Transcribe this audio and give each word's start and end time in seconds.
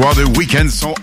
Soirs 0.00 0.14
de 0.14 0.38
week-end 0.38 0.68
sont 0.68 0.94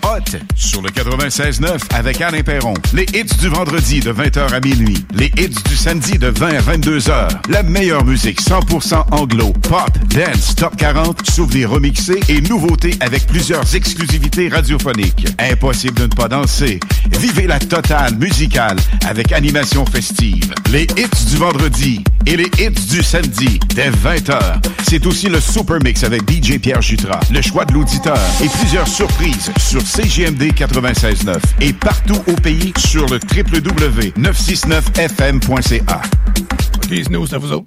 sur 0.54 0.82
le 0.82 0.90
96.9 0.90 1.78
avec 1.94 2.20
Alain 2.20 2.42
Perron. 2.42 2.74
Les 2.92 3.06
hits 3.14 3.36
du 3.40 3.48
vendredi 3.48 4.00
de 4.00 4.12
20h 4.12 4.52
à 4.52 4.60
minuit. 4.60 5.04
Les 5.14 5.32
hits 5.38 5.62
du 5.68 5.76
samedi 5.76 6.18
de 6.18 6.28
20 6.28 6.48
à 6.48 6.60
22h. 6.60 7.28
La 7.48 7.62
meilleure 7.62 8.04
musique 8.04 8.40
100% 8.40 9.04
anglo, 9.12 9.52
pop, 9.68 9.90
dance, 10.10 10.54
top 10.54 10.76
40, 10.76 11.28
souvenirs 11.28 11.70
remixés 11.70 12.20
et 12.28 12.40
nouveautés 12.40 12.94
avec 13.00 13.26
plusieurs 13.26 13.74
exclusivités 13.74 14.48
radiophoniques. 14.48 15.26
Impossible 15.38 15.94
de 15.94 16.02
ne 16.04 16.14
pas 16.14 16.28
danser. 16.28 16.80
Vivez 17.20 17.46
la 17.46 17.58
totale 17.58 18.16
musicale 18.16 18.76
avec 19.06 19.32
animation 19.32 19.84
festive. 19.86 20.54
Les 20.70 20.84
hits 20.96 21.26
du 21.30 21.36
vendredi 21.36 22.02
et 22.26 22.36
les 22.36 22.50
hits 22.58 22.86
du 22.90 23.02
samedi 23.02 23.58
dès 23.74 23.90
20h. 23.90 24.38
C'est 24.88 25.06
aussi 25.06 25.28
le 25.28 25.40
Super 25.40 25.78
Mix 25.82 26.04
avec 26.04 26.22
DJ 26.30 26.58
Pierre 26.58 26.82
Jutras, 26.82 27.20
le 27.32 27.42
choix 27.42 27.64
de 27.64 27.72
l'auditeur 27.74 28.18
et 28.42 28.48
plusieurs 28.48 28.88
surprises 28.88 29.50
sur 29.58 29.82
CGMD 30.16 30.54
96.9 30.54 31.36
et 31.60 31.74
partout 31.74 32.22
au 32.26 32.32
pays 32.36 32.72
sur 32.78 33.06
le 33.06 33.18
www.969fm.ca. 33.18 36.00
OK, 36.76 37.10
nous, 37.10 37.26
ça 37.26 37.36
vous 37.36 37.52
autres. 37.52 37.66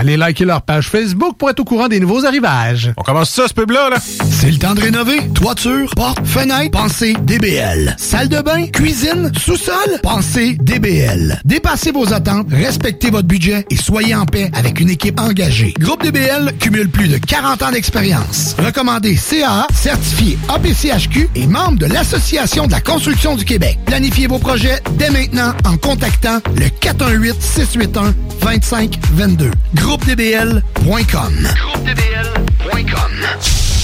Allez 0.00 0.16
liker 0.16 0.44
leur 0.44 0.62
page 0.62 0.90
Facebook 0.90 1.36
pour 1.36 1.50
être 1.50 1.58
au 1.58 1.64
courant 1.64 1.88
des 1.88 1.98
nouveaux 1.98 2.24
arrivages. 2.24 2.92
On 2.96 3.02
commence 3.02 3.30
ça, 3.30 3.48
ce 3.48 3.52
pub-là, 3.52 3.90
là? 3.90 3.96
C'est 4.00 4.52
le 4.52 4.56
temps 4.56 4.74
de 4.74 4.80
rénover. 4.80 5.18
Toiture, 5.34 5.90
porte, 5.96 6.24
fenêtre, 6.24 6.70
pensez 6.70 7.14
DBL. 7.24 7.96
Salle 7.98 8.28
de 8.28 8.40
bain, 8.40 8.68
cuisine, 8.68 9.32
sous-sol, 9.36 9.98
pensez 10.04 10.56
DBL. 10.60 11.40
Dépassez 11.44 11.90
vos 11.90 12.12
attentes, 12.12 12.46
respectez 12.48 13.10
votre 13.10 13.26
budget 13.26 13.66
et 13.70 13.76
soyez 13.76 14.14
en 14.14 14.24
paix 14.24 14.52
avec 14.54 14.78
une 14.78 14.88
équipe 14.88 15.18
engagée. 15.18 15.74
Groupe 15.80 16.04
DBL 16.04 16.52
cumule 16.60 16.90
plus 16.90 17.08
de 17.08 17.18
40 17.18 17.62
ans 17.62 17.72
d'expérience. 17.72 18.54
Recommandé 18.64 19.16
CAA, 19.16 19.66
certifié 19.74 20.38
APCHQ 20.48 21.28
et 21.34 21.48
membre 21.48 21.80
de 21.80 21.86
l'Association 21.86 22.68
de 22.68 22.70
la 22.70 22.80
construction 22.80 23.34
du 23.34 23.44
Québec. 23.44 23.80
Planifiez 23.86 24.28
vos 24.28 24.38
projets 24.38 24.80
dès 24.92 25.10
maintenant 25.10 25.54
en 25.64 25.76
contactant 25.76 26.38
le 26.54 26.66
418-681-2522. 28.44 29.50
GroupeDBL.com. 29.88 31.32
GroupeDBL.com. 31.56 33.77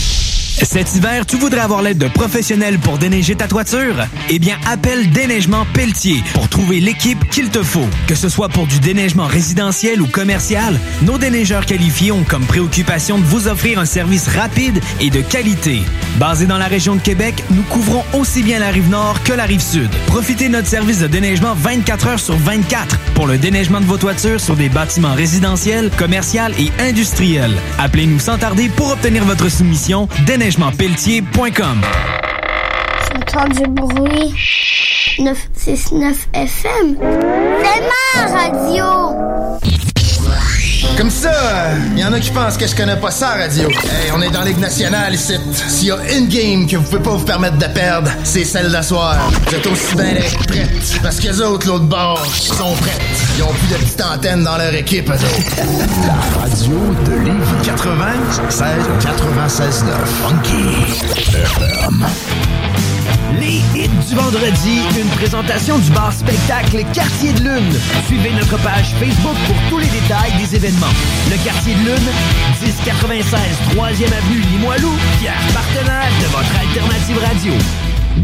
Cet 0.63 0.95
hiver, 0.95 1.27
tu 1.27 1.37
voudrais 1.37 1.63
avoir 1.63 1.83
l'aide 1.83 1.99
de 1.99 2.07
professionnels 2.07 2.79
pour 2.79 2.97
déneiger 2.97 3.35
ta 3.35 3.49
toiture? 3.49 3.97
Eh 4.31 4.39
bien, 4.39 4.57
appelle 4.67 5.11
Déneigement 5.11 5.67
Pelletier 5.75 6.23
pour 6.33 6.49
trouver 6.49 6.79
l'équipe 6.79 7.29
qu'il 7.29 7.51
te 7.51 7.61
faut. 7.61 7.89
Que 8.07 8.15
ce 8.15 8.29
soit 8.29 8.49
pour 8.49 8.69
du 8.69 8.79
déneigement 8.79 9.27
résidentiel 9.27 10.01
ou 10.01 10.07
commercial, 10.07 10.79
nos 11.03 11.19
déneigeurs 11.19 11.67
qualifiés 11.67 12.13
ont 12.13 12.23
comme 12.23 12.45
préoccupation 12.45 13.19
de 13.19 13.25
vous 13.25 13.49
offrir 13.49 13.81
un 13.81 13.85
service 13.85 14.29
rapide 14.29 14.81
et 15.01 15.11
de 15.11 15.21
qualité. 15.23 15.83
Basé 16.19 16.47
dans 16.47 16.59
la 16.59 16.67
région 16.67 16.95
de 16.95 17.01
Québec, 17.01 17.43
nous 17.51 17.63
couvrons 17.63 18.05
aussi 18.13 18.45
bien 18.45 18.61
la 18.61 18.69
rive 18.69 18.89
nord 18.89 19.25
que 19.25 19.33
la 19.33 19.45
rive 19.47 19.61
sud. 19.61 19.91
Profitez 20.07 20.47
de 20.47 20.53
notre 20.53 20.69
service 20.69 21.01
de 21.01 21.09
déneigement 21.09 21.55
24 21.55 22.07
heures 22.07 22.21
sur 22.21 22.37
24 22.37 23.01
pour 23.15 23.27
le 23.27 23.39
déneigement 23.39 23.81
de 23.81 23.87
vos 23.87 23.99
toitures 23.99 24.41
sur 24.41 24.55
des 24.55 24.69
bâtiments 24.69 25.15
résidentiels, 25.15 25.91
commerciaux 25.99 26.53
et 26.59 26.71
industriels. 26.81 27.57
Appelez-nous 27.79 28.21
sans 28.21 28.39
tarder 28.39 28.69
pour 28.69 28.93
obtenir 28.93 29.25
votre 29.25 29.49
soumission 29.49 30.09
déneigementpelletier.com. 30.45 31.81
J'entends 33.09 33.49
du 33.49 33.67
bruit. 33.67 34.35
969 35.19 36.29
FM. 36.35 36.99
C'est 37.63 37.81
ma 37.81 38.27
radio. 38.27 38.85
Comme 40.97 41.11
ça, 41.11 41.33
il 41.93 41.99
y 41.99 42.05
en 42.05 42.13
a 42.13 42.21
qui 42.21 42.31
pensent 42.31 42.57
que 42.57 42.67
je 42.67 42.75
connais 42.75 42.97
pas 42.97 43.11
ça, 43.11 43.31
radio. 43.31 43.69
Hey, 43.69 44.13
on 44.15 44.23
est 44.23 44.31
dans 44.31 44.43
Ligue 44.43 44.59
nationale 44.59 45.15
ici. 45.15 45.35
S'il 45.69 45.89
y 45.89 45.91
a 45.91 45.99
une 46.13 46.29
game 46.29 46.67
que 46.67 46.77
vous 46.77 46.85
pouvez 46.85 47.03
pas 47.03 47.11
vous 47.11 47.25
permettre 47.25 47.57
de 47.59 47.67
perdre, 47.67 48.11
c'est 48.23 48.45
celle 48.45 48.71
d'asseoir. 48.71 49.17
Vous 49.47 49.55
êtes 49.55 49.67
aussi 49.67 49.97
bien 49.97 50.15
prêtes. 50.47 51.01
Parce 51.03 51.19
que 51.19 51.29
les 51.29 51.41
autres, 51.41 51.67
l'autre 51.67 51.87
bord, 51.87 52.25
sont 52.27 52.75
prêtes. 52.75 53.01
Ils 53.37 53.43
ont 53.43 53.53
plus 53.53 53.69
de 53.69 53.75
petite 53.75 54.03
antenne 54.03 54.45
dans 54.45 54.57
leur 54.57 54.75
équipe, 54.75 55.11
eux 55.11 55.15
autres. 55.15 55.57
La 56.07 56.41
radio 56.41 56.77
de 57.07 57.13
Lévis 57.25 57.65
96 57.65 58.69
96 59.01 59.85
9 59.85 59.97
Funky 60.23 60.65
vendredi, 64.15 64.81
une 64.99 65.09
présentation 65.09 65.79
du 65.79 65.91
bar 65.91 66.13
spectacle 66.13 66.85
Quartier 66.93 67.33
de 67.33 67.41
Lune. 67.41 67.73
Suivez 68.07 68.31
notre 68.33 68.57
page 68.63 68.95
Facebook 69.01 69.37
pour 69.47 69.57
tous 69.69 69.79
les 69.79 69.89
détails 69.89 70.33
des 70.39 70.55
événements. 70.55 70.95
Le 71.31 71.37
Quartier 71.45 71.75
de 71.75 71.81
Lune, 71.81 72.11
1096 72.63 73.39
3e 73.75 74.07
avenue 74.07 74.41
Limoilou, 74.53 74.93
fier 75.19 75.35
partenaire 75.53 76.11
de 76.21 76.27
votre 76.27 76.55
alternative 76.59 77.19
radio. 77.19 77.53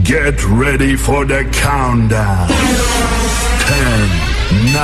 Get 0.04 0.44
ready 0.48 0.96
for 0.96 1.24
the 1.26 1.44
countdown. 1.52 2.48
10, 3.66 4.72
9, 4.72 4.82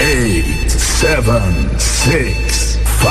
8, 0.00 0.70
7, 0.70 1.20
6, 1.78 2.78
5, 3.02 3.10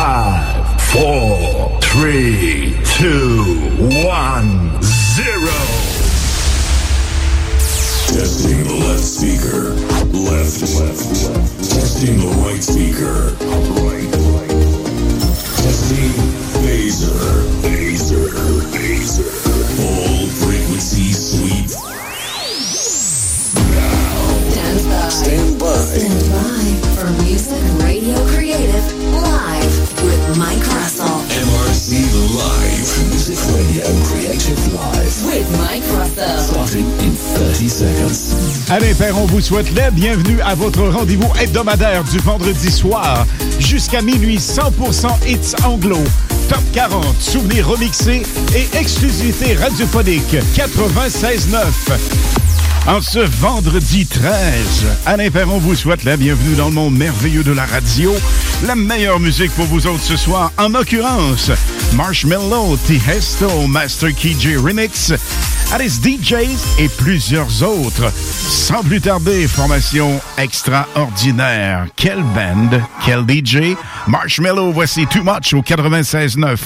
4, 0.94 1.80
3, 1.80 2.04
2, 3.00 3.10
1, 4.10 4.44
0. 4.82 5.03
Testing 8.14 8.64
the 8.64 8.76
left 8.86 9.04
speaker. 9.04 9.74
Left, 10.14 10.62
left, 10.78 11.02
left. 11.26 11.58
Testing 11.66 12.20
the 12.22 12.28
right 12.46 12.62
speaker. 12.62 13.34
Right, 13.82 14.06
right. 14.30 14.54
Testing 15.66 16.14
phaser, 16.62 17.18
phaser, 17.66 18.30
phaser. 18.70 19.26
All 19.82 20.28
frequency 20.30 21.10
sweep. 21.12 21.74
Now. 23.74 24.30
Stand 24.54 24.80
by. 24.88 25.10
Stand 25.10 25.60
by. 25.60 25.74
Stand 25.74 26.22
by 26.30 26.64
for 26.94 27.10
Music 27.24 27.64
Radio 27.84 28.16
Creative 28.28 28.88
live 29.12 30.04
with 30.04 30.38
Mike 30.38 30.68
Russell. 30.68 31.13
Rosser. 31.84 32.24
Starting 36.40 36.86
in 37.00 37.14
30 37.36 37.70
seconds. 37.70 38.72
Alain 38.72 38.94
Perron 38.94 39.26
vous 39.26 39.42
souhaite 39.42 39.74
la 39.76 39.92
bienvenue 39.92 40.40
à 40.42 40.56
votre 40.56 40.82
rendez-vous 40.84 41.30
hebdomadaire 41.42 42.06
du 42.06 42.20
vendredi 42.20 42.72
soir. 42.72 43.26
Jusqu'à 43.60 44.02
minuit, 44.02 44.38
100% 44.38 45.28
hits 45.28 45.56
anglo. 45.66 45.98
Top 46.48 46.64
40, 46.72 47.04
souvenirs 47.20 47.68
remixés 47.68 48.24
et 48.56 48.78
exclusivité 48.78 49.56
radiophonique 49.56 50.36
96.9. 50.56 51.58
En 52.86 53.00
ce 53.02 53.20
vendredi 53.20 54.06
13, 54.06 54.86
Alain 55.06 55.32
Perron 55.32 55.58
vous 55.58 55.74
souhaite 55.74 56.04
la 56.04 56.18
bienvenue 56.18 56.56
dans 56.56 56.68
le 56.68 56.74
monde 56.74 56.98
merveilleux 56.98 57.44
de 57.44 57.54
la 57.54 57.66
radio. 57.66 58.14
La 58.66 58.76
meilleure 58.76 59.22
musique 59.22 59.52
pour 59.52 59.66
vous 59.66 59.88
autres 59.88 60.04
ce 60.04 60.18
soir, 60.18 60.52
en 60.58 60.68
l'occurrence, 60.68 61.50
Marshmallow, 61.94 62.76
Tiesto, 62.78 63.68
Master 63.68 64.10
KJ 64.10 64.58
Remix, 64.58 65.14
Alice 65.72 66.00
DJs 66.02 66.80
et 66.80 66.90
plusieurs 66.90 67.64
autres. 67.64 68.12
Sans 68.14 68.84
plus 68.84 69.02
tarder, 69.02 69.48
formation 69.48 70.20
extraordinaire. 70.38 71.88
Quelle 71.96 72.24
band, 72.36 72.82
quel 73.06 73.26
DJ. 73.26 73.76
Marshmallow, 74.08 74.72
voici 74.72 75.06
Too 75.08 75.24
Much 75.24 75.54
au 75.54 75.62
96.9. 75.62 76.58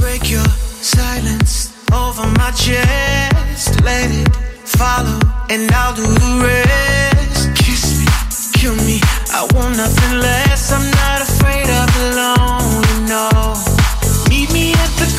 Break 0.00 0.30
your 0.30 0.44
silence 0.82 1.70
over 1.92 2.26
my 2.38 2.50
chest. 2.54 3.80
Let 3.82 4.10
it 4.10 4.28
follow, 4.64 5.18
and 5.50 5.70
I'll 5.72 5.94
do 5.94 6.02
the 6.02 6.44
rest. 6.44 7.54
Kiss 7.54 7.98
me, 7.98 8.06
kill 8.54 8.74
me. 8.84 9.00
I 9.32 9.46
want 9.54 9.76
nothing 9.76 10.20
less. 10.20 10.72
I'm 10.72 10.90
not 10.90 11.22
afraid 11.22 11.68
of 11.68 11.86
the 11.94 12.16
lonely, 12.16 13.08
no. 13.08 13.77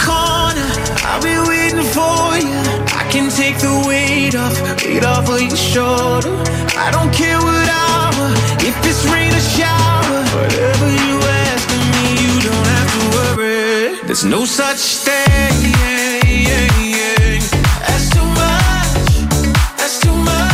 Corner. 0.05 0.69
I'll 1.09 1.21
be 1.21 1.35
waiting 1.49 1.85
for 1.95 2.37
you. 2.39 2.59
I 3.01 3.03
can 3.11 3.29
take 3.29 3.57
the 3.59 3.73
weight 3.87 4.35
off, 4.35 4.55
weight 4.85 5.05
off 5.05 5.29
of 5.29 5.41
your 5.41 5.55
shoulder. 5.55 6.33
I 6.85 6.89
don't 6.91 7.11
care 7.13 7.39
what 7.39 7.67
hour, 7.83 8.27
if 8.67 8.75
it's 8.89 9.03
rain 9.11 9.31
or 9.33 9.45
shower. 9.57 10.19
Whatever 10.37 10.87
you 11.05 11.15
ask 11.45 11.67
of 11.77 11.83
me, 11.95 12.05
you 12.23 12.33
don't 12.47 12.67
have 12.75 12.89
to 12.95 13.03
worry. 13.17 14.07
There's 14.07 14.25
no 14.25 14.45
such 14.45 14.81
thing. 15.05 15.73
That's 17.87 18.07
too 18.15 18.27
much. 18.41 19.11
That's 19.77 19.99
too 19.99 20.15
much. 20.15 20.48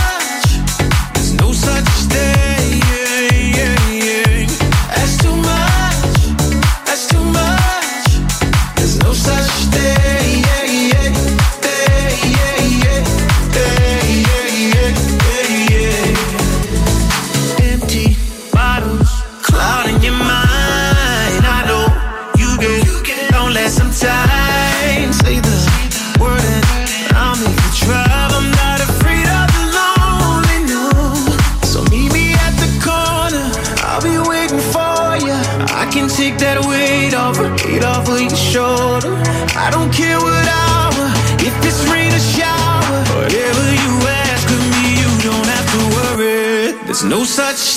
No 47.06 47.24
such 47.24 47.75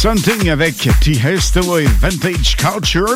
Something 0.00 0.48
avec 0.48 0.88
T. 1.02 1.10
Et 1.10 1.86
Vintage 2.00 2.56
Culture. 2.56 3.14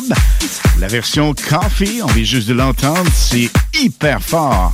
La 0.79 0.87
version 0.87 1.33
Coffee, 1.33 1.99
on 2.03 2.05
vient 2.05 2.23
juste 2.23 2.47
de 2.47 2.53
l'entendre, 2.53 3.09
c'est 3.11 3.49
hyper 3.73 4.21
fort. 4.21 4.71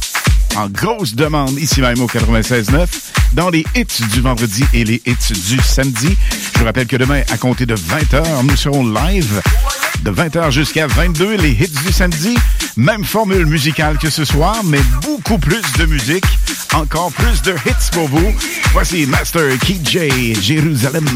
En 0.58 0.68
grosse 0.68 1.16
demande 1.16 1.58
ici 1.58 1.80
même 1.80 2.02
au 2.02 2.08
96.9 2.08 2.86
dans 3.32 3.50
les 3.50 3.66
hits 3.76 4.04
du 4.12 4.20
vendredi 4.20 4.66
et 4.74 4.84
les 4.84 5.02
hits 5.06 5.34
du 5.48 5.58
samedi. 5.62 6.18
Je 6.54 6.60
vous 6.60 6.66
rappelle 6.66 6.88
que 6.88 6.98
demain, 6.98 7.22
à 7.32 7.38
compter 7.38 7.66
de 7.66 7.76
20h, 7.76 8.44
nous 8.44 8.58
serons 8.58 8.86
live 8.92 9.42
de 10.04 10.12
20h 10.12 10.52
jusqu'à 10.52 10.88
22 10.88 11.38
les 11.38 11.52
hits 11.52 11.80
du 11.86 11.94
samedi. 11.94 12.36
Même 12.76 13.06
formule 13.06 13.46
musicale 13.46 13.98
que 13.98 14.10
ce 14.10 14.26
soir, 14.26 14.58
mais 14.66 14.82
beaucoup 15.02 15.38
plus 15.38 15.62
de 15.80 15.86
musique, 15.86 16.26
encore 16.74 17.14
plus 17.14 17.42
de 17.42 17.54
hits 17.66 17.90
pour 17.94 18.10
vous. 18.10 18.34
Voici 18.74 19.06
Master 19.06 19.58
KJ 19.60 20.42
Jérusalem. 20.42 21.08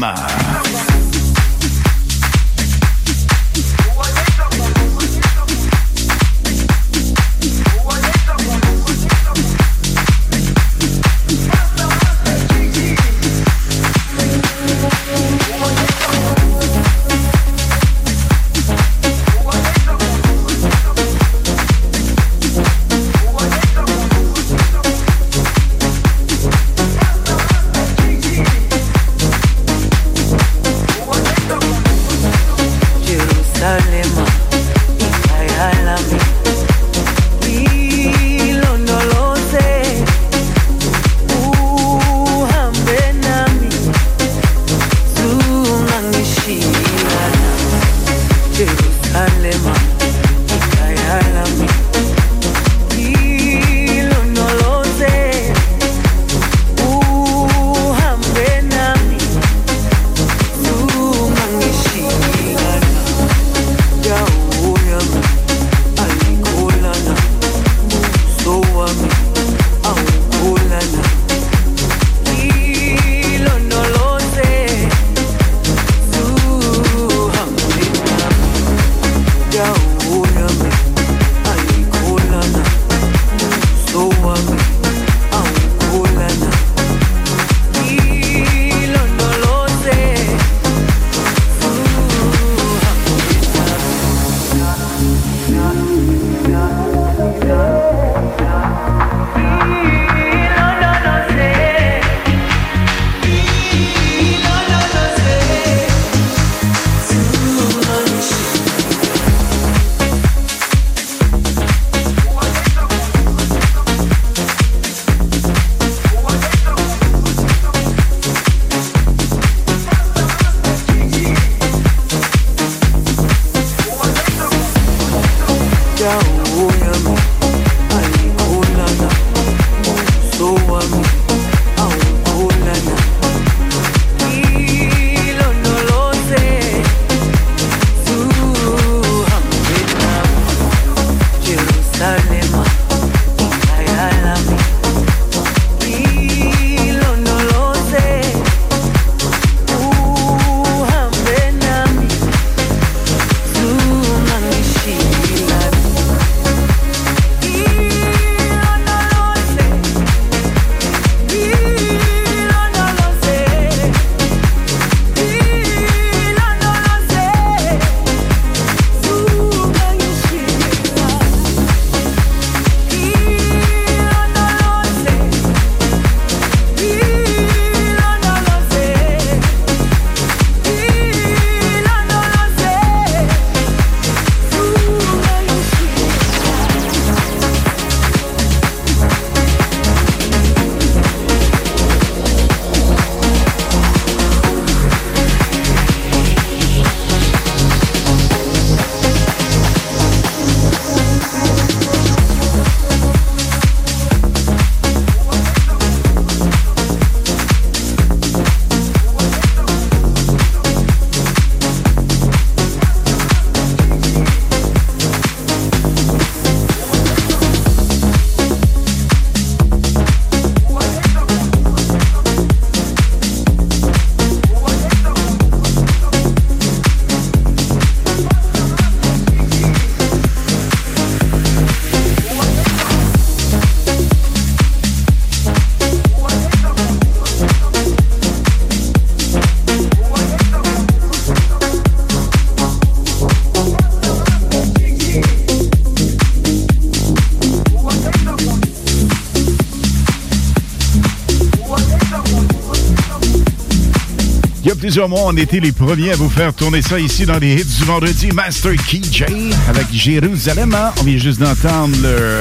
On 254.98 255.36
était 255.36 255.60
les 255.60 255.72
premiers 255.72 256.12
à 256.12 256.16
vous 256.16 256.30
faire 256.30 256.54
tourner 256.54 256.80
ça 256.80 256.98
ici 256.98 257.26
dans 257.26 257.38
les 257.38 257.56
hits 257.56 257.64
du 257.64 257.84
vendredi. 257.84 258.28
Master 258.28 258.72
Key 258.76 259.02
J 259.10 259.24
avec 259.68 259.92
Jérusalem. 259.92 260.74
Hein? 260.74 260.92
On 260.98 261.04
vient 261.04 261.18
juste 261.18 261.38
d'entendre 261.38 261.94
le 262.02 262.40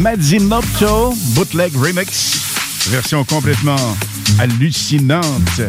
Mazzimotto 0.00 1.14
Bootleg 1.34 1.74
Remix. 1.74 2.88
Version 2.90 3.24
complètement 3.24 3.96
hallucinante. 4.38 5.62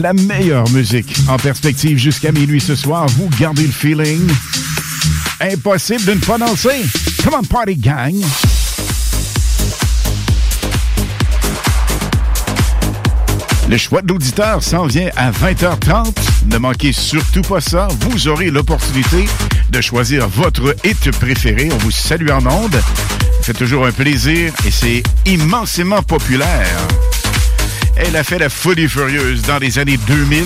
La 0.00 0.14
meilleure 0.14 0.68
musique 0.70 1.14
en 1.28 1.36
perspective 1.36 1.98
jusqu'à 1.98 2.32
minuit 2.32 2.60
ce 2.60 2.74
soir. 2.74 3.06
Vous 3.18 3.28
gardez 3.38 3.66
le 3.66 3.72
feeling. 3.72 4.30
Impossible 5.40 6.04
de 6.06 6.12
ne 6.14 6.20
pas 6.20 6.38
danser. 6.38 6.86
Come 7.22 7.34
on, 7.34 7.42
party 7.42 7.76
gang. 7.76 8.14
Le 13.68 13.78
choix 13.78 14.02
de 14.02 14.08
l'auditeur 14.08 14.62
s'en 14.62 14.86
vient 14.86 15.08
à 15.16 15.30
20h30. 15.30 16.14
Ne 16.50 16.58
manquez 16.58 16.92
surtout 16.92 17.40
pas 17.42 17.60
ça. 17.60 17.88
Vous 18.00 18.28
aurez 18.28 18.50
l'opportunité 18.50 19.26
de 19.70 19.80
choisir 19.80 20.28
votre 20.28 20.76
hit 20.84 21.10
préféré. 21.12 21.70
On 21.72 21.78
vous 21.78 21.90
salue 21.90 22.28
en 22.30 22.44
ondes. 22.46 22.80
C'est 23.40 23.56
toujours 23.56 23.86
un 23.86 23.92
plaisir 23.92 24.52
et 24.66 24.70
c'est 24.70 25.02
immensément 25.26 26.02
populaire. 26.02 26.76
Elle 27.96 28.16
a 28.16 28.24
fait 28.24 28.38
la 28.38 28.48
folie 28.48 28.88
furieuse 28.88 29.42
dans 29.42 29.58
les 29.58 29.78
années 29.78 29.98
2000. 30.06 30.44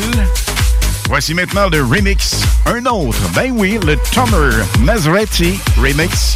Voici 1.09 1.35
maintenant 1.35 1.69
le 1.69 1.83
remix. 1.83 2.43
Un 2.67 2.85
autre, 2.87 3.19
ben 3.35 3.51
oui, 3.53 3.79
le 3.85 3.97
Tomer 4.13 4.63
Maserati 4.81 5.59
remix. 5.77 6.35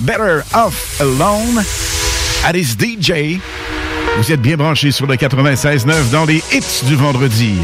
Better 0.00 0.40
Off 0.54 1.00
Alone. 1.00 1.64
Alice 2.44 2.76
DJ. 2.76 3.38
Vous 4.18 4.32
êtes 4.32 4.42
bien 4.42 4.56
branchés 4.56 4.90
sur 4.90 5.06
le 5.06 5.14
96.9 5.14 6.10
dans 6.10 6.24
les 6.24 6.42
hits 6.52 6.84
du 6.86 6.96
vendredi. 6.96 7.54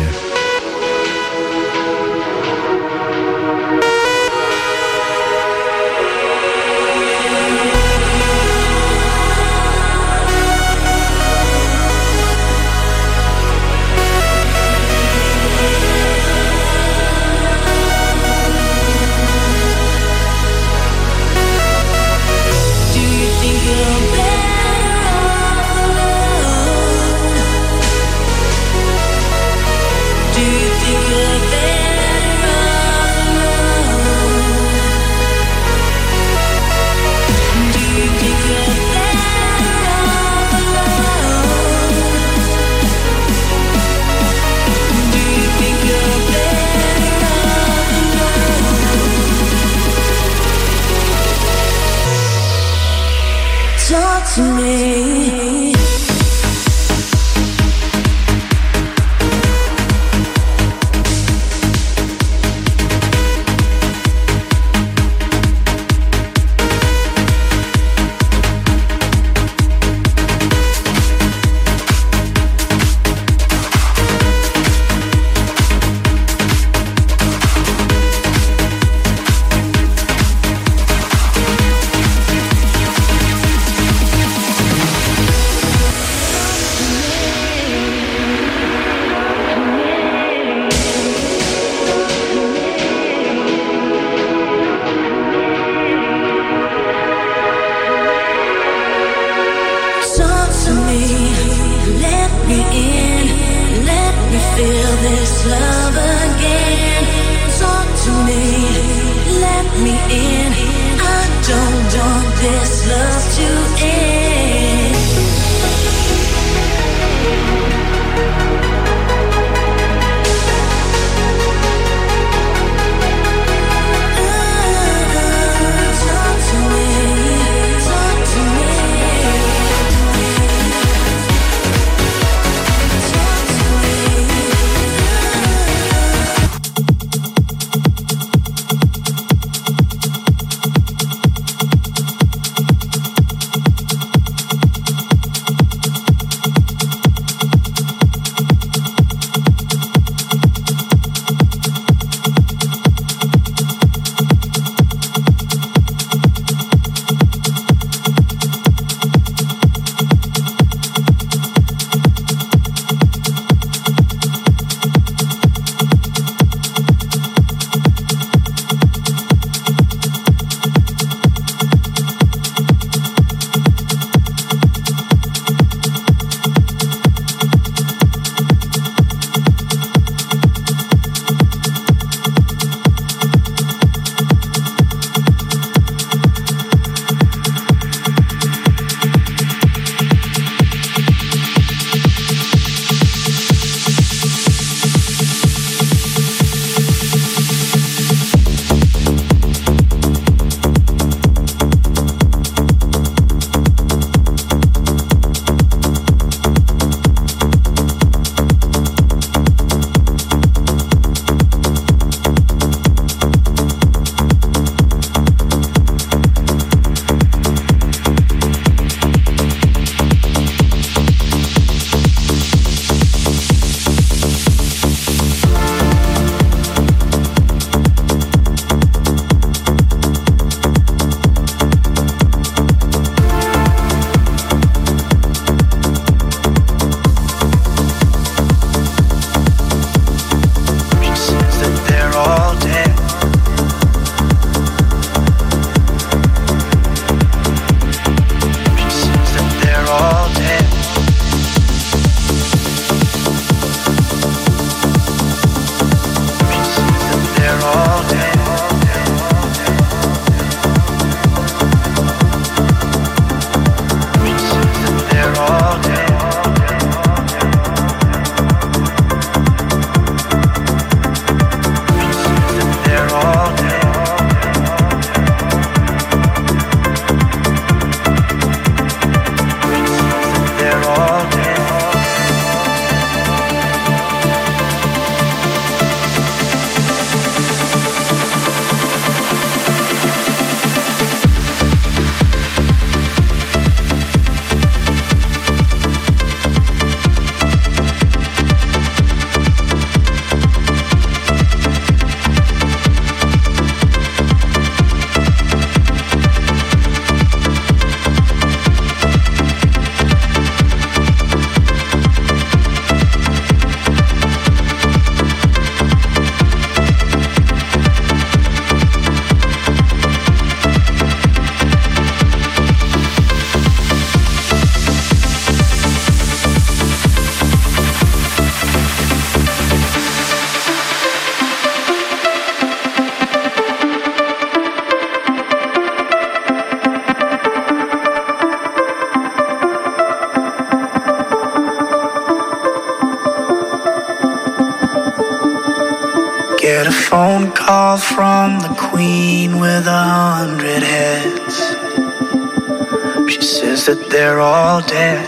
All 354.44 354.82
dead. 354.82 355.24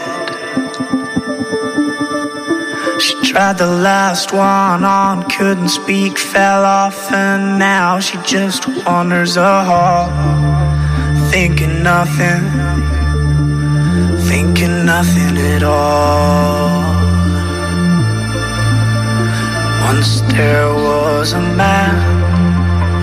She 3.01 3.15
tried 3.31 3.57
the 3.59 3.73
last 3.89 4.33
one 4.33 4.85
on, 4.85 5.23
couldn't 5.31 5.71
speak, 5.71 6.19
fell 6.19 6.65
off, 6.65 7.11
and 7.13 7.59
now 7.59 7.99
she 7.99 8.19
just 8.35 8.69
wanders 8.85 9.35
the 9.35 9.65
hall, 9.71 10.07
thinking 11.31 11.83
nothing, 11.83 12.43
thinking 14.29 14.85
nothing 14.85 15.35
at 15.55 15.63
all. 15.63 16.67
Once 19.89 20.21
there 20.33 20.69
was 20.89 21.33
a 21.33 21.45
man 21.65 21.95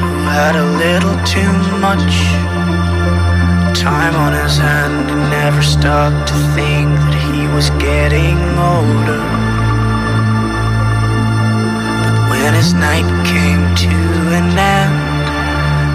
who 0.02 0.12
had 0.38 0.56
a 0.56 0.68
little 0.84 1.18
too 1.34 1.54
much 1.80 2.53
time 3.84 4.16
on 4.16 4.32
his 4.32 4.56
hand 4.58 5.12
and 5.12 5.30
never 5.30 5.62
stopped 5.62 6.30
to 6.30 6.36
think 6.56 6.88
that 6.88 7.20
he 7.36 7.44
was 7.52 7.68
getting 7.84 8.40
older. 8.56 9.24
But 12.00 12.16
when 12.32 12.54
his 12.56 12.72
night 12.74 13.04
came 13.28 13.64
to 13.84 13.96
an 14.40 14.56
end, 14.56 14.96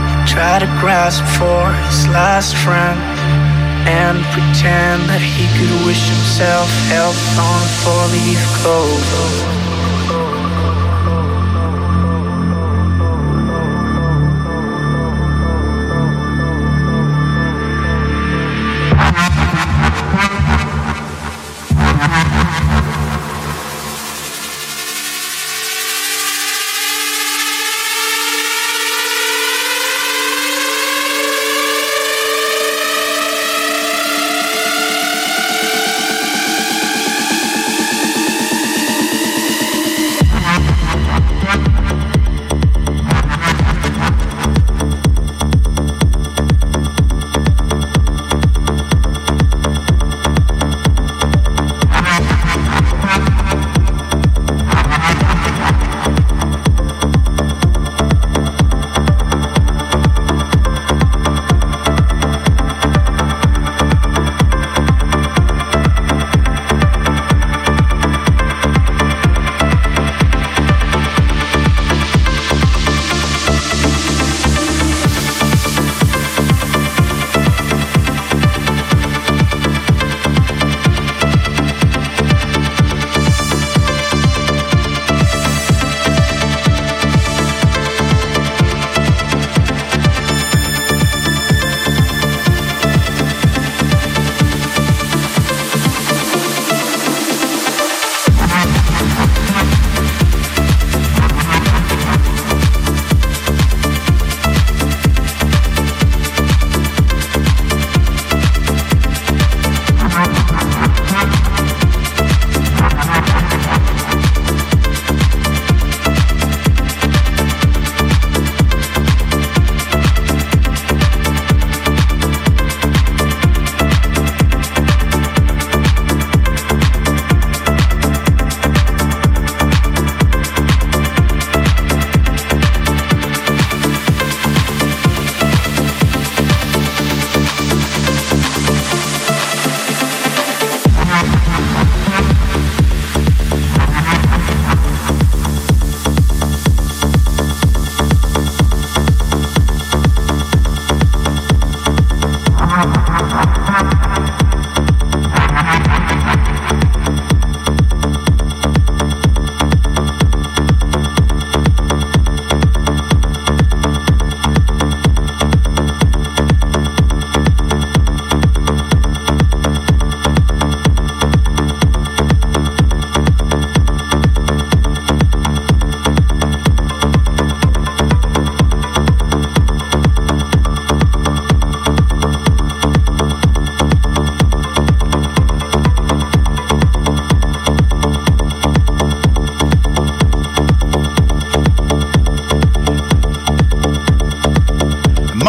he 0.04 0.20
tried 0.28 0.60
to 0.60 0.70
grasp 0.84 1.24
for 1.40 1.64
his 1.88 2.06
last 2.12 2.52
friend 2.60 3.00
and 3.88 4.20
pretend 4.36 5.08
that 5.08 5.24
he 5.24 5.48
could 5.56 5.72
wish 5.88 6.12
himself 6.12 6.68
health 6.92 7.16
on 7.40 7.58
a 7.64 7.72
four-leaf 7.80 8.42
clover. 8.60 9.57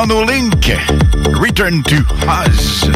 Monolink, 0.09 0.75
Return 1.39 1.83
to 1.83 1.97
Oz. 2.27 2.89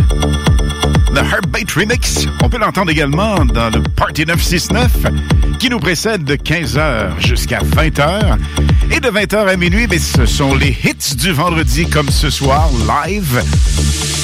Le 1.13 1.19
Heartbeat 1.19 1.71
Remix, 1.71 2.25
on 2.41 2.49
peut 2.49 2.57
l'entendre 2.57 2.89
également 2.89 3.45
dans 3.45 3.69
le 3.69 3.83
Party 3.83 4.25
969 4.25 4.91
qui 5.59 5.69
nous 5.69 5.79
précède 5.79 6.23
de 6.23 6.35
15h 6.35 7.19
jusqu'à 7.19 7.59
20h. 7.59 8.39
Et 8.89 8.99
de 8.99 9.09
20h 9.09 9.47
à 9.47 9.55
minuit, 9.57 9.85
mais 9.87 9.99
ce 9.99 10.25
sont 10.25 10.55
les 10.55 10.75
hits 10.83 11.15
du 11.15 11.31
vendredi 11.31 11.87
comme 11.87 12.09
ce 12.09 12.31
soir, 12.31 12.67
live. 13.05 13.43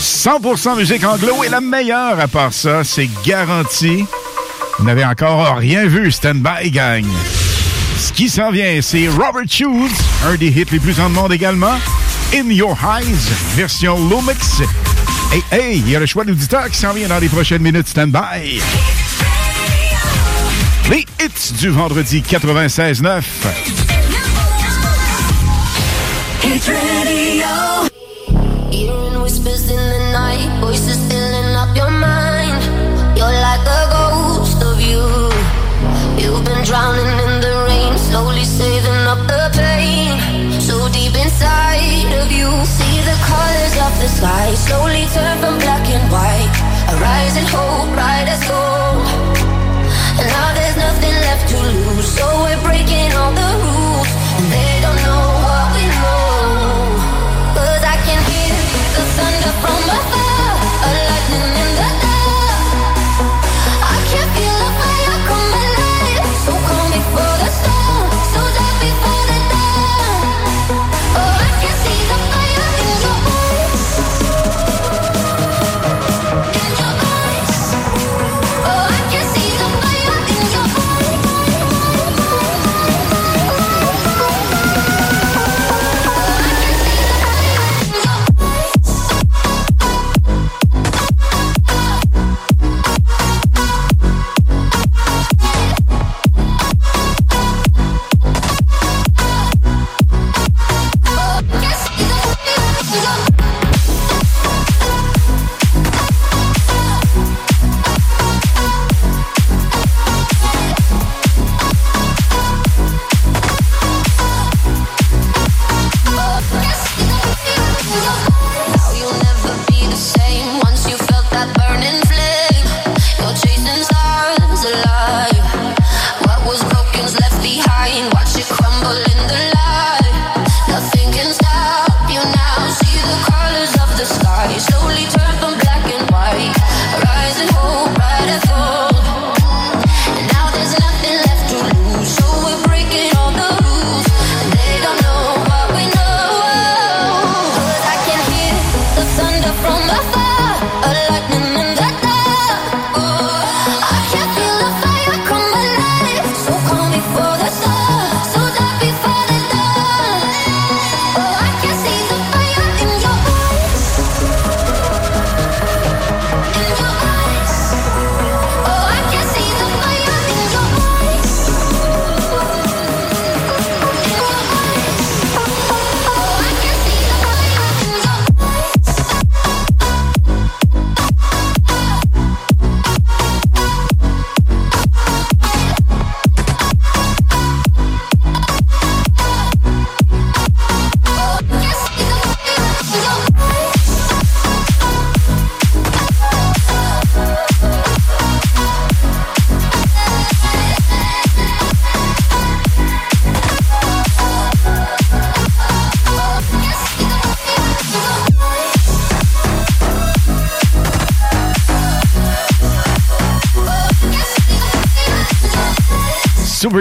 100% 0.01 0.75
musique 0.75 1.03
anglo 1.05 1.43
et 1.43 1.49
la 1.49 1.61
meilleure 1.61 2.19
à 2.19 2.27
part 2.27 2.53
ça, 2.53 2.83
c'est 2.83 3.09
garanti. 3.23 4.03
Vous 4.79 4.85
n'avez 4.85 5.05
encore 5.05 5.57
rien 5.57 5.85
vu, 5.85 6.11
stand 6.11 6.41
by 6.41 6.71
gang. 6.71 7.05
Ce 7.99 8.11
qui 8.11 8.29
s'en 8.29 8.49
vient, 8.49 8.79
c'est 8.81 9.07
Robert 9.09 9.47
Shoes, 9.47 9.91
un 10.27 10.35
des 10.37 10.47
hits 10.47 10.65
les 10.71 10.79
plus 10.79 10.99
en 10.99 11.09
demande 11.09 11.33
également. 11.33 11.77
In 12.31 12.51
Your 12.51 12.77
Eyes, 12.83 13.27
version 13.55 13.97
Lumix. 14.07 14.61
Hey, 15.31 15.43
hey, 15.51 15.77
il 15.79 15.89
y 15.89 15.95
a 15.95 15.99
le 15.99 16.05
choix 16.05 16.23
d'auditeur 16.23 16.69
qui 16.69 16.77
s'en 16.77 16.93
vient 16.93 17.07
dans 17.07 17.17
les 17.17 17.27
prochaines 17.27 17.61
minutes. 17.61 17.87
Stand 17.87 18.11
by. 18.11 18.61
Les 20.91 21.05
hits 21.19 21.53
du 21.57 21.69
vendredi 21.69 22.21
96.9. 22.21 23.78
I 44.21 44.53
slowly 44.55 45.05
turn 45.15 45.39
from 45.39 45.57
black 45.59 45.87
and 45.87 46.03
white. 46.11 46.51
A 46.91 46.95
rising 46.99 47.47
hope, 47.47 47.95
rise 47.95 48.18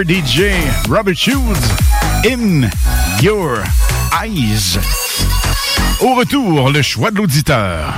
DJ 0.03 0.51
Robert 0.89 1.15
Hughes 1.27 1.57
in 2.25 2.69
Your 3.21 3.63
Eyes. 4.13 4.77
Au 6.01 6.15
retour, 6.15 6.69
le 6.69 6.81
choix 6.81 7.11
de 7.11 7.17
l'auditeur. 7.17 7.93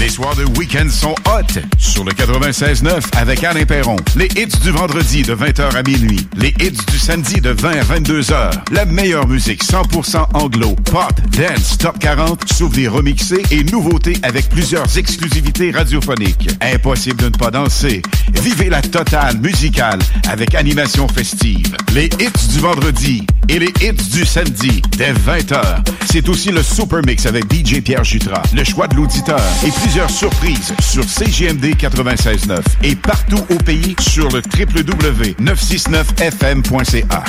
Les 0.00 0.08
soirs 0.08 0.34
de 0.34 0.44
week-end 0.58 0.88
sont 0.88 1.14
hot 1.26 1.60
sur 1.76 2.04
le 2.04 2.12
96.9 2.12 3.02
avec 3.18 3.44
Alain 3.44 3.66
Perron. 3.66 3.96
Les 4.16 4.28
hits 4.34 4.58
du 4.62 4.70
vendredi 4.70 5.22
de 5.22 5.34
20h 5.34 5.76
à 5.76 5.82
minuit. 5.82 6.26
Les 6.36 6.54
hits 6.58 6.78
du 6.90 6.98
samedi 6.98 7.42
de 7.42 7.50
20 7.50 7.70
à 7.70 7.82
22h. 7.82 8.50
La 8.72 8.86
meilleure 8.86 9.28
musique 9.28 9.62
100% 9.62 10.24
anglo, 10.32 10.74
pop, 10.90 11.12
dance, 11.36 11.76
top 11.76 11.98
40, 11.98 12.50
souvenirs 12.50 12.94
remixés 12.94 13.42
et 13.50 13.62
nouveautés 13.64 14.16
avec 14.22 14.48
plusieurs 14.48 14.96
exclusivités 14.96 15.70
radiophoniques. 15.70 16.48
Impossible 16.62 17.18
de 17.18 17.26
ne 17.26 17.36
pas 17.36 17.50
danser. 17.50 18.00
Vivez 18.42 18.68
la 18.70 18.82
totale 18.82 19.38
musicale 19.38 19.98
avec 20.28 20.54
animation 20.54 21.08
festive. 21.08 21.76
Les 21.92 22.06
hits 22.06 22.48
du 22.52 22.60
vendredi 22.60 23.26
et 23.48 23.58
les 23.58 23.72
hits 23.80 24.10
du 24.12 24.24
samedi 24.24 24.80
dès 24.96 25.12
20h. 25.12 25.82
C'est 26.10 26.28
aussi 26.28 26.50
le 26.50 26.62
Super 26.62 27.00
Mix 27.04 27.26
avec 27.26 27.44
DJ 27.52 27.80
Pierre 27.82 28.04
Jutras, 28.04 28.44
le 28.54 28.62
choix 28.64 28.86
de 28.88 28.96
l'auditeur 28.96 29.40
et 29.66 29.70
plusieurs 29.70 30.08
surprises 30.10 30.72
sur 30.80 31.04
CGMD 31.04 31.74
96.9 31.76 32.58
et 32.82 32.96
partout 32.96 33.44
au 33.50 33.56
pays 33.56 33.94
sur 34.00 34.28
le 34.28 34.40
www.969fm.ca. 34.40 37.24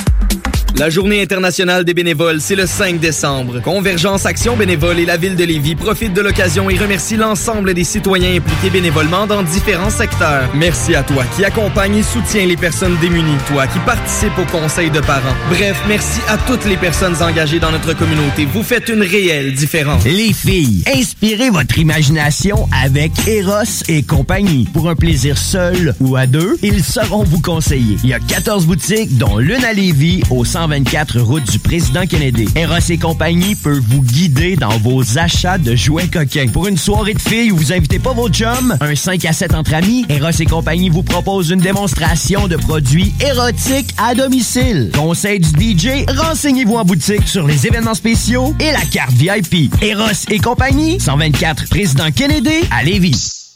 La 0.78 0.88
journée 0.88 1.22
internationale 1.22 1.84
des 1.84 1.92
bénévoles, 1.94 2.40
c'est 2.40 2.54
le 2.54 2.66
5 2.66 2.98
décembre. 2.98 3.60
Convergence 3.60 4.26
Action 4.26 4.56
Bénévole 4.56 4.98
et 4.98 5.04
la 5.04 5.16
ville 5.16 5.36
de 5.36 5.44
Lévis 5.44 5.74
profitent 5.74 6.14
de 6.14 6.22
l'occasion 6.22 6.70
et 6.70 6.76
remercient 6.76 7.16
l'ensemble 7.16 7.74
des 7.74 7.84
citoyens 7.84 8.36
impliqués 8.36 8.70
bénévolement 8.70 9.26
dans 9.26 9.42
différents 9.42 9.90
secteurs. 9.90 10.48
Merci 10.54 10.94
à 10.94 11.02
toi 11.02 11.24
qui 11.36 11.44
accompagne 11.44 11.96
et 11.96 12.02
soutient 12.02 12.46
les 12.46 12.56
personnes 12.56 12.96
démunies, 13.00 13.36
toi 13.48 13.66
qui 13.66 13.78
participe 13.80 14.36
au 14.38 14.44
conseil 14.46 14.90
de 14.90 15.00
parents. 15.00 15.36
Bref, 15.50 15.76
merci 15.86 16.20
à 16.28 16.38
toutes 16.38 16.64
les 16.64 16.76
personnes 16.76 17.22
engagées 17.22 17.60
dans 17.60 17.70
notre 17.70 17.92
communauté. 17.92 18.46
Vous 18.46 18.62
faites 18.62 18.88
une 18.88 19.02
réelle 19.02 19.54
différence. 19.54 20.04
Les 20.04 20.32
filles, 20.32 20.82
inspirez 20.92 21.50
votre 21.50 21.78
imagination 21.78 22.68
avec 22.82 23.12
Eros 23.28 23.84
et 23.88 24.02
compagnie. 24.02 24.66
Pour 24.72 24.88
un 24.88 24.96
plaisir 24.96 25.36
seul 25.36 25.94
ou 26.00 26.16
à 26.16 26.26
deux, 26.26 26.56
ils 26.62 26.82
sauront 26.82 27.24
vous 27.24 27.40
conseiller. 27.40 27.98
Il 28.02 28.10
y 28.10 28.14
a 28.14 28.20
14 28.20 28.66
boutiques, 28.66 29.18
dont 29.18 29.36
l'une 29.36 29.64
à 29.64 29.74
Lévis, 29.74 30.22
au 30.30 30.44
124 30.62 31.18
route 31.18 31.50
du 31.50 31.58
président 31.58 32.06
Kennedy. 32.06 32.46
Eros 32.54 32.78
et 32.88 32.96
compagnie 32.96 33.56
peut 33.56 33.80
vous 33.88 34.00
guider 34.00 34.54
dans 34.54 34.78
vos 34.78 35.18
achats 35.18 35.58
de 35.58 35.74
jouets 35.74 36.06
coquins. 36.06 36.46
Pour 36.46 36.68
une 36.68 36.76
soirée 36.76 37.14
de 37.14 37.20
filles 37.20 37.50
où 37.50 37.56
vous 37.56 37.72
invitez 37.72 37.98
pas 37.98 38.12
vos 38.12 38.28
chums, 38.28 38.76
un 38.80 38.94
5 38.94 39.24
à 39.24 39.32
7 39.32 39.54
entre 39.54 39.74
amis, 39.74 40.06
Eros 40.08 40.30
et 40.30 40.44
compagnie 40.44 40.88
vous 40.88 41.02
propose 41.02 41.50
une 41.50 41.58
démonstration 41.58 42.46
de 42.46 42.54
produits 42.54 43.12
érotiques 43.20 43.92
à 43.98 44.14
domicile. 44.14 44.92
Conseil 44.94 45.40
du 45.40 45.76
DJ, 45.76 46.04
renseignez-vous 46.08 46.76
en 46.76 46.84
boutique 46.84 47.26
sur 47.26 47.44
les 47.44 47.66
événements 47.66 47.94
spéciaux 47.94 48.54
et 48.60 48.70
la 48.70 48.82
carte 48.82 49.14
VIP. 49.14 49.74
Eros 49.82 50.12
et 50.30 50.38
compagnie, 50.38 51.00
124 51.00 51.70
président 51.70 52.12
Kennedy 52.12 52.60
à 52.70 52.84
Lévis. 52.84 53.48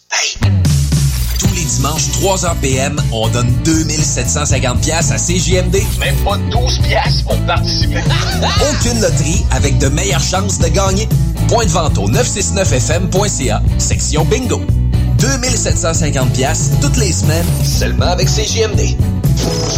Tous 1.38 1.54
les 1.54 1.64
dimanches, 1.64 2.08
3h 2.20 2.56
PM, 2.60 2.96
on 3.12 3.28
donne 3.28 3.52
2750 3.64 4.80
pièces 4.80 5.10
à 5.10 5.16
CJMD. 5.16 5.82
Même 5.98 6.16
pas 6.24 6.36
12 6.50 6.78
pièces 6.80 7.22
pour 7.22 7.38
participer. 7.46 8.00
Aucune 8.70 9.00
loterie 9.00 9.44
avec 9.50 9.78
de 9.78 9.88
meilleures 9.88 10.20
chances 10.20 10.58
de 10.58 10.68
gagner. 10.68 11.08
Point 11.48 11.66
de 11.66 11.70
vente 11.70 11.98
au 11.98 12.10
969fm.ca, 12.10 13.62
section 13.78 14.24
bingo. 14.24 14.60
2750 15.18 16.32
pièces 16.32 16.70
toutes 16.80 16.96
les 16.96 17.12
semaines, 17.12 17.46
seulement 17.64 18.06
avec 18.06 18.28
CJMD. 18.28 18.96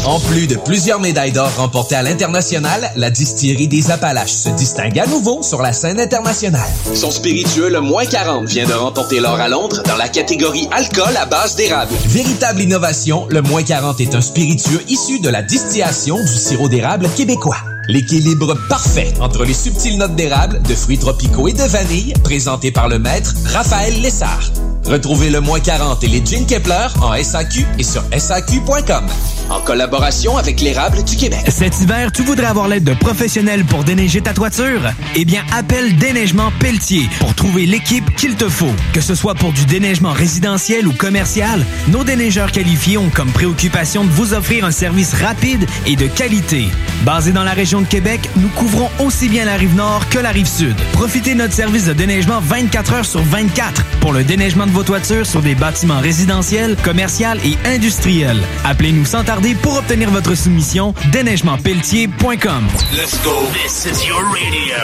En 0.07 0.21
plus 0.21 0.47
de 0.47 0.57
plusieurs 0.57 1.01
médailles 1.01 1.33
d'or 1.33 1.51
remportées 1.57 1.97
à 1.97 2.03
l'international, 2.03 2.91
la 2.97 3.11
distillerie 3.11 3.69
des 3.69 3.91
Appalaches 3.91 4.33
se 4.33 4.49
distingue 4.51 4.99
à 4.99 5.07
nouveau 5.07 5.43
sur 5.43 5.61
la 5.61 5.73
scène 5.73 6.01
internationale. 6.01 6.69
Son 6.95 7.11
spiritueux, 7.11 7.69
le 7.69 7.81
moins 7.81 8.07
40, 8.07 8.47
vient 8.47 8.67
de 8.67 8.73
remporter 8.73 9.21
l'or 9.21 9.39
à 9.39 9.49
Londres 9.49 9.83
dans 9.87 9.97
la 9.97 10.09
catégorie 10.09 10.69
alcool 10.71 11.17
à 11.17 11.27
base 11.27 11.57
d'érable. 11.57 11.93
Véritable 12.07 12.63
innovation, 12.63 13.27
le 13.31 13.43
moins 13.43 13.63
40 13.63 14.01
est 14.01 14.15
un 14.15 14.21
spiritueux 14.21 14.83
issu 14.89 15.21
de 15.21 15.29
la 15.29 15.43
distillation 15.43 16.17
du 16.19 16.39
sirop 16.39 16.69
d'érable 16.69 17.09
québécois. 17.17 17.59
L'équilibre 17.89 18.55
parfait 18.69 19.13
entre 19.21 19.45
les 19.45 19.55
subtiles 19.55 19.99
notes 19.99 20.15
d'érable, 20.15 20.61
de 20.63 20.75
fruits 20.75 20.99
tropicaux 20.99 21.49
et 21.49 21.55
de 21.55 21.63
vanille, 21.63 22.13
présenté 22.23 22.71
par 22.71 22.89
le 22.89 22.99
maître 22.99 23.35
Raphaël 23.47 24.01
Lessard. 24.03 24.51
Retrouvez 24.89 25.29
le 25.29 25.41
moins 25.41 25.61
40 25.61 26.03
et 26.05 26.09
les 26.09 26.25
Gin 26.25 26.47
Kepler 26.47 26.87
en 27.03 27.15
SAQ 27.23 27.67
et 27.79 27.83
sur 27.83 28.03
SAQ.com. 28.17 29.07
En 29.51 29.61
collaboration 29.61 30.37
avec 30.37 30.61
l'érable 30.61 31.03
du 31.05 31.17
Québec. 31.17 31.41
Cet 31.49 31.81
hiver, 31.81 32.13
tu 32.13 32.23
voudrais 32.23 32.49
avoir 32.49 32.69
l'aide 32.69 32.85
de 32.85 32.93
professionnels 32.93 33.65
pour 33.65 33.83
déneiger 33.83 34.21
ta 34.21 34.35
toiture? 34.35 34.83
Eh 35.17 35.25
bien, 35.25 35.43
appelle 35.57 35.97
Déneigement 35.97 36.53
Pelletier 36.61 37.09
pour 37.19 37.35
trouver 37.35 37.65
l'équipe 37.65 38.15
qu'il 38.15 38.37
te 38.37 38.47
faut. 38.47 38.75
Que 38.93 39.01
ce 39.01 39.15
soit 39.15 39.35
pour 39.35 39.53
du 39.53 39.65
déneigement 39.65 40.13
résidentiel 40.13 40.87
ou 40.87 40.93
commercial, 40.93 41.65
nos 41.89 42.05
déneigeurs 42.05 42.53
qualifiés 42.53 42.99
ont 42.99 43.09
comme 43.09 43.31
préoccupation 43.31 44.05
de 44.05 44.11
vous 44.11 44.35
offrir 44.35 44.67
un 44.67 44.71
service 44.71 45.15
rapide 45.15 45.65
et 45.87 45.97
de 45.97 46.07
qualité. 46.07 46.69
Basé 47.07 47.33
dans 47.33 47.45
la 47.45 47.53
région 47.53 47.81
de 47.81 47.87
Québec, 47.87 48.29
nous 48.37 48.49
couvrons 48.49 48.91
aussi 48.99 49.31
bien 49.31 49.47
la 49.47 49.55
rive 49.55 49.75
nord 49.75 50.07
que 50.11 50.19
la 50.19 50.31
rive 50.31 50.49
sud. 50.49 50.77
Profitez 50.93 51.33
de 51.33 51.39
notre 51.39 51.55
service 51.55 51.87
de 51.87 51.95
déneigement 51.95 52.41
24 52.41 52.93
heures 52.93 53.07
sur 53.07 53.23
24 53.23 53.83
pour 54.01 54.13
le 54.13 54.25
déneigement 54.25 54.67
de 54.67 54.73
vos 54.73 54.83
toitures 54.83 55.27
sur 55.27 55.41
des 55.41 55.55
bâtiments 55.55 56.01
résidentiels, 56.01 56.77
commerciaux 56.85 57.09
et 57.45 57.57
industriels. 57.67 58.41
Appelez-nous 58.65 59.07
sans 59.07 59.25
tarder 59.25 59.38
pour 59.63 59.77
obtenir 59.77 60.11
votre 60.11 60.35
soumission 60.35 60.95
déneigementpelletier.com. 61.13 62.67
Let's 62.97 63.23
go. 63.23 63.47
This 63.53 63.87
is 63.87 64.05
your 64.07 64.25
radio, 64.33 64.77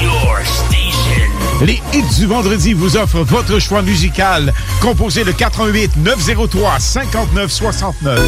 your 0.00 0.44
station. 0.44 1.31
Les 1.64 1.80
hits 1.92 2.18
du 2.18 2.26
vendredi 2.26 2.72
vous 2.72 2.96
offrent 2.96 3.22
votre 3.22 3.60
choix 3.60 3.82
musical, 3.82 4.52
composé 4.80 5.22
de 5.22 5.30
88 5.30 5.96
903 5.98 6.80
59 6.80 7.52
69, 7.52 8.18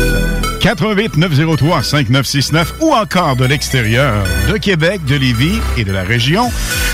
88 0.60 1.16
903 1.16 1.82
5969 1.82 2.74
ou 2.80 2.92
encore 2.92 3.34
de 3.34 3.44
l'extérieur, 3.44 4.22
de 4.48 4.56
Québec, 4.56 5.04
de 5.04 5.16
Lévis 5.16 5.60
et 5.76 5.82
de 5.82 5.90
la 5.90 6.04
région, 6.04 6.48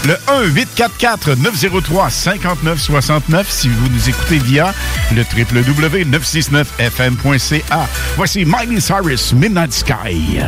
le 0.07 0.17
1 0.29 0.45
844 0.45 1.35
903 1.35 2.09
59 2.09 2.81
69 2.81 3.47
si 3.51 3.69
vous 3.69 3.89
nous 3.89 4.09
écoutez 4.09 4.39
via 4.39 4.73
le 5.15 5.21
www.969fm.ca. 5.23 7.89
Voici 8.17 8.47
Miley 8.47 8.81
Cyrus, 8.81 9.35
Midnight 9.35 9.75
Sky. 9.75 10.41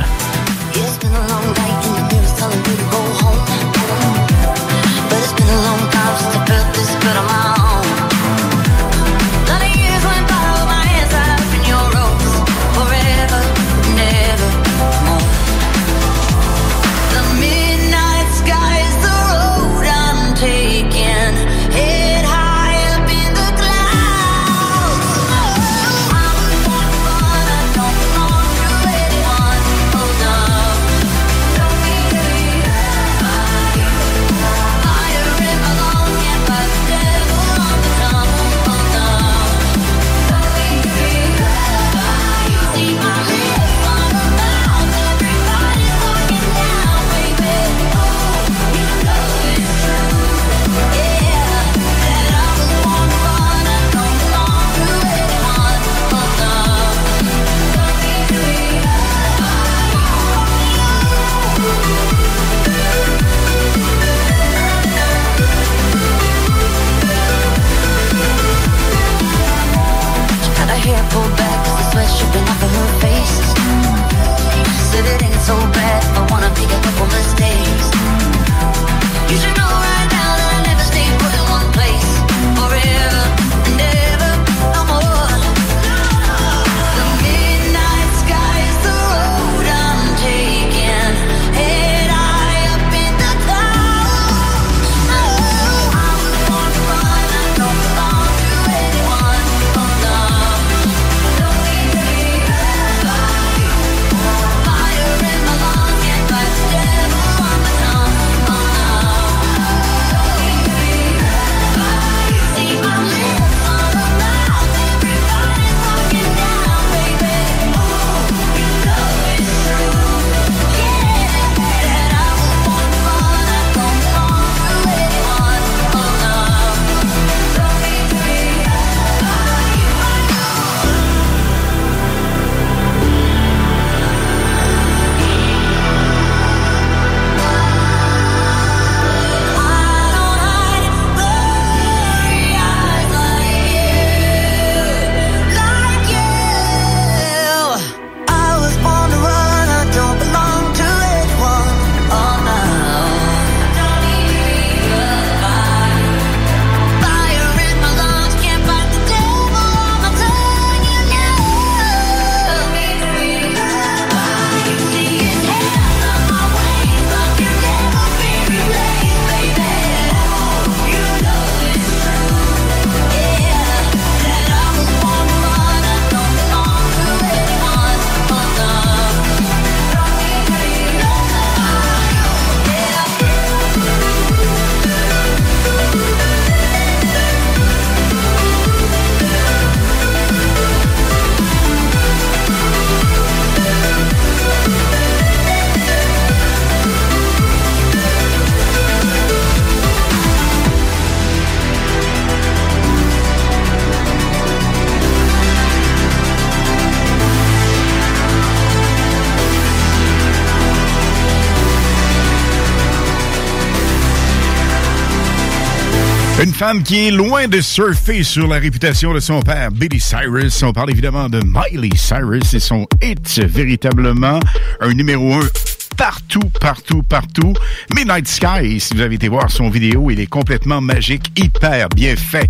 Femme 216.63 216.85
qui 216.85 217.09
est 217.09 217.11
loin 217.11 217.49
de 217.49 217.61
surfer 217.61 218.23
sur 218.23 218.47
la 218.47 218.61
réputation 218.61 219.13
de 219.13 219.19
son 219.19 219.43
père, 219.43 219.73
Billy 219.73 219.99
Cyrus. 219.99 220.63
On 220.63 220.73
parle 220.73 220.93
évidemment 220.93 221.29
de 221.29 221.41
Miley 221.45 221.97
Cyrus 221.97 222.55
et 222.55 222.61
son 222.61 222.87
hit, 223.03 223.41
véritablement 223.41 224.39
un 224.81 224.95
numéro 224.95 225.35
un 225.35 225.49
partout, 225.97 226.53
partout, 226.61 227.03
partout. 227.03 227.53
Midnight 227.97 228.29
Sky, 228.29 228.79
si 228.79 228.95
vous 228.95 229.01
avez 229.01 229.17
été 229.17 229.27
voir 229.27 229.51
son 229.51 229.71
vidéo, 229.71 230.09
il 230.13 230.21
est 230.21 230.29
complètement 230.29 230.81
magique, 230.81 231.33
hyper 231.37 231.89
bien 231.89 232.15
fait. 232.15 232.49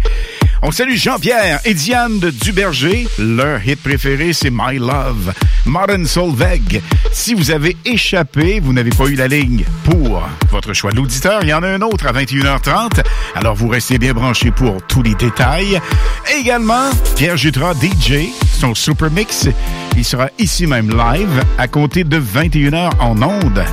On 0.65 0.71
salue 0.71 0.95
Jean-Pierre 0.95 1.59
et 1.65 1.75
Diane 1.75 2.21
de 2.21 2.31
Duberger. 2.31 3.09
Leur 3.19 3.67
hit 3.67 3.83
préféré, 3.83 4.33
c'est 4.33 4.51
My 4.53 4.79
Love. 4.79 5.33
Modern 5.67 6.07
Solveig. 6.07 6.81
Si 7.11 7.35
vous 7.35 7.51
avez 7.51 7.77
échappé, 7.85 8.61
vous 8.61 8.73
n'avez 8.73 8.91
pas 8.91 9.07
eu 9.07 9.17
la 9.17 9.27
ligne 9.27 9.65
pour 9.83 10.23
votre 10.53 10.73
choix 10.73 10.93
de 10.93 10.97
l'auditeur, 10.97 11.41
il 11.43 11.49
y 11.49 11.55
en 11.55 11.65
a 11.65 11.69
un 11.69 11.81
autre 11.81 12.07
à 12.07 12.13
21h30. 12.13 13.03
Alors 13.35 13.57
vous 13.57 13.69
restez 13.69 13.99
bien 13.99 14.13
branchés 14.13 14.53
pour 14.53 14.81
tous 14.87 15.03
les 15.03 15.17
détails. 15.17 15.81
Également, 16.39 16.91
Pierre 17.17 17.37
Jutras, 17.37 17.75
DJ, 17.75 18.29
son 18.61 18.75
Super 18.75 19.11
Mix. 19.11 19.49
Il 19.97 20.05
sera 20.05 20.29
ici 20.39 20.69
même 20.69 20.91
live 20.91 21.43
à 21.59 21.67
compter 21.67 22.05
de 22.05 22.21
21h 22.21 22.91
en 23.01 23.21
ondes 23.21 23.65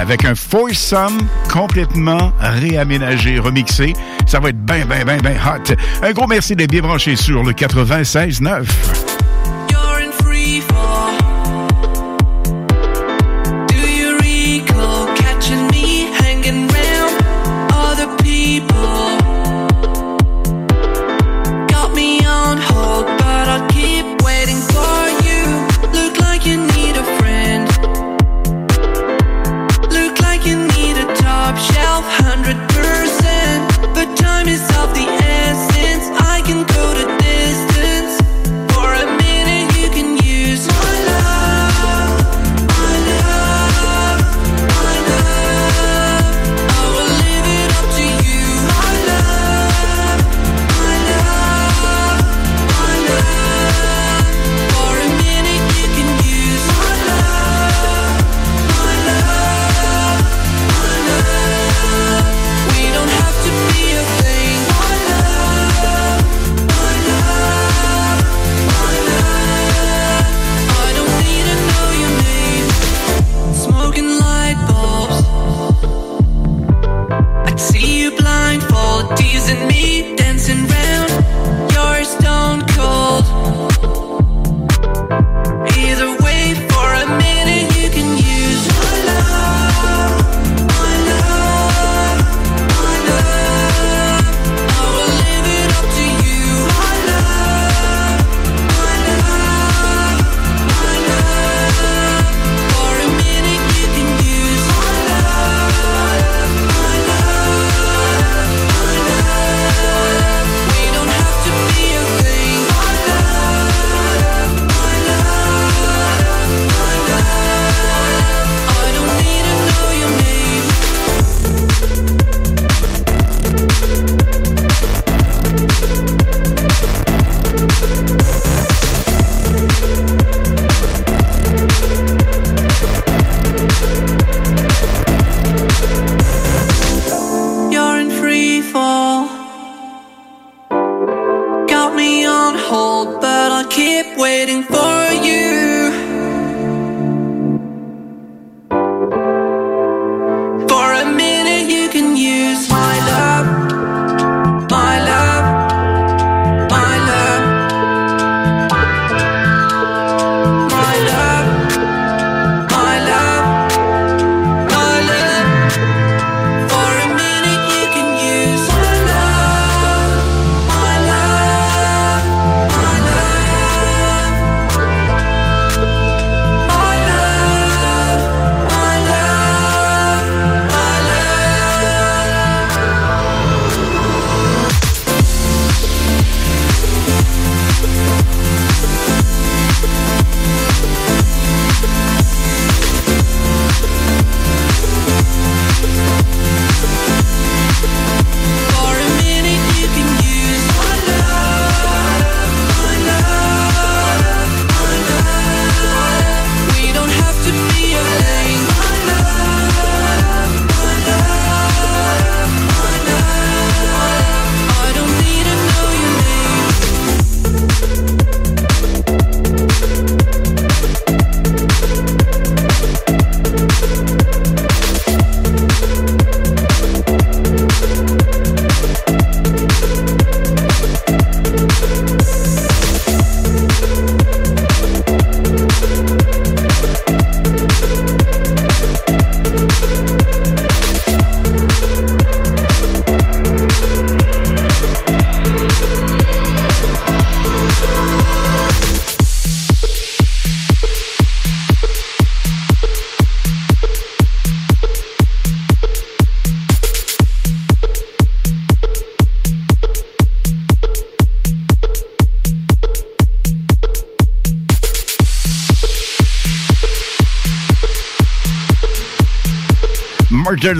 avec 0.00 0.24
un 0.24 0.34
foursome 0.34 1.18
complètement 1.52 2.32
réaménagé, 2.40 3.38
remixé. 3.38 3.92
Ça 4.26 4.40
va 4.40 4.48
être 4.48 4.64
bien, 4.64 4.86
bien, 4.86 5.04
bien, 5.04 5.18
bien 5.18 5.32
hot. 5.32 5.74
Un 6.02 6.12
gros 6.12 6.26
merci 6.26 6.56
d'être 6.56 6.70
bien 6.70 6.80
branché 6.80 7.16
sur 7.16 7.42
le 7.42 7.52
96.9. 7.52 9.19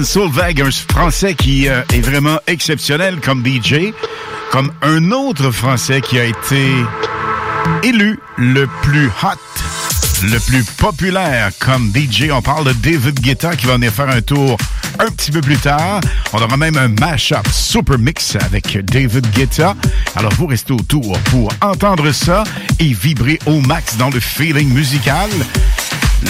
Un 0.01 0.70
Français 0.88 1.34
qui 1.34 1.68
euh, 1.68 1.82
est 1.92 2.01
vraiment 2.01 2.38
exceptionnel 2.46 3.20
comme 3.20 3.44
DJ, 3.44 3.92
comme 4.51 4.72
un 4.80 5.12
autre 5.12 5.51
Français 5.51 6.01
qui 6.01 6.18
a 6.18 6.24
été 6.24 6.72
élu 7.82 8.18
le 8.38 8.66
plus 8.80 9.09
hot, 9.09 9.61
le 10.22 10.38
plus 10.38 10.64
populaire 10.64 11.51
comme 11.59 11.92
DJ. 11.94 12.30
On 12.32 12.40
parle 12.40 12.64
de 12.64 12.72
David 12.72 13.20
Guetta 13.20 13.57
qui 13.57 13.66
va 13.66 13.74
venir 13.74 13.92
faire 13.92 14.09
un 14.09 14.22
tour 14.22 14.57
un 14.98 15.11
petit 15.11 15.30
peu 15.30 15.42
plus 15.42 15.59
tard. 15.59 16.01
On 16.32 16.38
aura 16.38 16.57
même 16.57 16.78
un 16.78 16.88
mash-up 16.88 17.46
super 17.53 17.98
mix 17.98 18.36
avec 18.36 18.82
David 18.86 19.30
Guetta. 19.32 19.74
Alors 20.16 20.32
vous 20.32 20.46
restez 20.46 20.72
autour 20.72 21.18
pour 21.24 21.53
entendre 21.61 22.11
ça 22.12 22.44
et 22.78 22.94
vibrer 22.94 23.38
au 23.44 23.61
max 23.61 23.98
dans 23.98 24.09
le 24.09 24.18
feeling 24.18 24.72
musical. 24.72 25.28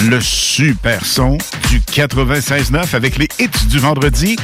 Le 0.09 0.19
super 0.19 1.05
son 1.05 1.37
du 1.71 1.79
96.9 1.79 2.95
avec 2.95 3.17
les 3.17 3.29
hits 3.39 3.65
du 3.67 3.79
vendredi. 3.79 4.35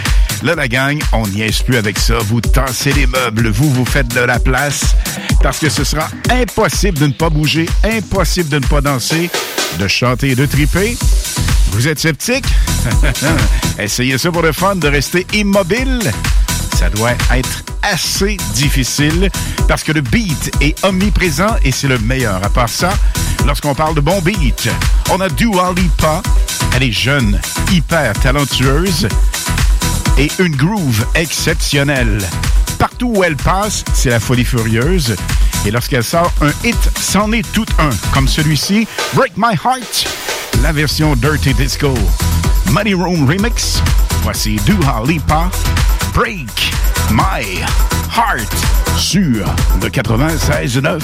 Là, 0.44 0.56
la 0.56 0.70
gang, 0.70 0.98
on 1.12 1.28
n'y 1.28 1.42
est 1.42 1.62
plus 1.62 1.76
avec 1.76 2.00
ça. 2.00 2.20
Vous 2.20 2.40
tassez 2.40 2.94
les 2.94 3.06
meubles, 3.06 3.50
vous 3.50 3.70
vous 3.70 3.84
faites 3.84 4.08
de 4.16 4.22
la 4.22 4.40
place 4.40 4.96
parce 5.44 5.60
que 5.60 5.68
ce 5.68 5.84
sera 5.84 6.08
impossible 6.30 6.98
de 6.98 7.08
ne 7.08 7.12
pas 7.12 7.30
bouger, 7.30 7.68
impossible 7.84 8.48
de 8.48 8.60
ne 8.60 8.66
pas 8.66 8.80
danser, 8.80 9.30
de 9.78 9.88
chanter 9.90 10.30
et 10.30 10.36
de 10.36 10.46
triper. 10.46 10.98
Vous 11.72 11.90
êtes 11.90 12.00
sceptique? 12.00 12.46
Essayez 13.80 14.18
ça 14.18 14.32
pour 14.32 14.42
le 14.42 14.54
fun 14.54 14.78
de 14.78 14.88
rester 14.88 15.28
immobile. 15.34 16.00
Ça 16.78 16.90
doit 16.90 17.12
être 17.34 17.64
assez 17.84 18.38
difficile 18.54 19.30
parce 19.68 19.84
que 19.84 19.92
le 19.92 20.02
beat 20.02 20.52
est 20.62 20.82
omniprésent 20.86 21.58
et 21.66 21.74
c'est 21.74 21.90
le 21.90 22.00
meilleur. 22.00 22.42
À 22.42 22.50
part 22.50 22.70
ça, 22.70 22.94
lorsqu'on 23.48 23.74
parle 23.74 23.96
de 23.96 24.02
bon 24.02 24.22
beat, 24.22 24.70
on 25.10 25.22
a 25.22 25.30
Dua 25.30 25.74
Lipa. 25.74 26.22
Elle 26.76 26.84
est 26.84 26.92
jeune, 26.92 27.40
hyper 27.72 28.14
talentueuse 28.20 29.08
et 30.18 30.30
une 30.40 30.56
groove 30.56 31.06
exceptionnelle. 31.16 32.20
Partout 32.78 33.14
où 33.16 33.24
elle 33.24 33.38
passe, 33.38 33.86
c'est 33.94 34.10
la 34.10 34.20
folie 34.20 34.44
furieuse. 34.44 35.16
Et 35.66 35.72
lorsqu'elle 35.72 36.04
sort 36.04 36.32
un 36.42 36.52
hit, 36.68 36.78
c'en 37.00 37.32
est 37.32 37.50
tout 37.54 37.66
un, 37.80 37.90
comme 38.14 38.28
celui-ci, 38.28 38.88
Break 39.14 39.34
My 39.38 39.54
Heart, 39.54 40.08
la 40.62 40.74
version 40.74 41.16
Dirty 41.16 41.54
Disco. 41.54 41.94
Money 42.70 42.94
Room 42.94 43.28
Remix, 43.28 43.82
voici 44.24 44.58
Dua 44.66 45.04
Lipa, 45.08 45.50
Break 46.14 46.74
My 47.12 47.62
Heart 48.16 48.54
sur 48.98 49.46
le 49.82 49.90
96.9. 49.90 51.00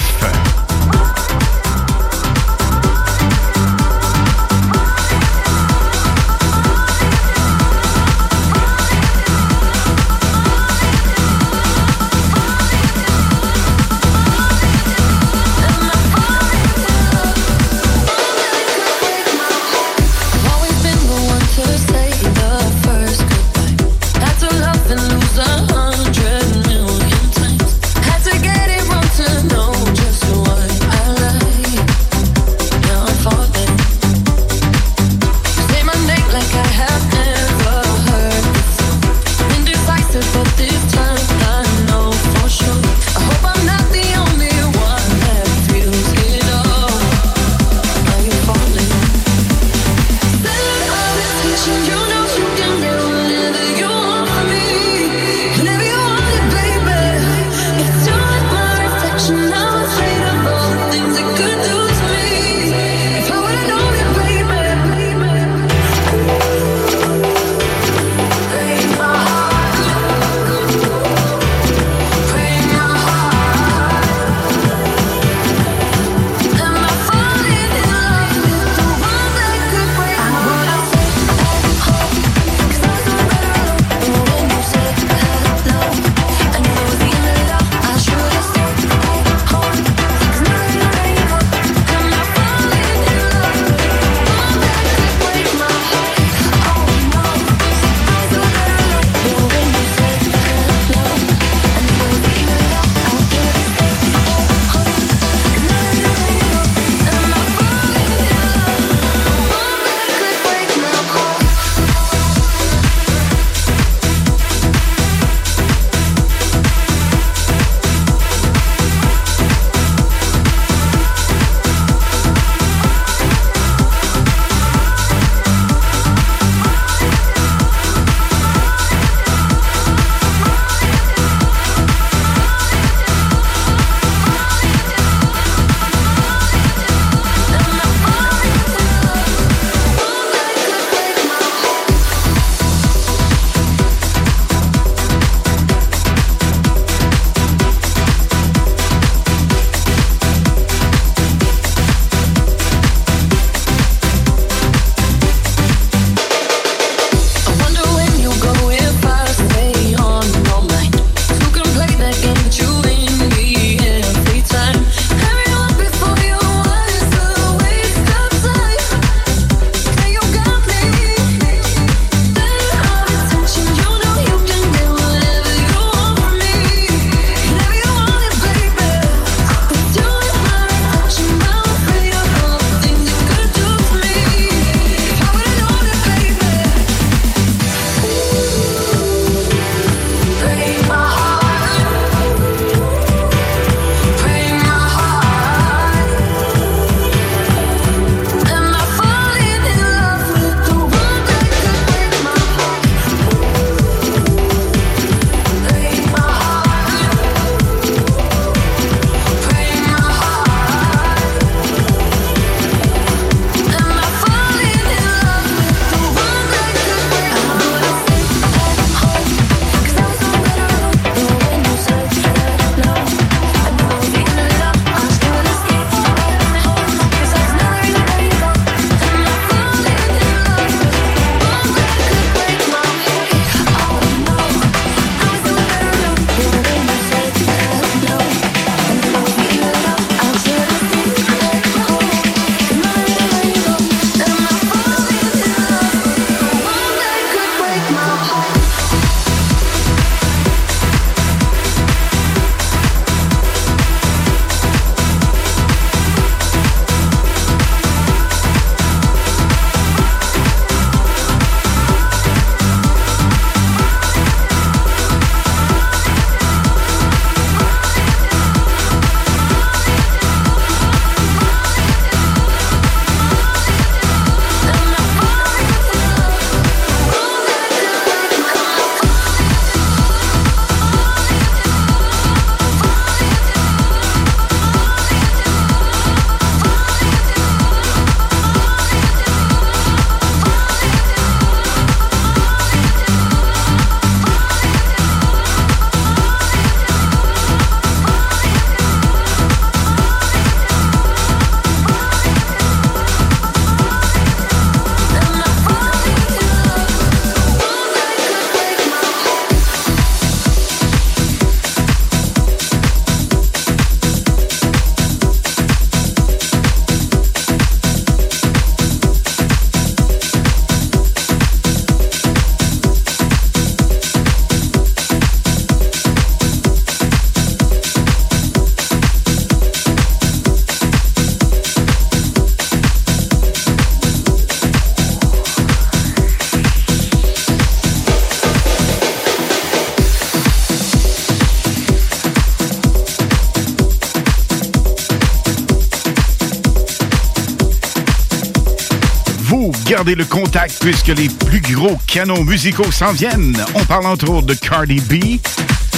Le 350.06 350.24
contact 350.26 350.80
puisque 350.80 351.08
les 351.08 351.28
plus 351.28 351.60
gros 351.60 351.98
canaux 352.06 352.44
musicaux 352.44 352.92
s'en 352.92 353.12
viennent. 353.12 353.56
On 353.74 353.84
parle 353.84 354.04
entre 354.06 354.28
autres 354.28 354.46
de 354.46 354.52
Cardi 354.52 355.00
B, 355.00 355.40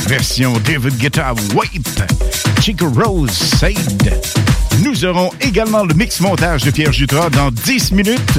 version 0.07 0.53
David 0.65 0.97
Guetta 0.97 1.35
Wait, 1.55 2.05
Chico 2.63 2.89
Rose 2.89 3.33
Sade. 3.33 4.23
Nous 4.85 5.05
aurons 5.05 5.31
également 5.41 5.85
le 5.85 5.93
mix 5.95 6.21
montage 6.21 6.63
de 6.63 6.71
Pierre 6.71 6.93
Jutras 6.93 7.31
dans 7.31 7.51
10 7.51 7.93
minutes. 7.93 8.39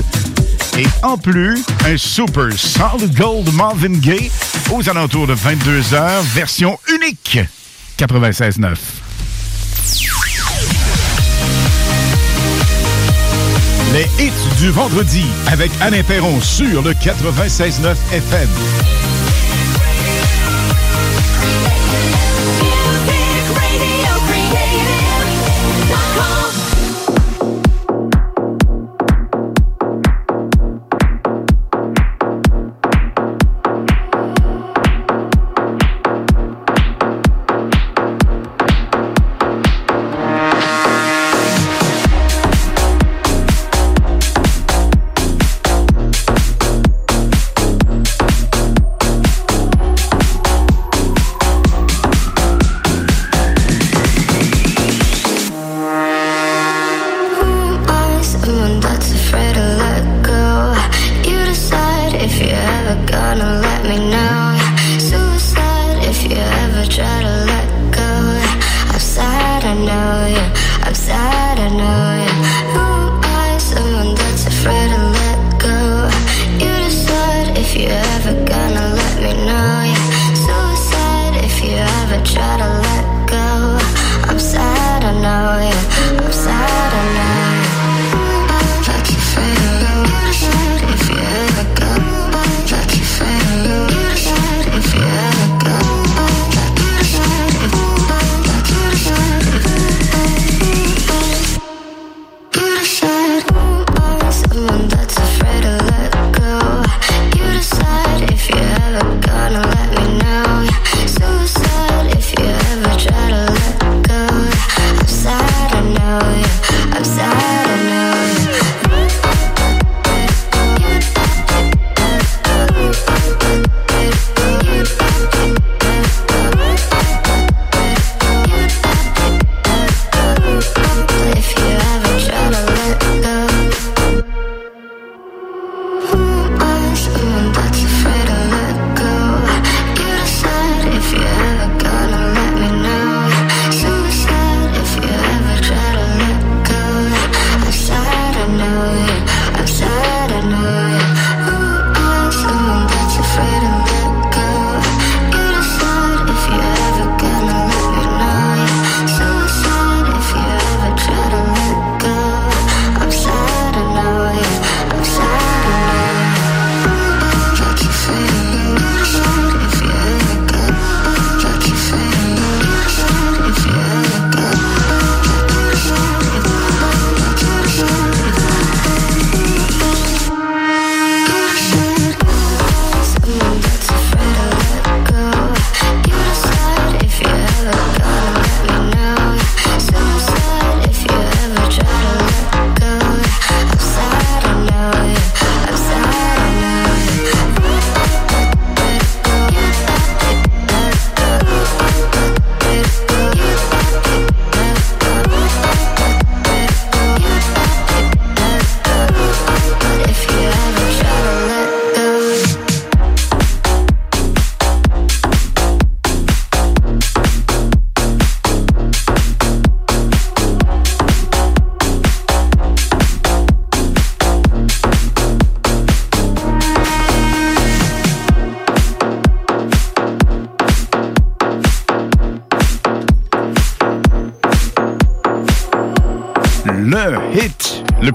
Et 0.78 0.88
en 1.04 1.18
plus, 1.18 1.62
un 1.86 1.98
super 1.98 2.48
Solid 2.58 3.14
Gold 3.14 3.54
Marvin 3.54 4.00
Gaye 4.00 4.32
aux 4.72 4.90
alentours 4.90 5.28
de 5.28 5.36
22h, 5.36 6.22
version 6.34 6.80
unique 6.88 7.40
96.9. 8.00 8.78
les 13.98 14.24
hits 14.24 14.56
du 14.60 14.70
vendredi 14.70 15.26
avec 15.48 15.72
Alain 15.82 16.04
Perron 16.04 16.40
sur 16.40 16.84
le 16.84 16.92
96.9 16.92 17.96
FM. 18.12 18.48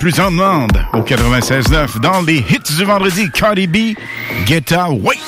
plus 0.02 0.18
en 0.18 0.32
demande 0.32 0.84
au 0.94 0.98
96.9 0.98 2.00
dans 2.00 2.22
les 2.22 2.38
hits 2.38 2.76
du 2.76 2.84
vendredi, 2.84 3.30
Cardi 3.30 3.68
B, 3.68 3.94
Guetta 4.44 4.90
Wait. 4.90 5.21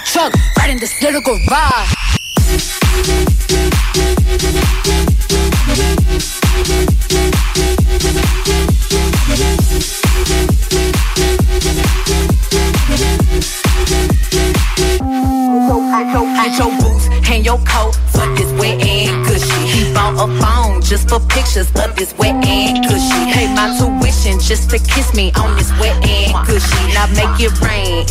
Truck 0.00 0.32
right 0.56 0.70
in 0.70 0.78
this 0.78 1.02
little 1.02 1.20
garage. 1.20 1.91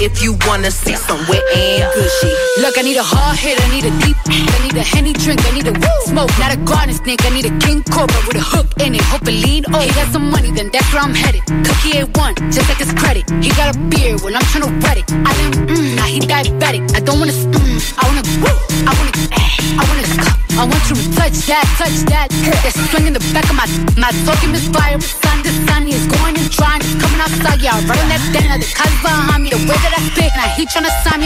If 0.02 0.22
you 0.22 0.34
wanna 0.48 0.72
see 0.72 0.96
some 0.96 1.22
wet 1.30 1.44
and 1.54 1.86
gushy. 1.94 2.34
Look, 2.58 2.78
I 2.78 2.82
need 2.82 2.98
a 2.98 3.04
hard 3.04 3.38
hit, 3.38 3.62
I 3.62 3.68
need 3.70 3.86
a 3.86 3.94
deep, 4.02 4.18
I 4.26 4.58
need 4.66 4.76
a 4.76 4.82
henny 4.82 5.14
drink, 5.14 5.40
I 5.46 5.52
need 5.54 5.68
a 5.68 5.74
woo 5.74 5.98
smoke, 6.06 6.32
not 6.40 6.52
a 6.52 6.58
garden 6.58 6.96
snake, 6.96 7.24
I 7.24 7.30
need 7.30 7.46
a 7.46 7.54
king 7.60 7.84
cobra 7.84 8.18
with 8.26 8.38
a 8.38 8.42
hook 8.42 8.66
in 8.82 8.96
it, 8.96 9.02
hope 9.02 9.22
it 9.30 9.38
lean 9.46 9.64
oh. 9.70 9.80
He 9.80 9.94
got 9.94 10.12
some 10.12 10.30
money, 10.32 10.50
then 10.52 10.70
that's 10.74 10.92
where 10.92 11.04
I'm 11.04 11.14
headed. 11.14 11.46
Cookie 11.46 11.98
ain't 12.02 12.18
one, 12.18 12.34
just 12.50 12.68
like 12.68 12.82
his 12.82 12.92
credit. 12.94 13.30
He 13.46 13.50
got 13.54 13.76
a 13.76 13.80
beard, 13.94 14.22
well 14.26 14.34
I'm 14.36 14.46
trying 14.50 14.66
to 14.66 14.74
wet 14.82 14.98
it. 14.98 15.06
I 15.12 15.30
let 15.38 15.54
him, 15.54 15.68
mm, 15.70 15.96
now 15.96 16.10
he 16.10 16.20
diabetic. 16.20 16.82
I 16.98 17.00
don't 17.00 17.20
wanna, 17.20 17.34
mm, 17.34 17.78
I 17.98 18.04
wanna, 18.10 18.26
woo, 18.42 18.58
I 18.90 18.92
wanna, 18.98 19.14
eh, 19.38 19.78
I 19.78 19.84
wanna, 19.86 20.12
I 20.58 20.66
want 20.66 20.84
you 20.90 20.96
to 20.96 21.06
touch 21.14 21.46
that, 21.46 21.66
touch 21.78 22.06
that. 22.10 22.30
That 22.30 22.74
swing 22.90 23.08
in 23.08 23.14
the 23.14 23.24
back 23.34 23.46
of 23.50 23.56
my, 23.56 23.66
my 23.98 24.12
talking 24.26 24.52
misfire. 24.52 25.00
Sun 25.42 25.54
to 25.54 25.72
sun, 25.72 25.86
he's 25.88 26.06
going 26.06 26.38
and 26.38 26.52
trying, 26.52 26.82
coming 27.00 27.20
outside, 27.20 27.62
yeah, 27.62 27.72
I'm 27.74 27.88
running 27.88 28.10
that 28.10 28.22
down. 28.32 28.60
The 28.60 28.66
cuz 28.66 29.02
behind 29.02 29.44
me, 29.44 29.50
the 29.50 29.58
way 29.58 29.78
that 29.82 29.94
I 29.98 30.02
spit, 30.12 30.32
and 30.34 30.42
I 30.42 30.46
now 30.46 30.54
he 30.54 30.66
tryna 30.68 30.92
sign 31.02 31.20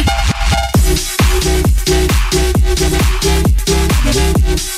me. 4.71 4.74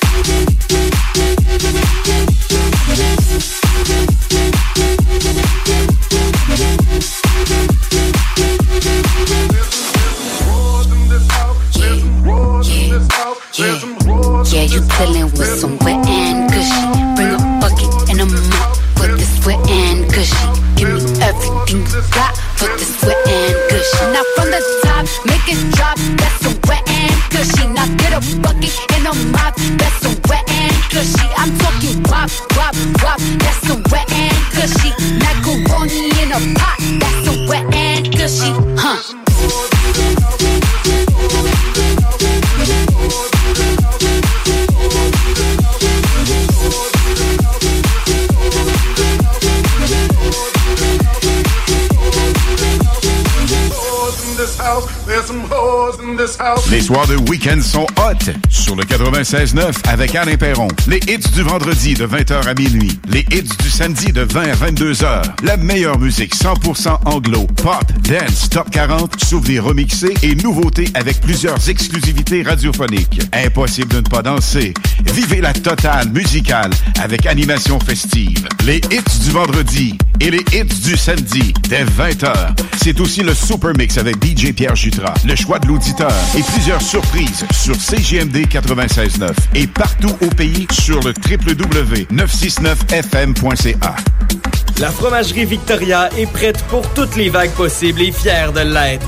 Week-end 57.47 57.61
sont 57.61 57.87
hot 57.97 58.31
sur 58.49 58.75
le 58.75 58.83
96.9 58.83 59.87
avec 59.87 60.15
Alain 60.15 60.37
Perron. 60.37 60.67
Les 60.87 60.99
hits 61.07 61.29
du 61.33 61.43
vendredi 61.43 61.93
de 61.93 62.05
20h 62.05 62.47
à 62.47 62.53
minuit. 62.53 62.99
Les 63.07 63.25
hits 63.31 63.55
du 63.63 63.69
samedi 63.69 64.11
de 64.11 64.21
20 64.21 64.41
à 64.41 64.55
22h. 64.55 65.21
La 65.43 65.57
meilleure 65.57 65.99
musique 65.99 66.35
100% 66.35 66.97
anglo, 67.05 67.45
pop, 67.61 67.83
dance, 68.03 68.49
top 68.49 68.69
40, 68.71 69.23
souvenirs 69.23 69.65
remixés 69.65 70.13
et 70.23 70.35
nouveautés 70.35 70.89
avec 70.93 71.19
plusieurs 71.21 71.69
exclusivités 71.69 72.43
radiophoniques. 72.43 73.21
Impossible 73.33 73.93
de 73.93 73.97
ne 73.97 74.09
pas 74.09 74.21
danser. 74.21 74.73
Vivez 75.13 75.41
la 75.41 75.53
totale 75.53 76.09
musicale 76.09 76.71
avec 77.01 77.25
animation 77.25 77.79
festive. 77.79 78.45
Les 78.65 78.81
hits 78.91 79.19
du 79.23 79.31
vendredi 79.31 79.97
et 80.19 80.29
les 80.31 80.43
hits 80.51 80.81
du 80.83 80.97
samedi 80.97 81.53
dès 81.69 81.85
20h. 81.85 82.33
C'est 82.83 82.99
aussi 82.99 83.21
le 83.21 83.33
Super 83.33 83.71
Mix 83.77 83.97
avec 83.97 84.17
DJ 84.23 84.51
Pierre 84.53 84.75
Jutras, 84.75 85.13
le 85.25 85.35
choix 85.35 85.57
de 85.59 85.67
l'auditeur 85.67 86.11
et 86.37 86.43
plusieurs 86.43 86.81
surprises 86.81 87.45
sur 87.51 87.75
CGMD 87.75 88.47
96.9 88.47 89.29
et 89.55 89.67
partout 89.67 90.15
au 90.21 90.27
pays 90.27 90.67
sur 90.71 90.99
le 91.01 91.13
www.969fm.ca. 91.13 93.95
La 94.79 94.91
fromagerie 94.91 95.45
Victoria 95.45 96.09
est 96.17 96.31
prête 96.31 96.63
pour 96.65 96.87
toutes 96.93 97.15
les 97.15 97.29
vagues 97.29 97.51
possibles 97.51 98.01
et 98.01 98.11
fière 98.11 98.51
de 98.53 98.61
l'être. 98.61 99.07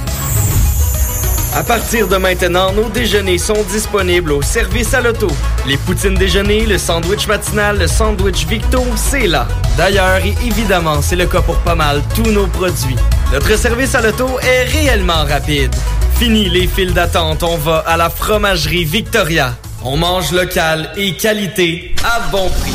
À 1.55 1.63
partir 1.63 2.07
de 2.07 2.17
maintenant, 2.17 2.71
nos 2.73 2.89
déjeuners 2.89 3.39
sont 3.39 3.63
disponibles 3.71 4.31
au 4.31 4.41
service 4.41 4.93
à 4.93 5.01
l'auto. 5.01 5.27
Les 5.67 5.77
poutines 5.77 6.15
déjeuner, 6.15 6.65
le 6.65 6.77
sandwich 6.77 7.27
matinal, 7.27 7.77
le 7.77 7.87
sandwich 7.87 8.45
Victo, 8.47 8.83
c'est 8.95 9.27
là. 9.27 9.47
D'ailleurs, 9.77 10.17
et 10.25 10.35
évidemment, 10.45 11.01
c'est 11.01 11.15
le 11.15 11.27
cas 11.27 11.41
pour 11.41 11.57
pas 11.57 11.75
mal 11.75 12.01
tous 12.15 12.31
nos 12.31 12.47
produits. 12.47 12.95
Notre 13.31 13.57
service 13.57 13.93
à 13.95 14.01
l'auto 14.01 14.39
est 14.41 14.63
réellement 14.63 15.25
rapide. 15.25 15.73
Fini 16.17 16.49
les 16.49 16.67
files 16.67 16.93
d'attente, 16.93 17.43
on 17.43 17.57
va 17.57 17.79
à 17.79 17.97
la 17.97 18.09
fromagerie 18.09 18.85
Victoria. 18.85 19.55
On 19.83 19.95
mange 19.95 20.31
local 20.31 20.91
et 20.97 21.15
qualité 21.15 21.95
à 22.03 22.19
bon 22.31 22.49
prix. 22.49 22.73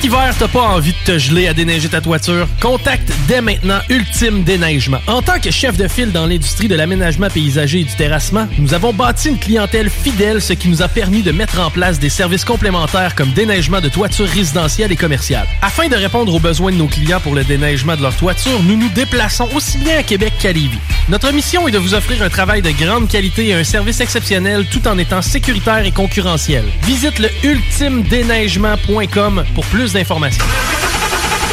Cet 0.00 0.06
hiver, 0.06 0.34
t'as 0.38 0.48
pas 0.48 0.62
envie 0.62 0.92
de 0.92 1.12
te 1.12 1.18
geler 1.18 1.46
à 1.46 1.52
déneiger 1.52 1.90
ta 1.90 2.00
toiture? 2.00 2.48
Contacte 2.62 3.12
dès 3.28 3.42
maintenant 3.42 3.80
Ultime 3.90 4.44
Déneigement. 4.44 4.96
En 5.06 5.20
tant 5.20 5.38
que 5.38 5.50
chef 5.50 5.76
de 5.76 5.88
file 5.88 6.10
dans 6.10 6.24
l'industrie 6.24 6.68
de 6.68 6.74
l'aménagement 6.74 7.28
paysager 7.28 7.80
et 7.80 7.84
du 7.84 7.94
terrassement, 7.94 8.48
nous 8.58 8.72
avons 8.72 8.94
bâti 8.94 9.28
une 9.28 9.38
clientèle 9.38 9.90
fidèle, 9.90 10.40
ce 10.40 10.54
qui 10.54 10.68
nous 10.68 10.80
a 10.80 10.88
permis 10.88 11.20
de 11.20 11.32
mettre 11.32 11.60
en 11.60 11.70
place 11.70 11.98
des 11.98 12.08
services 12.08 12.46
complémentaires 12.46 13.14
comme 13.14 13.32
déneigement 13.32 13.82
de 13.82 13.90
toitures 13.90 14.26
résidentielles 14.26 14.90
et 14.90 14.96
commerciales. 14.96 15.46
Afin 15.60 15.88
de 15.88 15.96
répondre 15.96 16.34
aux 16.34 16.40
besoins 16.40 16.72
de 16.72 16.78
nos 16.78 16.86
clients 16.86 17.20
pour 17.20 17.34
le 17.34 17.44
déneigement 17.44 17.94
de 17.94 18.00
leur 18.00 18.16
toiture, 18.16 18.62
nous 18.62 18.78
nous 18.78 18.88
déplaçons 18.88 19.50
aussi 19.54 19.76
bien 19.76 19.98
à 19.98 20.02
Québec 20.02 20.32
qu'à 20.40 20.52
Lévis. 20.52 20.78
Notre 21.10 21.30
mission 21.30 21.68
est 21.68 21.72
de 21.72 21.78
vous 21.78 21.92
offrir 21.92 22.22
un 22.22 22.30
travail 22.30 22.62
de 22.62 22.70
grande 22.70 23.06
qualité 23.06 23.48
et 23.48 23.54
un 23.54 23.64
service 23.64 24.00
exceptionnel 24.00 24.64
tout 24.70 24.88
en 24.88 24.96
étant 24.96 25.20
sécuritaire 25.20 25.84
et 25.84 25.92
concurrentiel. 25.92 26.64
Visite 26.84 27.18
le 27.18 27.28
ultimedéneigement.com 27.42 29.44
pour 29.54 29.66
plus 29.66 29.89
d'informations. 29.92 30.44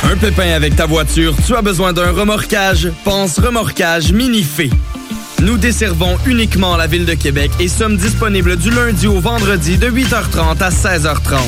Un 0.04 0.16
pépin 0.16 0.54
avec 0.54 0.76
ta 0.76 0.86
voiture, 0.86 1.34
tu 1.46 1.56
as 1.56 1.62
besoin 1.62 1.94
d'un 1.94 2.12
remorquage? 2.12 2.90
Pense 3.04 3.40
remorquage 3.40 4.14
Minifé. 4.14 4.70
Nous 5.42 5.58
desservons 5.58 6.18
uniquement 6.26 6.78
la 6.78 6.88
ville 6.88 7.06
de 7.06 7.14
Québec 7.14 7.52
et 7.60 7.68
sommes 7.68 7.98
disponibles 7.98 8.58
du 8.58 8.70
lundi 8.70 9.08
au 9.08 9.20
vendredi 9.20 9.78
de 9.78 9.90
8h30 9.90 10.62
à 10.62 10.70
16h30. 10.70 11.40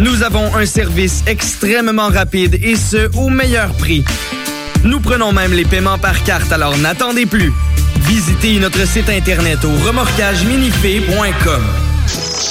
Nous 0.00 0.22
avons 0.22 0.54
un 0.56 0.66
service 0.66 1.22
extrêmement 1.26 2.08
rapide 2.08 2.58
et 2.62 2.76
ce, 2.76 3.10
au 3.16 3.28
meilleur 3.28 3.72
prix. 3.74 4.04
Nous 4.82 5.00
prenons 5.00 5.32
même 5.32 5.52
les 5.52 5.64
paiements 5.64 5.98
par 5.98 6.22
carte, 6.24 6.52
alors 6.52 6.76
n'attendez 6.78 7.26
plus. 7.26 7.52
Visitez 8.00 8.58
notre 8.58 8.86
site 8.86 9.08
internet 9.08 9.58
au 9.64 9.86
remorquageminifé.com. 9.86 11.93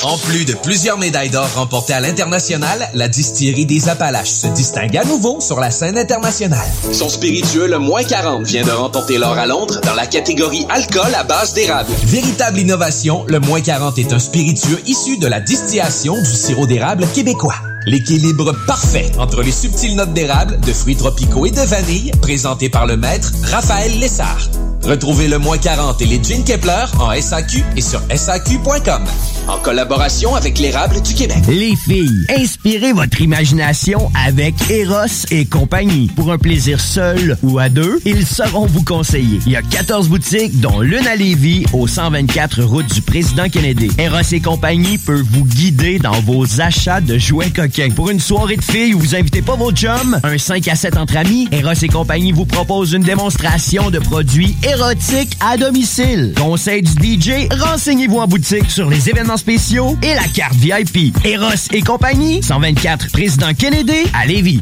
En 0.03 0.17
plus 0.17 0.45
de 0.45 0.53
plusieurs 0.53 0.97
médailles 0.97 1.29
d'or 1.29 1.47
remportées 1.55 1.93
à 1.93 1.99
l'international, 1.99 2.89
la 2.93 3.07
distillerie 3.07 3.65
des 3.65 3.89
Appalaches 3.89 4.31
se 4.31 4.47
distingue 4.47 4.97
à 4.97 5.03
nouveau 5.05 5.39
sur 5.39 5.59
la 5.59 5.71
scène 5.71 5.97
internationale. 5.97 6.67
Son 6.91 7.09
spiritueux, 7.09 7.67
le 7.67 7.79
moins 7.79 8.03
40, 8.03 8.45
vient 8.45 8.63
de 8.63 8.71
remporter 8.71 9.17
l'or 9.17 9.37
à 9.37 9.45
Londres 9.45 9.79
dans 9.83 9.93
la 9.93 10.05
catégorie 10.05 10.65
alcool 10.69 11.13
à 11.15 11.23
base 11.23 11.53
d'érable. 11.53 11.89
Véritable 12.05 12.59
innovation, 12.59 13.25
le 13.27 13.39
moins 13.39 13.61
40 13.61 13.97
est 13.97 14.13
un 14.13 14.19
spiritueux 14.19 14.79
issu 14.85 15.17
de 15.17 15.27
la 15.27 15.39
distillation 15.39 16.15
du 16.15 16.33
sirop 16.33 16.65
d'érable 16.65 17.05
québécois. 17.13 17.55
L'équilibre 17.85 18.53
parfait 18.65 19.11
entre 19.17 19.41
les 19.41 19.51
subtiles 19.51 19.95
notes 19.95 20.13
d'érable, 20.13 20.59
de 20.61 20.71
fruits 20.71 20.95
tropicaux 20.95 21.45
et 21.45 21.51
de 21.51 21.59
vanille, 21.59 22.11
présenté 22.21 22.69
par 22.69 22.85
le 22.85 22.95
maître 22.95 23.31
Raphaël 23.51 23.99
Lessard. 23.99 24.49
Retrouvez 24.83 25.27
le 25.27 25.39
moins 25.39 25.57
40 25.57 26.01
et 26.01 26.05
les 26.05 26.21
Gin 26.21 26.43
Kepler 26.43 26.85
en 26.99 27.13
SAQ 27.19 27.63
et 27.75 27.81
sur 27.81 28.01
SAQ.com. 28.13 29.03
en 29.47 29.57
collaboration 29.57 30.35
avec 30.35 30.59
l'érable 30.59 31.01
du 31.01 31.13
Québec. 31.13 31.37
Les 31.47 31.75
filles, 31.75 32.25
inspirez 32.29 32.93
votre 32.93 33.21
imagination 33.21 34.11
avec 34.25 34.55
Eros 34.69 35.25
et 35.31 35.45
compagnie. 35.45 36.07
Pour 36.15 36.31
un 36.31 36.37
plaisir 36.37 36.79
seul 36.79 37.37
ou 37.43 37.59
à 37.59 37.69
deux, 37.69 37.99
ils 38.05 38.25
sauront 38.25 38.65
vous 38.65 38.83
conseiller. 38.83 39.39
Il 39.45 39.51
y 39.51 39.55
a 39.55 39.61
14 39.61 40.09
boutiques, 40.09 40.59
dont 40.59 40.79
l'une 40.79 41.05
à 41.07 41.15
Lévis, 41.15 41.65
au 41.73 41.87
124 41.87 42.63
route 42.63 42.87
du 42.93 43.01
Président 43.01 43.49
Kennedy. 43.49 43.89
Eros 43.97 44.21
et 44.31 44.39
compagnie 44.39 44.97
peut 44.97 45.23
vous 45.31 45.45
guider 45.45 45.99
dans 45.99 46.19
vos 46.21 46.61
achats 46.61 47.01
de 47.01 47.17
jouets 47.17 47.51
coquins. 47.51 47.89
Pour 47.89 48.09
une 48.09 48.19
soirée 48.19 48.57
de 48.57 48.63
filles 48.63 48.93
où 48.93 48.99
vous 48.99 49.15
invitez 49.15 49.41
pas 49.41 49.55
vos 49.55 49.71
chums, 49.71 50.19
un 50.23 50.37
5 50.37 50.67
à 50.67 50.75
7 50.75 50.97
entre 50.97 51.17
amis, 51.17 51.47
Eros 51.51 51.73
et 51.81 51.87
compagnie 51.87 52.31
vous 52.31 52.45
propose 52.45 52.93
une 52.93 53.03
démonstration 53.03 53.89
de 53.89 53.99
produits 53.99 54.55
érotiques 54.63 55.37
à 55.39 55.57
domicile. 55.57 56.33
Conseil 56.37 56.81
du 56.81 57.19
DJ, 57.19 57.47
renseignez-vous 57.51 58.19
en 58.19 58.27
boutique 58.27 58.71
sur 58.71 58.89
les 58.89 59.09
événements 59.09 59.32
spéciaux 59.37 59.97
et 60.01 60.13
la 60.15 60.27
carte 60.27 60.55
VIP. 60.55 61.15
Eros 61.25 61.69
et 61.71 61.81
compagnie, 61.81 62.41
124 62.43 63.11
Président 63.11 63.53
Kennedy 63.53 64.05
à 64.13 64.25
Lévis. 64.25 64.61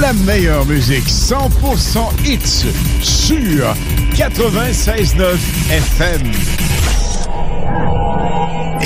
La 0.00 0.12
meilleure 0.12 0.64
musique 0.66 1.08
100% 1.08 2.08
hits 2.24 2.66
sur 3.02 3.74
96.9 4.16 5.36
FM. 5.70 6.32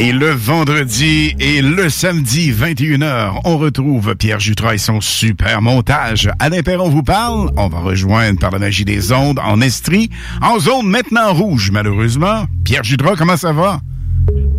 Et 0.02 0.12
le 0.12 0.30
vendredi 0.30 1.34
et 1.40 1.60
le 1.60 1.90
samedi 1.90 2.52
21h, 2.52 3.42
on 3.44 3.58
retrouve 3.58 4.16
Pierre 4.16 4.40
Jutras 4.40 4.72
et 4.72 4.78
son 4.78 5.02
super 5.02 5.60
montage. 5.60 6.30
Alain 6.38 6.62
Perron 6.62 6.88
vous 6.88 7.02
parle. 7.02 7.50
On 7.58 7.68
va 7.68 7.80
rejoindre 7.80 8.40
par 8.40 8.50
la 8.50 8.58
magie 8.58 8.86
des 8.86 9.12
ondes 9.12 9.38
en 9.40 9.60
Estrie, 9.60 10.08
en 10.40 10.58
zone 10.58 10.86
maintenant 10.86 11.34
rouge 11.34 11.70
malheureusement. 11.70 12.46
Pierre 12.64 12.82
Jutras, 12.82 13.14
comment 13.14 13.36
ça 13.36 13.52
va? 13.52 13.80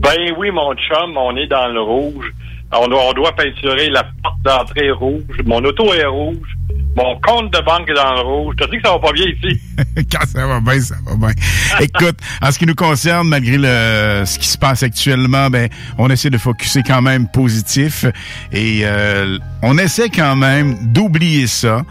Ben 0.04 0.32
oui, 0.38 0.52
mon 0.52 0.76
chum, 0.76 1.18
on 1.18 1.36
est 1.36 1.48
dans 1.48 1.70
le 1.70 1.82
rouge. 1.82 2.32
On 2.74 2.88
doit, 2.88 3.10
on 3.10 3.14
doit 3.14 3.36
peinturer 3.36 3.90
la 3.90 4.04
porte 4.24 4.42
d'entrée 4.44 4.92
rouge. 4.92 5.24
Mon 5.46 5.64
auto 5.64 5.94
est 5.94 6.06
rouge. 6.06 6.58
Mon 6.96 7.20
compte 7.22 7.54
de 7.54 7.60
banque 7.60 7.90
est 7.90 7.94
dans 7.94 8.14
le 8.16 8.22
rouge. 8.22 8.56
Je 8.60 8.66
te 8.66 8.72
dis 8.72 8.78
que 8.78 8.88
ça 8.88 8.94
va 8.94 9.00
pas 9.00 9.12
bien 9.14 9.26
ici? 9.26 9.60
Quand 10.12 10.26
ça 10.26 10.46
va 10.46 10.60
bien, 10.60 10.80
ça 10.80 10.96
va 11.06 11.16
bien. 11.16 11.36
Écoute, 11.80 12.18
en 12.42 12.52
ce 12.52 12.60
qui 12.60 12.66
nous 12.66 12.76
concerne, 12.76 13.28
malgré 13.28 13.58
le, 13.58 14.24
ce 14.26 14.38
qui 14.38 14.48
se 14.48 14.58
passe 14.58 14.84
actuellement, 14.84 15.50
ben, 15.50 15.70
on 15.98 16.10
essaie 16.10 16.30
de 16.30 16.38
focuser 16.38 16.82
quand 16.84 17.02
même 17.02 17.28
positif 17.30 18.06
et 18.52 18.82
euh, 18.84 19.38
on 19.62 19.78
essaie 19.78 20.10
quand 20.10 20.36
même 20.36 20.92
d'oublier 20.94 21.48
ça. 21.48 21.84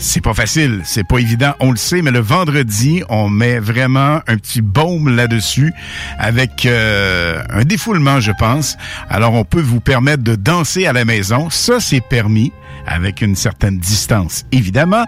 C'est 0.00 0.20
pas 0.20 0.32
facile, 0.32 0.82
c'est 0.84 1.02
pas 1.02 1.18
évident, 1.18 1.54
on 1.58 1.72
le 1.72 1.76
sait, 1.76 2.02
mais 2.02 2.12
le 2.12 2.20
vendredi, 2.20 3.02
on 3.08 3.28
met 3.28 3.58
vraiment 3.58 4.20
un 4.28 4.36
petit 4.36 4.60
baume 4.60 5.14
là-dessus 5.14 5.72
avec 6.20 6.66
euh, 6.66 7.42
un 7.50 7.64
défoulement, 7.64 8.20
je 8.20 8.30
pense. 8.30 8.76
Alors, 9.10 9.34
on 9.34 9.44
peut 9.44 9.60
vous 9.60 9.80
permettre 9.80 10.22
de 10.22 10.36
danser 10.36 10.86
à 10.86 10.92
la 10.92 11.04
maison. 11.04 11.50
Ça, 11.50 11.80
c'est 11.80 12.00
permis 12.00 12.52
avec 12.86 13.22
une 13.22 13.34
certaine 13.34 13.78
distance, 13.78 14.44
évidemment. 14.52 15.04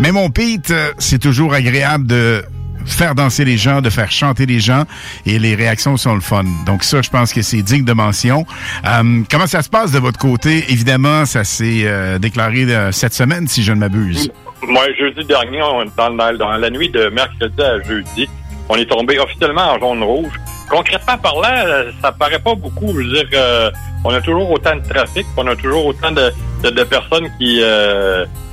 Mais 0.00 0.10
mon 0.10 0.30
Pete, 0.30 0.70
euh, 0.70 0.90
c'est 0.96 1.18
toujours 1.18 1.52
agréable 1.52 2.06
de 2.06 2.42
faire 2.86 3.14
danser 3.14 3.44
les 3.44 3.56
gens, 3.56 3.80
de 3.80 3.90
faire 3.90 4.10
chanter 4.10 4.46
les 4.46 4.60
gens, 4.60 4.84
et 5.26 5.38
les 5.38 5.54
réactions 5.54 5.96
sont 5.96 6.14
le 6.14 6.20
fun. 6.20 6.44
Donc 6.66 6.84
ça, 6.84 7.02
je 7.02 7.10
pense 7.10 7.32
que 7.32 7.42
c'est 7.42 7.62
digne 7.62 7.84
de 7.84 7.92
mention. 7.92 8.44
Euh, 8.86 9.22
comment 9.30 9.46
ça 9.46 9.62
se 9.62 9.68
passe 9.68 9.92
de 9.92 9.98
votre 9.98 10.18
côté? 10.18 10.64
Évidemment, 10.68 11.24
ça 11.26 11.44
s'est 11.44 11.82
euh, 11.84 12.18
déclaré 12.18 12.64
euh, 12.64 12.92
cette 12.92 13.14
semaine, 13.14 13.48
si 13.48 13.62
je 13.62 13.72
ne 13.72 13.78
m'abuse. 13.78 14.30
Moi, 14.66 14.82
jeudi 14.98 15.24
dernier, 15.24 15.62
on- 15.62 15.84
dans, 15.96 16.10
dans 16.36 16.50
la 16.52 16.70
nuit 16.70 16.90
de 16.90 17.08
mercredi 17.08 17.62
à 17.62 17.82
jeudi, 17.82 18.28
on 18.68 18.76
est 18.76 18.86
tombé 18.88 19.18
officiellement 19.18 19.72
en 19.72 19.78
jaune-rouge. 19.78 20.32
Concrètement 20.68 21.18
parlant, 21.18 21.64
ça 22.00 22.12
paraît 22.12 22.38
pas 22.38 22.54
beaucoup. 22.54 22.92
Je 22.94 23.00
veux 23.00 23.24
dire, 23.24 23.72
on 24.04 24.10
a 24.10 24.20
toujours 24.20 24.48
autant 24.50 24.76
de 24.76 24.88
trafic, 24.88 25.26
on 25.36 25.46
a 25.48 25.56
toujours 25.56 25.86
autant 25.86 26.12
de 26.12 26.84
personnes 26.84 27.28
qui... 27.38 27.60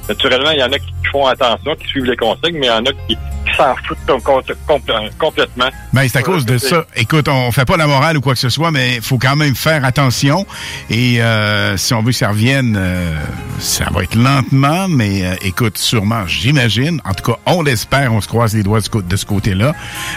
euh, 0.10 0.14
naturellement, 0.14 0.52
il 0.52 0.60
y 0.60 0.64
en 0.64 0.72
a 0.72 0.80
qui 0.80 0.94
font 1.12 1.26
attention, 1.28 1.76
qui 1.76 1.88
suivent 1.88 2.06
les 2.06 2.18
consignes, 2.18 2.58
mais 2.60 2.68
il 2.68 2.70
y 2.70 2.70
en 2.72 2.86
a 2.86 2.92
qui, 3.08 3.18
s'en 3.56 3.74
foutent 3.88 3.98
com- 4.08 4.22
com- 4.22 4.42
compl- 4.68 5.10
complètement. 5.18 5.70
Ben, 5.94 6.08
c'est 6.08 6.18
à 6.18 6.22
cause 6.22 6.46
de 6.46 6.58
ça. 6.58 6.86
Écoute, 6.98 7.28
on 7.30 7.50
fait 7.52 7.64
pas 7.66 7.78
la 7.78 7.88
morale 7.88 8.18
ou 8.18 8.22
quoi 8.22 8.34
que 8.34 8.40
ce 8.40 8.50
soit, 8.50 8.72
mais 8.72 8.96
il 8.96 9.02
faut 9.02 9.18
quand 9.18 9.38
même 9.38 9.56
faire 9.56 9.86
attention. 9.86 10.46
Et 10.90 11.22
euh, 11.22 11.78
si 11.78 11.94
on 11.94 12.02
veut 12.02 12.12
que 12.12 12.18
ça 12.18 12.30
revienne, 12.30 12.76
euh, 12.78 13.16
ça 13.60 13.86
va 13.92 14.04
être 14.04 14.16
lentement, 14.16 14.88
mais 14.90 15.26
euh, 15.26 15.36
écoute, 15.44 15.78
sûrement, 15.78 16.28
j'imagine. 16.28 17.00
En 17.06 17.14
tout 17.14 17.32
cas, 17.32 17.38
on 17.46 17.62
l'espère, 17.62 18.12
on 18.14 18.20
se 18.20 18.28
croise 18.28 18.54
les 18.54 18.64
doigts 18.64 18.82
de 18.82 19.16
ce 19.16 19.26
côté-là. 19.26 19.74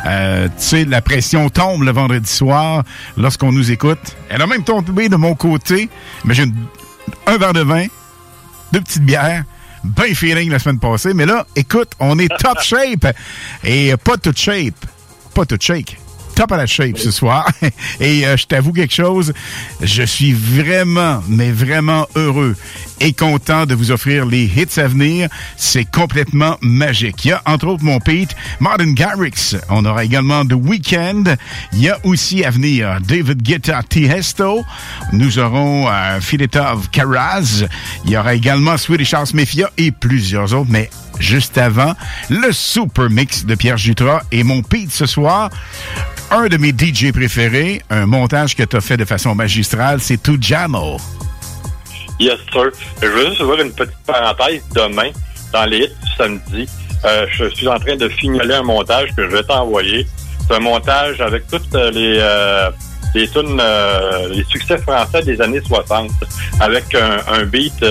Euh, 0.07 0.47
tu 0.49 0.53
sais, 0.59 0.85
la 0.85 1.01
pression 1.01 1.49
tombe 1.51 1.85
le 1.85 1.93
vendredi 1.93 2.31
soir 2.31 2.83
lorsqu'on 3.17 3.53
nous 3.53 3.71
écoute. 3.71 4.17
Elle 4.29 4.43
a 4.43 4.47
même 4.49 4.65
tombé 4.65 5.09
de 5.09 5.17
mon 5.17 5.37
côté. 5.37 5.89
Imagine, 6.25 6.53
un 7.27 7.39
verre 7.39 7.53
de 7.53 7.63
vin, 7.63 7.87
deux 8.73 8.81
petites 8.81 9.05
bières, 9.05 9.45
ben 9.85 10.15
feeling 10.15 10.51
la 10.51 10.59
semaine 10.59 10.79
passée. 10.79 11.15
Mais 11.15 11.27
là, 11.27 11.47
écoute, 11.57 11.91
on 11.99 12.19
est 12.19 12.29
top 12.39 12.59
shape. 12.63 13.07
Et 13.65 13.95
pas 13.97 14.17
tout 14.17 14.33
shape. 14.35 14.87
Pas 15.35 15.47
tout 15.47 15.59
shake. 15.61 15.99
Top 16.41 16.53
à 16.53 16.57
la 16.57 16.65
shape 16.65 16.97
ce 16.97 17.11
soir. 17.11 17.47
Et 18.01 18.27
euh, 18.27 18.35
je 18.35 18.47
t'avoue 18.47 18.73
quelque 18.73 18.95
chose, 18.95 19.35
je 19.83 20.03
suis 20.03 20.33
vraiment, 20.33 21.23
mais 21.29 21.51
vraiment 21.51 22.07
heureux 22.17 22.57
et 23.01 23.13
content 23.13 23.67
de 23.67 23.75
vous 23.75 23.91
offrir 23.91 24.25
les 24.25 24.45
hits 24.45 24.81
à 24.81 24.87
venir. 24.87 25.29
C'est 25.59 25.85
complètement 25.85 26.57
magique. 26.63 27.27
Il 27.27 27.29
y 27.29 27.33
a 27.33 27.43
entre 27.45 27.67
autres 27.67 27.85
mon 27.85 27.99
Pete, 27.99 28.35
Martin 28.59 28.93
Garrix. 28.93 29.57
On 29.69 29.85
aura 29.85 30.03
également 30.03 30.47
The 30.47 30.55
Weeknd. 30.55 31.25
Il 31.75 31.83
y 31.83 31.91
a 31.91 31.99
aussi 32.05 32.43
à 32.43 32.49
venir 32.49 32.99
David 33.03 33.43
Guetta 33.43 33.83
Tiesto. 33.83 34.65
Nous 35.13 35.39
aurons 35.39 35.89
euh, 35.91 36.21
Filetov 36.23 36.89
Karaz. 36.89 37.67
Il 38.07 38.13
y 38.13 38.17
aura 38.17 38.35
également 38.35 38.79
Swedish 38.79 39.13
House 39.13 39.35
Mafia 39.35 39.71
et 39.77 39.91
plusieurs 39.91 40.55
autres. 40.55 40.71
Mais 40.71 40.89
juste 41.19 41.59
avant, 41.59 41.95
le 42.31 42.51
super 42.53 43.11
mix 43.11 43.45
de 43.45 43.55
Pierre 43.55 43.77
Jutras 43.77 44.23
et 44.33 44.43
mon 44.43 44.63
Pete 44.63 44.91
ce 44.91 45.05
soir. 45.05 45.51
Un 46.33 46.47
de 46.47 46.57
mes 46.59 46.71
DJ 46.71 47.11
préférés, 47.11 47.83
un 47.91 48.07
montage 48.07 48.55
que 48.55 48.63
tu 48.63 48.77
as 48.77 48.81
fait 48.81 48.97
de 48.97 49.05
façon 49.05 49.35
magistrale, 49.35 50.01
c'est 50.01 50.23
tout 50.23 50.39
Jamo. 50.41 50.97
Yes, 52.21 52.39
sir. 52.53 52.71
Je 53.03 53.09
veux 53.09 53.31
juste 53.31 53.41
ouvrir 53.41 53.65
une 53.65 53.73
petite 53.73 53.97
parenthèse. 54.07 54.63
Demain, 54.73 55.11
dans 55.53 55.65
les 55.65 55.79
hits 55.79 55.89
du 55.89 56.11
samedi, 56.17 56.69
euh, 57.05 57.27
je 57.33 57.47
suis 57.47 57.67
en 57.67 57.81
train 57.81 57.97
de 57.97 58.09
signaler 58.21 58.55
un 58.55 58.63
montage 58.63 59.09
que 59.17 59.29
je 59.29 59.37
vais 59.37 59.43
t'envoyer. 59.43 60.07
C'est 60.47 60.55
un 60.55 60.61
montage 60.61 61.21
avec 61.21 61.49
toutes 61.49 61.75
euh, 61.75 61.91
les, 61.91 62.19
euh, 62.21 62.71
les 63.13 64.45
succès 64.45 64.79
français 64.79 65.23
des 65.23 65.41
années 65.41 65.63
60, 65.67 66.13
avec 66.61 66.95
un, 66.95 67.43
beat 67.45 67.85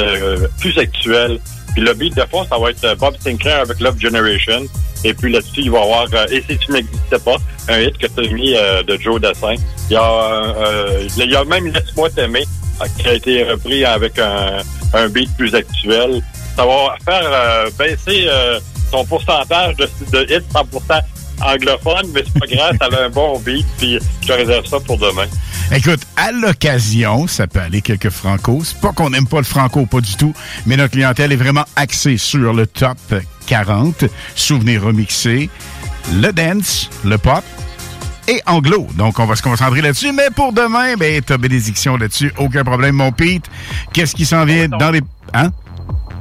plus 0.62 0.78
actuel. 0.78 1.42
Puis 1.74 1.82
le 1.82 1.94
beat 1.94 2.16
de 2.16 2.24
fond, 2.24 2.46
ça 2.50 2.58
va 2.58 2.72
être 2.72 2.84
euh, 2.84 2.96
Bob 2.96 3.16
Sinclair 3.20 3.62
avec 3.62 3.80
Love 3.80 4.00
Generation. 4.00 4.66
Et 5.04 5.14
puis 5.14 5.32
là-dessus, 5.32 5.62
il 5.62 5.72
va 5.72 5.80
y 5.80 5.84
avoir 5.84 6.08
euh, 6.14 6.26
Et 6.32 6.44
si 6.48 6.58
tu 6.58 6.72
n'existais 6.72 7.20
pas, 7.20 7.38
un 7.70 7.80
hit 7.80 7.98
que 7.98 8.08
tu 8.08 8.28
as 8.28 8.34
mis 8.34 8.56
euh, 8.56 8.84
de 8.84 8.98
Joe 8.98 9.20
Dassin. 9.22 9.56
Il 9.90 9.94
y 9.94 9.96
a, 9.96 10.04
euh, 10.04 11.08
il 11.18 11.30
y 11.30 11.36
a 11.36 11.44
même 11.46 11.68
Laisse-moi 11.68 12.10
t'aimer 12.10 12.46
euh, 12.82 12.86
qui 12.98 13.08
a 13.08 13.14
été 13.14 13.44
repris 13.44 13.86
avec 13.86 14.20
un, 14.20 14.58
un 14.94 15.10
beat 15.10 15.30
plus 15.38 15.54
actuel. 15.56 16.22
Ça 16.56 16.66
va 16.66 16.96
faire 17.06 17.30
euh, 17.32 17.70
baisser 17.78 18.26
euh, 18.28 18.60
son 18.92 19.06
pourcentage 19.06 19.76
de, 19.78 19.88
de 20.12 20.24
hits 20.34 20.44
100% 20.54 21.02
anglophone, 21.42 22.12
mais 22.14 22.24
c'est 22.26 22.40
pas 22.40 22.48
grave, 22.48 22.78
ça 22.80 22.98
a 22.98 23.06
un 23.06 23.10
bon 23.10 23.40
beat, 23.40 23.66
puis 23.78 24.00
je 24.26 24.34
réserve 24.34 24.66
ça 24.66 24.80
pour 24.80 24.98
demain. 24.98 25.28
Écoute, 25.72 26.02
à 26.18 26.32
l'occasion, 26.32 27.28
ça 27.28 27.46
peut 27.48 27.60
aller 27.60 27.82
quelques 27.82 28.10
franco. 28.10 28.62
C'est 28.64 28.80
pas 28.80 28.92
qu'on 28.92 29.12
n'aime 29.12 29.28
pas 29.28 29.38
le 29.38 29.44
franco, 29.44 29.86
pas 29.86 30.02
du 30.02 30.16
tout, 30.16 30.34
mais 30.66 30.78
notre 30.78 30.94
clientèle 30.94 31.32
est 31.32 31.38
vraiment 31.38 31.66
axée 31.76 32.18
sur 32.18 32.54
le 32.54 32.66
top 32.66 32.98
40, 33.46 34.06
souvenirs 34.36 34.84
remixés, 34.84 35.50
le 36.14 36.32
dance, 36.32 36.90
le 37.06 37.18
pop 37.18 37.44
et 38.28 38.42
anglo. 38.46 38.88
Donc, 38.96 39.20
on 39.20 39.26
va 39.26 39.36
se 39.36 39.42
concentrer 39.42 39.82
là-dessus. 39.82 40.12
Mais 40.12 40.30
pour 40.36 40.54
demain, 40.54 40.96
ben, 40.98 41.22
t'as 41.22 41.38
bénédiction 41.38 41.98
là-dessus. 41.98 42.32
Aucun 42.38 42.64
problème, 42.64 42.96
mon 42.96 43.12
Pete. 43.12 43.46
Qu'est-ce 43.92 44.16
qui 44.16 44.26
s'en 44.26 44.46
vient 44.46 44.68
dans 44.68 44.92
les... 44.92 45.02
Hein? 45.34 45.52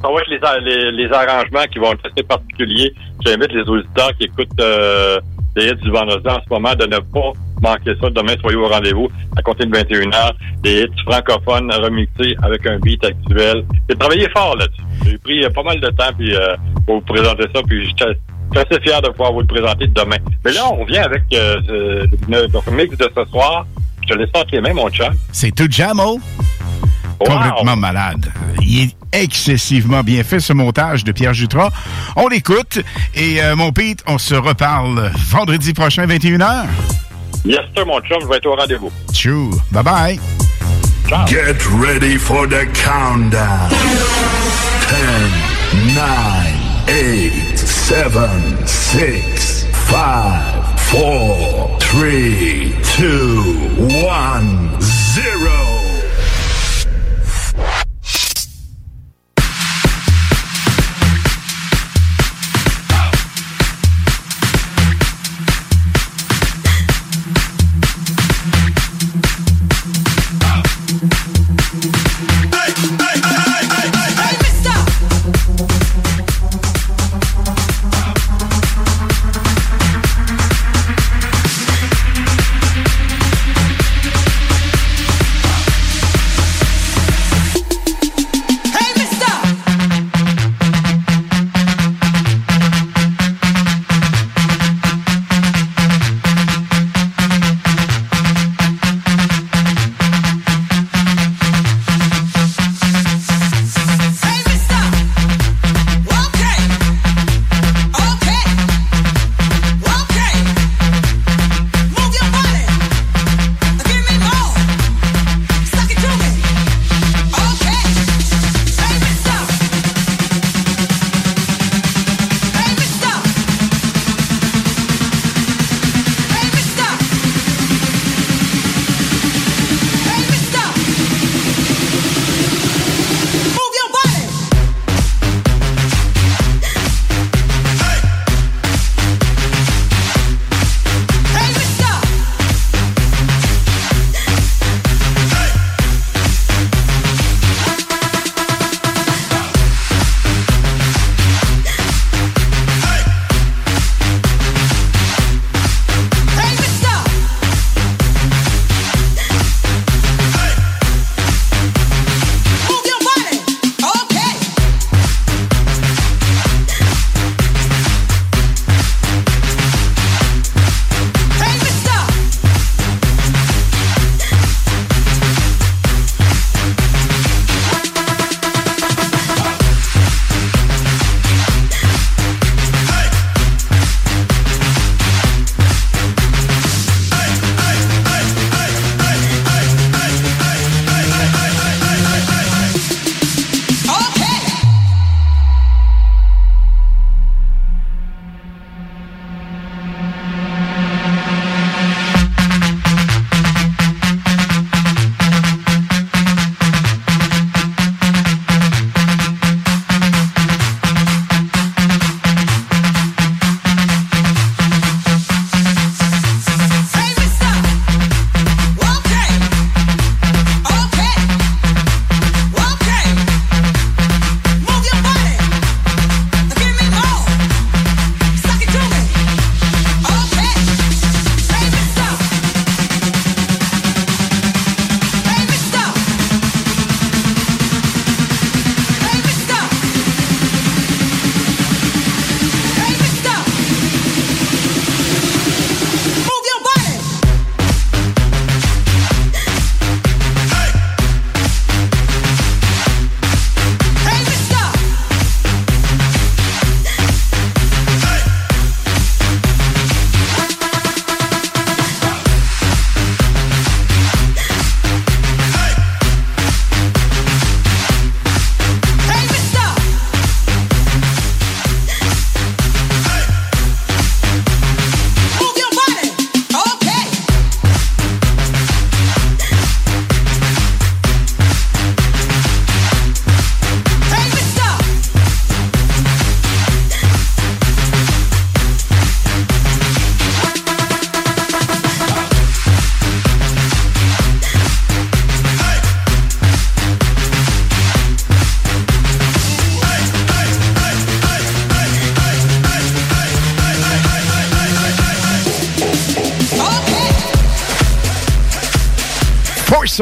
Ça 0.01 0.07
va 0.07 0.21
être 0.21 0.29
les, 0.29 0.73
les, 0.73 0.91
les 0.91 1.11
arrangements 1.11 1.65
qui 1.71 1.79
vont 1.79 1.91
être 1.91 2.09
assez 2.09 2.23
particuliers. 2.23 2.93
J'invite 3.25 3.51
les 3.51 3.63
auditeurs 3.63 4.11
qui 4.17 4.25
écoutent 4.25 4.59
euh, 4.61 5.19
les 5.55 5.69
hits 5.69 5.75
du 5.75 5.91
vendredi 5.91 6.27
en 6.27 6.39
ce 6.41 6.49
moment 6.49 6.73
de 6.75 6.85
ne 6.85 6.99
pas 6.99 7.33
manquer 7.61 7.93
ça. 8.01 8.09
Demain, 8.09 8.35
soyez 8.39 8.57
au 8.57 8.67
rendez-vous 8.67 9.09
à 9.35 9.41
compter 9.41 9.65
de 9.65 9.75
21h. 9.75 10.31
Des 10.63 10.83
hits 10.83 11.03
francophones 11.05 11.71
remixés 11.71 12.35
avec 12.41 12.65
un 12.65 12.79
beat 12.79 13.03
actuel. 13.03 13.65
J'ai 13.89 13.95
travaillé 13.95 14.29
fort 14.29 14.55
là-dessus. 14.55 14.81
J'ai 15.05 15.17
pris 15.17 15.43
euh, 15.43 15.49
pas 15.49 15.63
mal 15.63 15.79
de 15.79 15.89
temps 15.89 16.11
puis, 16.17 16.33
euh, 16.33 16.55
pour 16.85 16.95
vous 16.95 17.01
présenter 17.01 17.45
ça. 17.53 17.61
Puis 17.67 17.85
je 17.85 17.89
suis 17.89 18.17
assez 18.55 18.81
fier 18.81 19.01
de 19.01 19.09
pouvoir 19.09 19.33
vous 19.33 19.41
le 19.41 19.47
présenter 19.47 19.87
demain. 19.87 20.17
Mais 20.45 20.51
là, 20.51 20.61
on 20.71 20.85
vient 20.85 21.03
avec 21.03 21.23
euh, 21.33 21.57
le, 22.27 22.71
mix 22.71 22.97
de 22.97 23.09
ce 23.15 23.25
soir. 23.29 23.65
Je 24.03 24.13
te 24.13 24.17
laisse 24.17 24.29
entre 24.33 24.53
les 24.53 24.61
mains, 24.61 24.73
mon 24.73 24.89
chum. 24.89 25.13
C'est 25.31 25.53
tout 25.53 25.67
Jamo. 25.69 26.19
Complètement 27.19 27.75
malade. 27.75 28.31
Il 28.61 28.83
est 28.83 28.95
excessivement 29.11 30.03
bien 30.03 30.23
fait, 30.23 30.39
ce 30.39 30.53
montage 30.53 31.03
de 31.03 31.11
Pierre 31.11 31.33
Jutras. 31.33 31.71
On 32.15 32.27
l'écoute. 32.27 32.79
Et 33.15 33.41
euh, 33.41 33.55
mon 33.55 33.71
Pete, 33.71 34.03
on 34.07 34.17
se 34.17 34.35
reparle 34.35 35.11
vendredi 35.29 35.73
prochain, 35.73 36.05
21h. 36.05 36.65
Yes, 37.45 37.59
sir, 37.75 37.85
mon 37.85 37.99
chum, 38.01 38.17
je 38.21 38.27
vais 38.27 38.37
être 38.37 38.45
au 38.47 38.55
rendez-vous. 38.55 38.91
Tchou. 39.11 39.51
Bye-bye. 39.71 40.19
Get 41.27 41.57
ready 41.81 42.17
for 42.17 42.47
the 42.47 42.67
countdown. 42.73 43.69
10, 44.89 45.95
9, 45.95 46.05
8, 46.87 47.57
7, 47.57 48.07
6, 48.65 49.65
5, 49.89 50.59
4, 50.91 51.79
3, 51.79 52.01
2, 52.99 53.07
1, 54.07 54.41
0. 54.79 54.98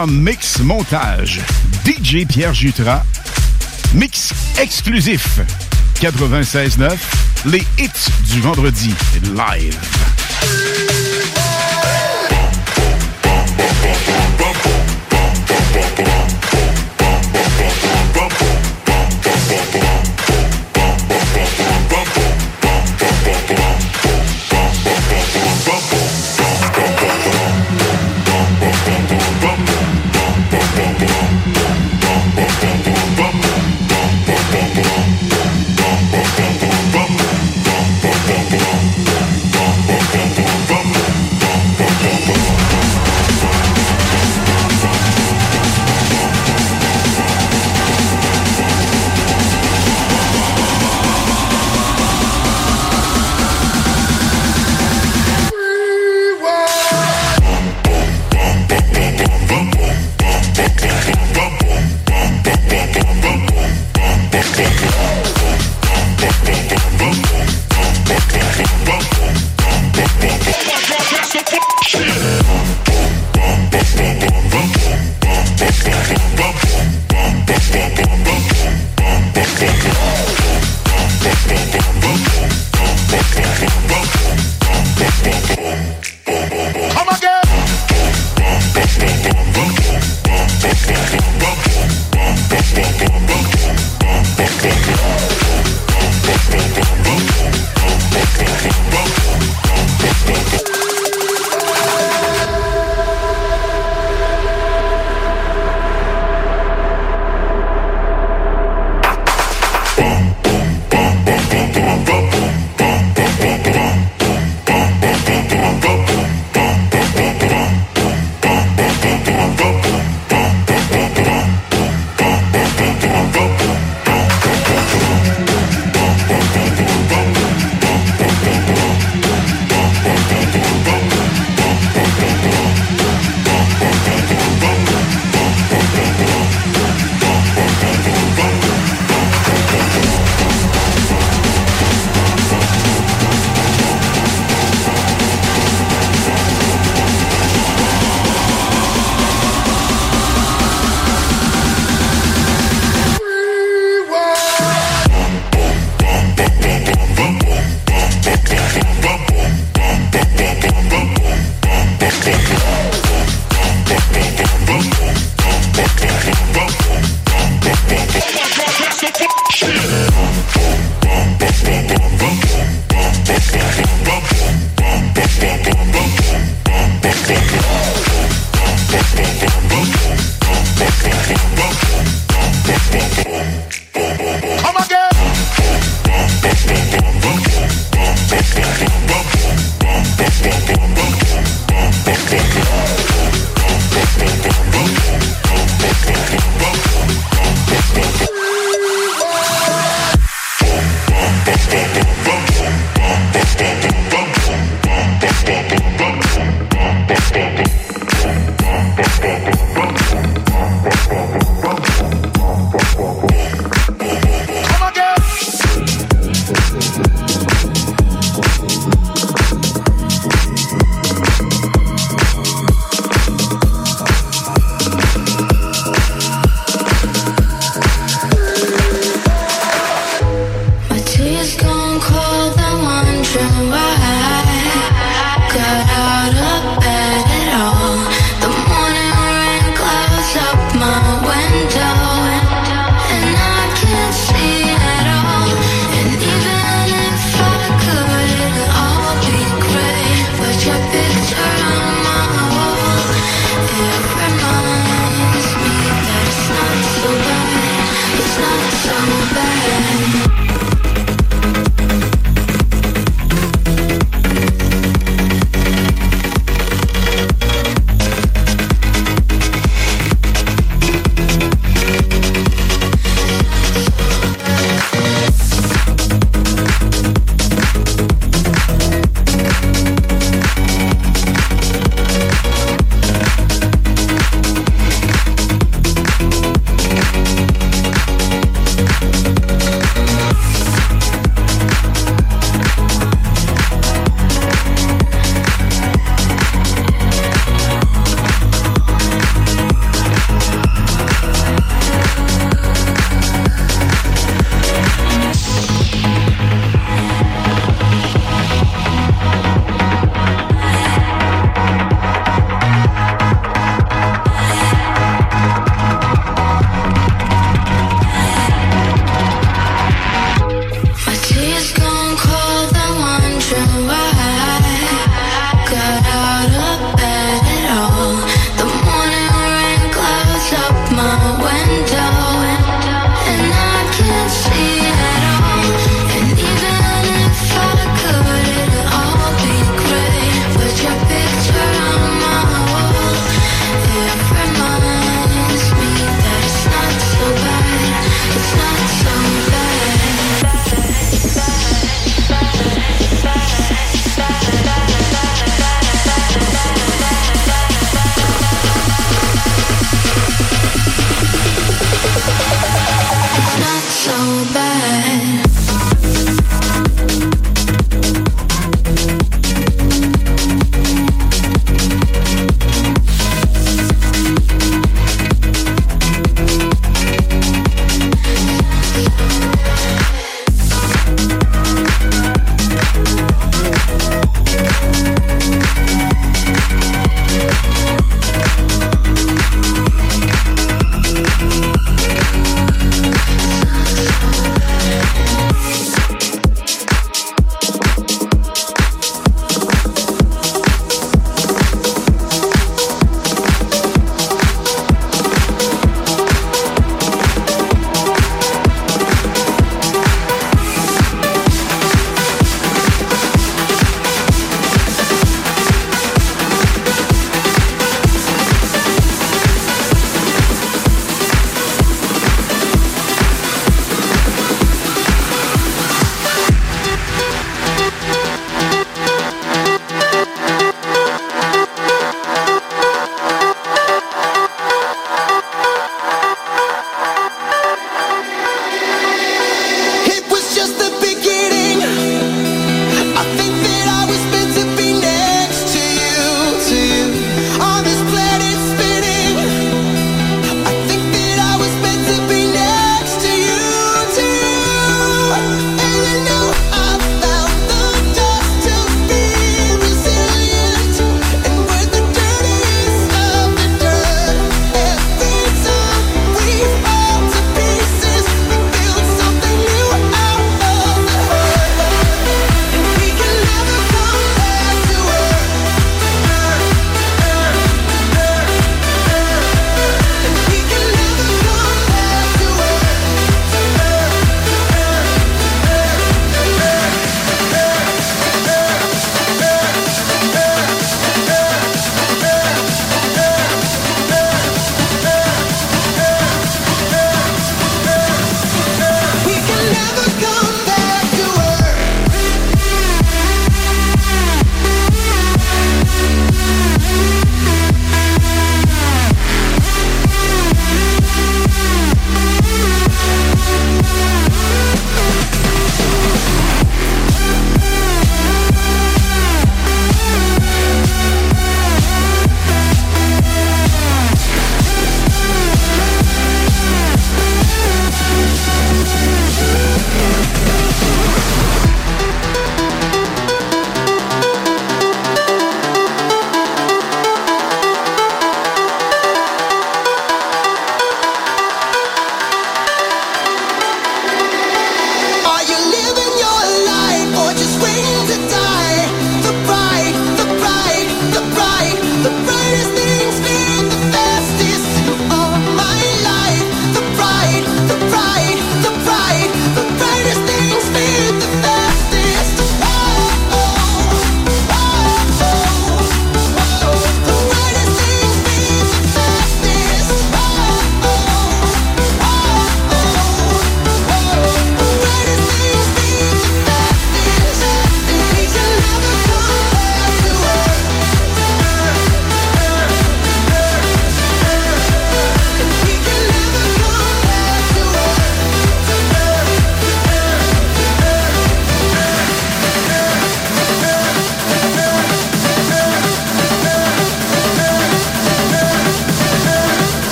Mix 0.00 0.60
Montage. 0.60 1.40
DJ 1.84 2.24
Pierre 2.26 2.54
Jutras. 2.54 3.02
Mix 3.94 4.32
exclusif. 4.58 5.40
96.9. 6.00 6.92
Les 7.44 7.62
hits 7.78 8.10
du 8.32 8.40
vendredi 8.40 8.94
live. 9.36 10.01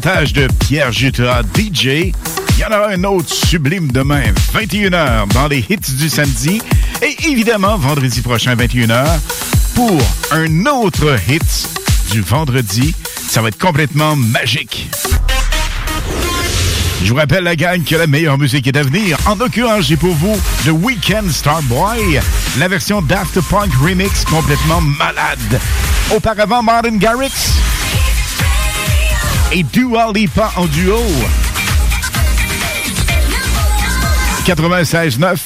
De 0.00 0.46
Pierre 0.60 0.92
Jutra, 0.92 1.42
DJ. 1.42 1.84
Il 1.84 2.12
y 2.58 2.64
en 2.64 2.68
aura 2.68 2.90
un 2.90 3.02
autre 3.02 3.32
sublime 3.32 3.90
demain, 3.90 4.22
21h, 4.54 5.32
dans 5.34 5.48
les 5.48 5.64
hits 5.68 5.96
du 5.98 6.08
samedi. 6.08 6.62
Et 7.02 7.16
évidemment, 7.28 7.76
vendredi 7.76 8.20
prochain, 8.20 8.54
21h, 8.54 9.04
pour 9.74 10.00
un 10.30 10.66
autre 10.66 11.16
hit 11.28 11.68
du 12.12 12.20
vendredi. 12.20 12.94
Ça 13.28 13.42
va 13.42 13.48
être 13.48 13.58
complètement 13.58 14.14
magique. 14.14 14.88
Je 17.02 17.10
vous 17.10 17.16
rappelle, 17.16 17.42
la 17.42 17.56
gang, 17.56 17.82
que 17.82 17.96
la 17.96 18.06
meilleure 18.06 18.38
musique 18.38 18.68
est 18.68 18.76
à 18.76 18.82
venir. 18.82 19.18
En 19.26 19.34
l'occurrence, 19.34 19.86
j'ai 19.86 19.96
pour 19.96 20.14
vous 20.14 20.36
The 20.64 20.70
Weekend 20.70 21.28
Starboy, 21.28 22.20
la 22.58 22.68
version 22.68 23.02
Daft 23.02 23.40
Punk 23.50 23.72
Remix 23.82 24.24
complètement 24.24 24.80
malade. 24.80 25.60
Auparavant, 26.14 26.62
Martin 26.62 26.96
Garrix 26.98 27.32
et 29.52 29.62
Dua 29.62 30.12
Lipa 30.12 30.50
en 30.56 30.66
duo. 30.66 31.00
96.9. 34.46 35.38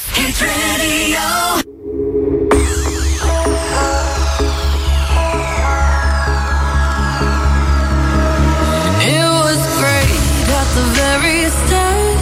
It 9.00 9.26
was 9.44 9.60
great 9.78 10.20
at 10.50 10.68
the 10.76 10.86
very 10.94 11.50
start. 11.50 12.18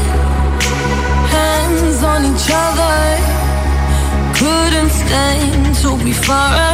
Hands 1.30 2.02
on 2.02 2.20
each 2.24 2.48
other. 2.50 2.96
Couldn't 4.38 4.90
far. 6.12 6.70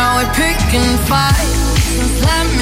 Now 0.00 0.16
we're 0.16 0.32
picking 0.32 0.96
fights 1.04 1.98
and 2.00 2.08
slamming 2.08 2.59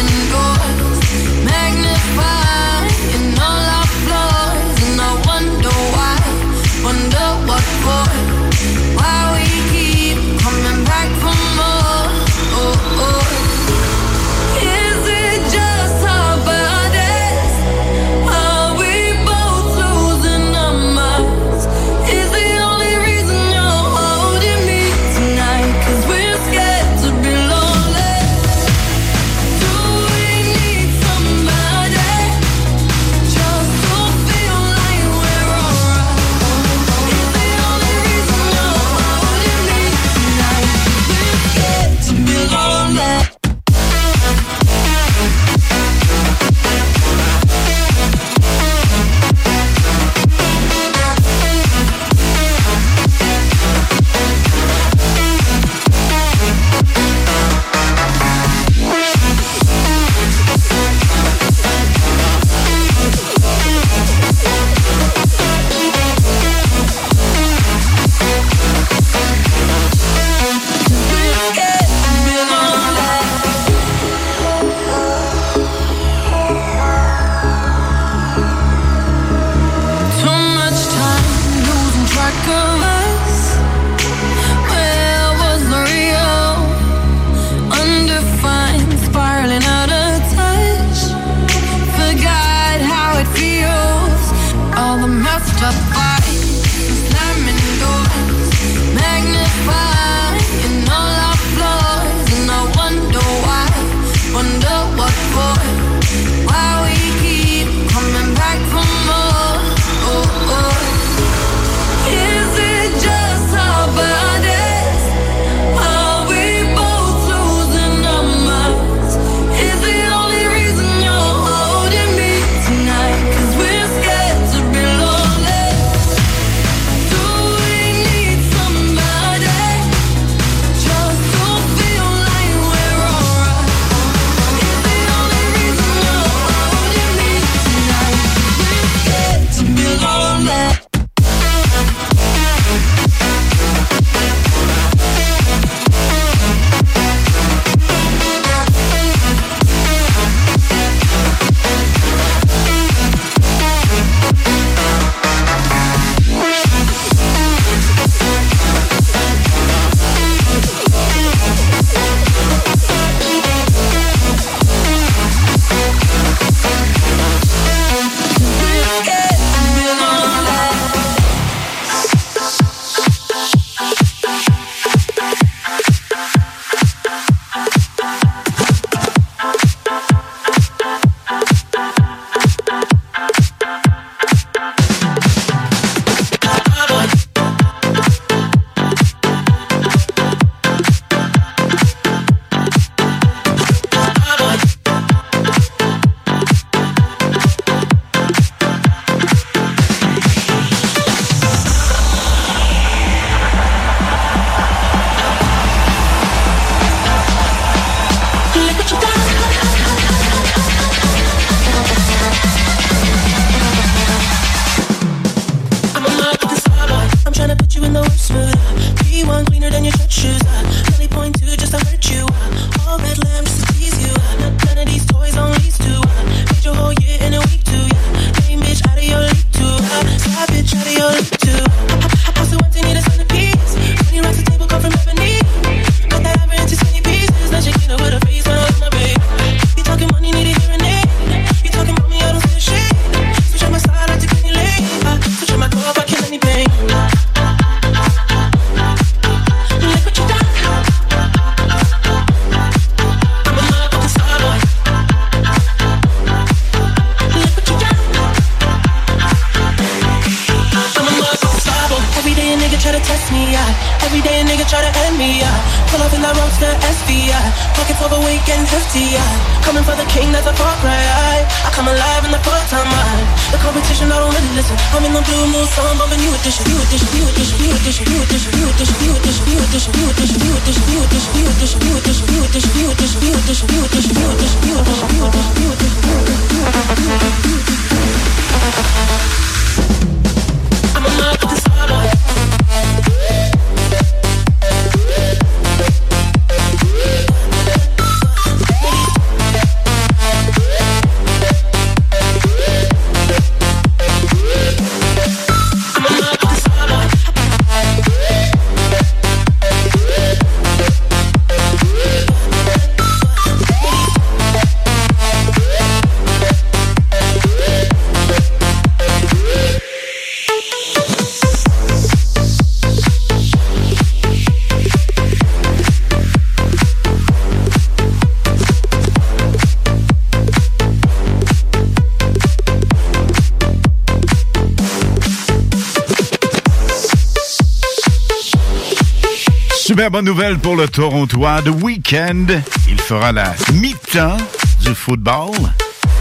nouvelle 340.23 340.59
pour 340.59 340.77
le 340.77 340.89
Torontois. 340.89 341.63
The 341.63 341.83
Weekend, 341.83 342.63
il 342.89 343.01
fera 343.01 343.33
la 343.33 343.55
mi-temps 343.73 344.37
du 344.85 344.95
football. 344.95 345.51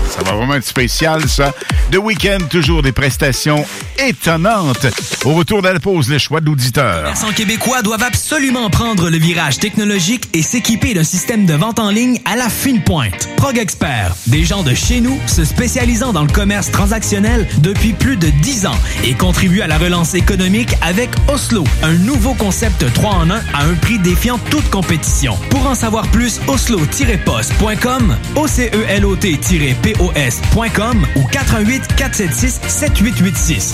Ça 0.09 0.23
va 0.23 0.33
vraiment 0.33 0.55
être 0.55 0.65
spécial, 0.65 1.27
ça. 1.27 1.53
The 1.91 1.97
Weekend, 1.97 2.47
toujours 2.49 2.81
des 2.81 2.91
prestations 2.91 3.65
étonnantes. 4.07 4.87
Au 5.25 5.33
retour 5.33 5.61
de 5.61 5.67
la 5.67 5.79
pause, 5.79 6.09
le 6.09 6.17
choix 6.17 6.39
de 6.39 6.45
l'auditeur. 6.45 7.01
commerçants 7.01 7.33
québécois 7.33 7.81
doivent 7.81 8.03
absolument 8.03 8.69
prendre 8.69 9.09
le 9.09 9.17
virage 9.17 9.57
technologique 9.57 10.29
et 10.33 10.41
s'équiper 10.41 10.93
d'un 10.93 11.03
système 11.03 11.45
de 11.45 11.53
vente 11.53 11.79
en 11.79 11.89
ligne 11.89 12.19
à 12.25 12.35
la 12.35 12.49
fine 12.49 12.81
pointe. 12.81 13.27
Prog 13.37 13.57
Expert, 13.57 14.15
des 14.27 14.45
gens 14.45 14.63
de 14.63 14.73
chez 14.73 15.01
nous 15.01 15.19
se 15.27 15.43
spécialisant 15.43 16.13
dans 16.13 16.23
le 16.23 16.31
commerce 16.31 16.71
transactionnel 16.71 17.47
depuis 17.59 17.93
plus 17.93 18.17
de 18.17 18.29
10 18.41 18.67
ans 18.67 18.77
et 19.03 19.13
contribuent 19.13 19.61
à 19.61 19.67
la 19.67 19.77
relance 19.77 20.13
économique 20.13 20.73
avec 20.81 21.09
Oslo, 21.27 21.63
un 21.83 21.93
nouveau 21.93 22.33
concept 22.33 22.85
3 22.93 23.11
en 23.11 23.29
1 23.29 23.35
à 23.35 23.65
un 23.65 23.73
prix 23.75 23.99
défiant 23.99 24.39
toute 24.49 24.69
compétition. 24.69 25.37
Pour 25.49 25.67
en 25.67 25.75
savoir 25.75 26.07
plus, 26.07 26.39
oslo-post.com, 26.47 28.15
OCELOT-POS.com 28.35 31.07
ou 31.15 31.23
418 31.23 31.95
476 31.95 32.59
7886. 32.67 33.73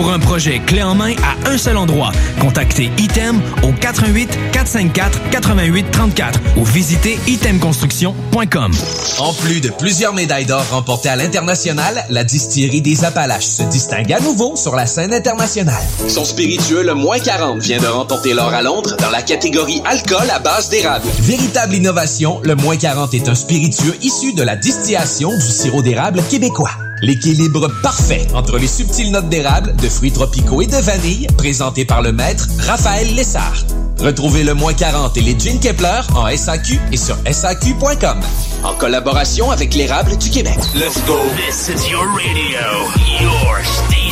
Pour 0.00 0.12
un 0.12 0.18
projet 0.18 0.60
clé 0.60 0.82
en 0.82 0.94
main 0.94 1.12
à 1.22 1.50
un 1.50 1.58
seul 1.58 1.76
endroit, 1.76 2.10
contactez 2.40 2.90
Item 2.96 3.38
au 3.62 3.70
88 3.70 4.30
454 4.50 5.28
88 5.30 5.90
34 5.90 6.40
ou 6.56 6.64
visitez 6.64 7.18
itemconstruction.com. 7.26 8.72
En 9.18 9.34
plus 9.34 9.60
de 9.60 9.68
plusieurs 9.68 10.14
médailles 10.14 10.46
d'or 10.46 10.64
remportées 10.70 11.10
à 11.10 11.16
l'international, 11.16 12.06
la 12.08 12.24
distillerie 12.24 12.80
des 12.80 13.04
Appalaches 13.04 13.44
se 13.44 13.62
distingue 13.64 14.10
à 14.14 14.20
nouveau 14.20 14.56
sur 14.56 14.74
la 14.74 14.86
scène 14.86 15.12
internationale. 15.12 15.84
Son 16.08 16.24
spiritueux, 16.24 16.82
le 16.82 16.94
moins 16.94 17.18
40, 17.18 17.60
vient 17.60 17.78
de 17.78 17.86
remporter 17.86 18.32
l'or 18.32 18.54
à 18.54 18.62
Londres 18.62 18.96
dans 19.00 19.10
la 19.10 19.20
catégorie 19.20 19.82
alcool 19.84 20.30
à 20.32 20.38
base 20.38 20.70
d'érable. 20.70 21.04
Véritable 21.20 21.74
innovation, 21.74 22.40
le 22.42 22.54
moins 22.54 22.78
40 22.78 23.12
est 23.12 23.28
un 23.28 23.34
spiritueux 23.34 23.96
issu 24.00 24.32
de 24.32 24.44
la 24.44 24.56
distillation 24.56 25.28
du 25.36 25.52
sirop 25.52 25.82
d'érable 25.82 26.22
québécois. 26.30 26.70
L'équilibre 27.02 27.68
parfait 27.82 28.26
entre 28.34 28.58
les 28.58 28.66
subtiles 28.66 29.10
notes 29.10 29.28
d'érable, 29.28 29.74
de 29.76 29.88
fruits 29.88 30.12
tropicaux 30.12 30.60
et 30.60 30.66
de 30.66 30.76
vanille, 30.76 31.26
présenté 31.38 31.84
par 31.84 32.02
le 32.02 32.12
maître 32.12 32.46
Raphaël 32.58 33.14
Lessard. 33.14 33.64
Retrouvez 33.98 34.44
le 34.44 34.54
moins 34.54 34.74
40 34.74 35.16
et 35.16 35.20
les 35.20 35.38
Gin 35.38 35.58
Kepler 35.60 36.00
en 36.14 36.26
SAQ 36.34 36.78
et 36.92 36.96
sur 36.96 37.16
SAQ.com. 37.30 38.20
En 38.64 38.74
collaboration 38.74 39.50
avec 39.50 39.74
l'érable 39.74 40.16
du 40.18 40.30
Québec. 40.30 40.58
Let's 40.74 41.02
go. 41.06 41.18
This 41.36 41.68
is 41.68 41.90
your 41.90 42.06
radio, 42.06 42.60
your 43.20 43.58
station. 43.64 44.10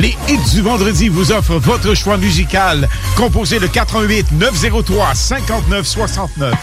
Les 0.00 0.16
hits 0.28 0.50
du 0.54 0.60
vendredi 0.60 1.08
vous 1.08 1.32
offrent 1.32 1.58
votre 1.58 1.94
choix 1.94 2.18
musical, 2.18 2.88
composé 3.16 3.58
de 3.58 3.66
88 3.66 4.32
903 4.32 5.14
59 5.14 5.86
69. 5.86 6.54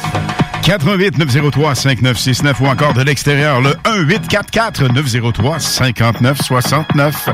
88 0.63 1.17
903 1.17 1.75
5969 1.75 2.61
ou 2.61 2.67
encore 2.67 2.93
de 2.93 3.01
l'extérieur, 3.01 3.59
le 3.59 3.75
1 3.83 4.03
844 4.03 4.93
903 4.93 5.59
59 5.59 6.41
69. 6.41 7.29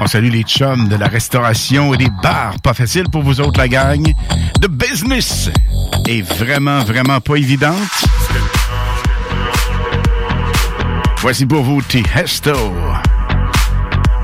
On 0.00 0.06
salue 0.06 0.30
les 0.30 0.42
chums 0.42 0.86
de 0.86 0.94
la 0.94 1.08
restauration 1.08 1.92
et 1.94 1.96
des 1.96 2.08
bars. 2.22 2.54
Pas 2.62 2.74
facile 2.74 3.04
pour 3.10 3.24
vous 3.24 3.40
autres, 3.40 3.58
la 3.58 3.66
gang. 3.66 4.14
The 4.60 4.68
business 4.68 5.50
est 6.06 6.22
vraiment, 6.22 6.84
vraiment 6.84 7.20
pas 7.20 7.34
évidente. 7.34 7.76
Voici 11.18 11.46
pour 11.46 11.64
vous 11.64 11.82
T-Hesto. 11.82 12.52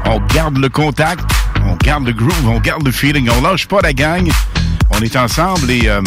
On 0.06 0.20
garde 0.32 0.58
le 0.58 0.68
contact, 0.68 1.28
on 1.66 1.74
garde 1.74 2.06
le 2.06 2.12
groove, 2.12 2.48
on 2.48 2.60
garde 2.60 2.86
le 2.86 2.92
feeling, 2.92 3.28
on 3.36 3.42
lâche 3.42 3.66
pas 3.66 3.80
la 3.82 3.92
gang. 3.92 4.30
On 4.90 5.00
est 5.00 5.16
ensemble 5.16 5.68
et 5.72 5.88
euh, 5.88 6.00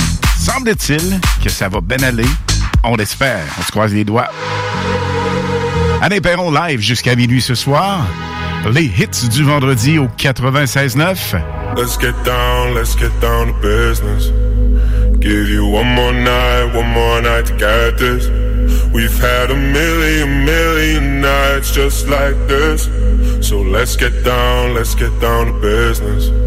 semble-t-il 0.47 1.19
que 1.43 1.49
ça 1.49 1.67
va 1.67 1.81
bien 1.81 2.01
aller. 2.03 2.25
On 2.83 2.95
l'espère, 2.95 3.43
on 3.59 3.63
se 3.63 3.71
croise 3.71 3.93
les 3.93 4.05
doigts. 4.05 4.29
Alain 6.01 6.19
Perron 6.19 6.51
live 6.51 6.79
jusqu'à 6.79 7.15
minuit 7.15 7.41
ce 7.41 7.53
soir. 7.53 8.07
Les 8.71 8.85
hits 8.85 9.27
du 9.29 9.43
vendredi 9.43 9.97
au 9.97 10.07
96.9. 10.17 11.41
Let's 11.75 11.97
get 11.99 12.13
down, 12.23 12.73
let's 12.75 12.95
get 12.95 13.11
down 13.19 13.47
to 13.47 13.53
business. 13.61 14.31
Give 15.19 15.49
you 15.49 15.65
one 15.65 15.87
more 15.95 16.13
night, 16.13 16.73
one 16.73 16.87
more 16.93 17.21
night 17.21 17.45
to 17.47 17.53
get 17.57 17.97
this. 17.97 18.29
We've 18.93 19.19
had 19.19 19.51
a 19.51 19.55
million, 19.55 20.45
million 20.45 21.21
nights 21.21 21.73
just 21.73 22.07
like 22.07 22.35
this. 22.47 22.89
So 23.41 23.61
let's 23.61 23.97
get 23.97 24.23
down, 24.23 24.75
let's 24.75 24.95
get 24.95 25.11
down 25.19 25.47
to 25.47 25.53
business. 25.59 26.46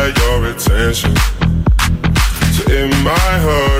had 0.00 0.16
your 0.16 0.46
attention. 0.46 1.14
So 2.54 2.62
it 2.72 2.88
might 3.04 3.38
hurt 3.44 3.79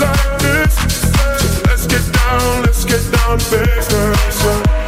like 0.00 0.38
this. 0.40 0.76
Let's 1.66 1.86
get 1.86 2.12
down, 2.12 2.62
let's 2.62 2.84
get 2.84 3.02
down 3.12 3.38
business. 3.38 4.87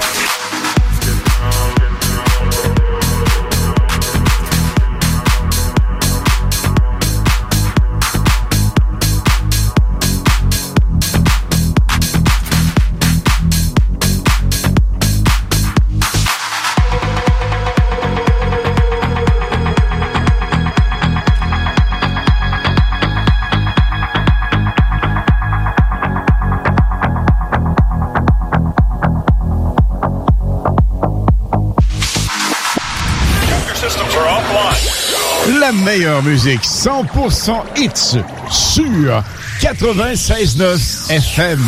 Meilleure 35.90 36.22
musique 36.22 36.62
100% 36.62 37.62
hits 37.76 38.20
sur 38.48 39.24
96.9 39.60 41.10
FM. 41.10 41.60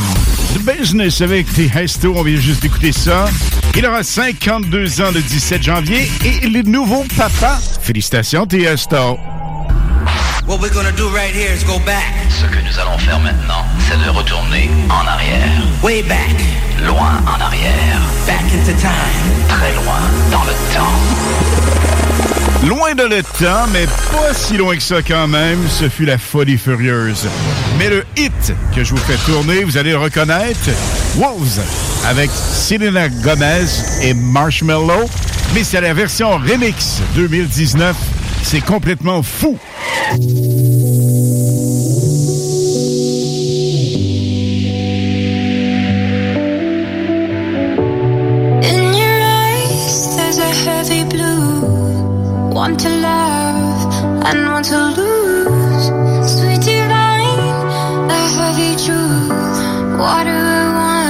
The 0.55 0.78
Business 0.78 1.20
avec 1.23 1.47
Hesto, 1.59 2.15
on 2.16 2.23
vient 2.23 2.39
juste 2.39 2.62
d'écouter 2.62 2.93
ça. 2.93 3.24
Il 3.74 3.85
aura 3.85 4.05
52 4.05 5.01
ans 5.01 5.11
le 5.12 5.20
17 5.20 5.65
janvier 5.65 6.09
et 6.24 6.39
il 6.44 6.57
est 6.57 6.62
nouveau 6.62 7.05
papa. 7.16 7.59
Félicitations 7.81 8.47
Tiesto. 8.47 9.19
What 10.47 10.59
we're 10.61 10.73
gonna 10.73 10.93
do 10.93 11.09
right 11.09 11.35
here 11.35 11.53
is 11.53 11.65
go 11.65 11.81
back. 11.85 12.05
Ce 12.28 12.47
que 12.47 12.61
nous 12.65 12.78
allons 12.78 12.99
faire 12.99 13.19
maintenant, 13.19 13.65
c'est 13.89 13.99
de 14.05 14.09
retourner 14.09 14.70
en 14.89 15.05
arrière. 15.05 15.62
Way 15.82 16.05
back. 16.05 16.36
Loin 16.86 17.20
en 17.27 17.40
arrière. 17.40 18.01
Back 18.28 18.44
into 18.55 18.73
time. 18.81 19.49
Très 19.49 19.74
loin 19.74 20.01
dans 20.31 20.44
le 20.44 20.53
temps. 20.73 22.41
Loin 22.66 22.95
de 22.95 23.03
le 23.03 23.23
temps, 23.23 23.66
mais 23.73 23.87
pas 23.87 24.33
si 24.33 24.57
loin 24.57 24.77
que 24.77 24.83
ça 24.83 25.03
quand 25.03 25.27
même, 25.27 25.59
ce 25.69 25.89
fut 25.89 26.05
la 26.05 26.19
folie 26.19 26.57
furieuse. 26.57 27.27
Mais 27.79 27.89
le 27.89 28.05
hit 28.16 28.55
que 28.74 28.85
je 28.85 28.91
vous 28.95 29.01
fais 29.01 29.16
tourner, 29.27 29.65
vous 29.65 29.77
allez 29.77 29.91
le 29.91 29.99
reconnaître, 29.99 30.70
Wolves, 31.16 31.61
avec 32.07 32.31
Selena 32.31 33.09
Gomez 33.09 33.66
et 34.03 34.15
Marshmello. 34.15 35.09
Mais 35.55 35.65
c'est 35.65 35.81
la 35.81 35.93
version 35.93 36.31
remix 36.39 37.01
2019. 37.16 37.97
C'est 38.45 38.61
complètement 38.61 39.23
fou. 39.23 39.59
One 52.62 52.76
to 52.76 52.89
love 52.89 54.24
and 54.24 54.40
one 54.52 54.62
to 54.62 54.78
lose. 54.97 55.86
Sweet 56.32 56.60
divine, 56.60 58.09
a 58.09 58.20
heavy 58.39 58.72
truth. 58.84 59.59
Water 59.98 60.43
or 60.55 60.66
wine, 60.78 61.02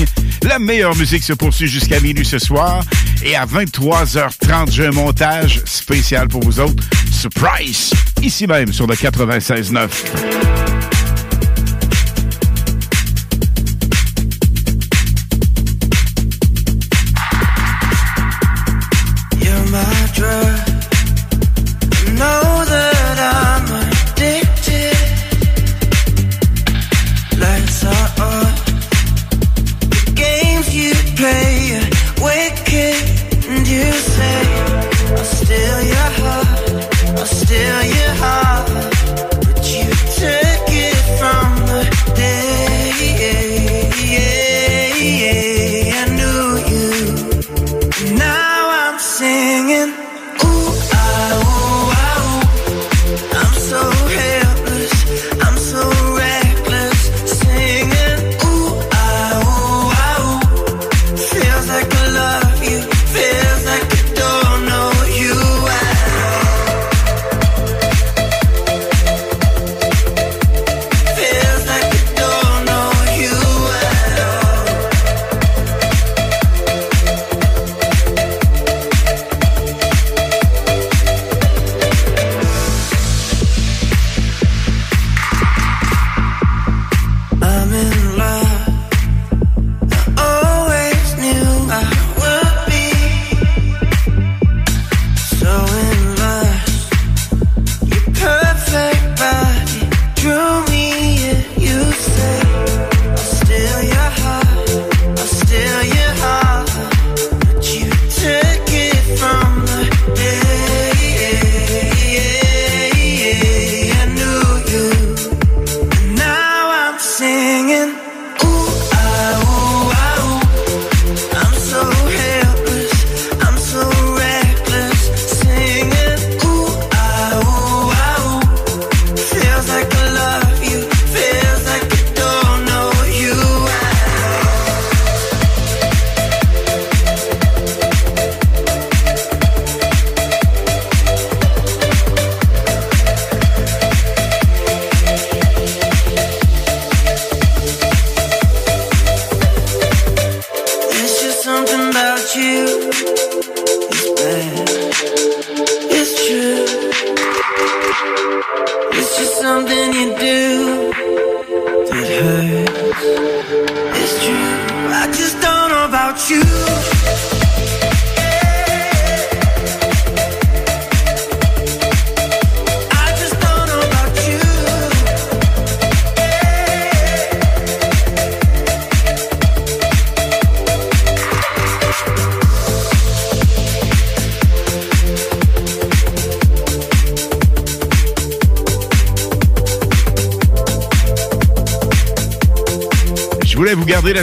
La 0.43 0.59
meilleure 0.59 0.97
musique 0.97 1.23
se 1.23 1.35
poursuit 1.35 1.69
jusqu'à 1.69 2.01
minuit 2.01 2.25
ce 2.25 2.39
soir. 2.39 2.83
Et 3.23 3.37
à 3.37 3.45
23h30, 3.45 4.73
j'ai 4.73 4.87
un 4.87 4.93
montage 4.93 5.61
spécial 5.67 6.29
pour 6.29 6.43
vous 6.43 6.61
autres. 6.61 6.83
Surprise! 7.13 7.93
Ici 8.23 8.47
même 8.47 8.73
sur 8.73 8.87
le 8.87 8.95
96.9. 8.95 10.60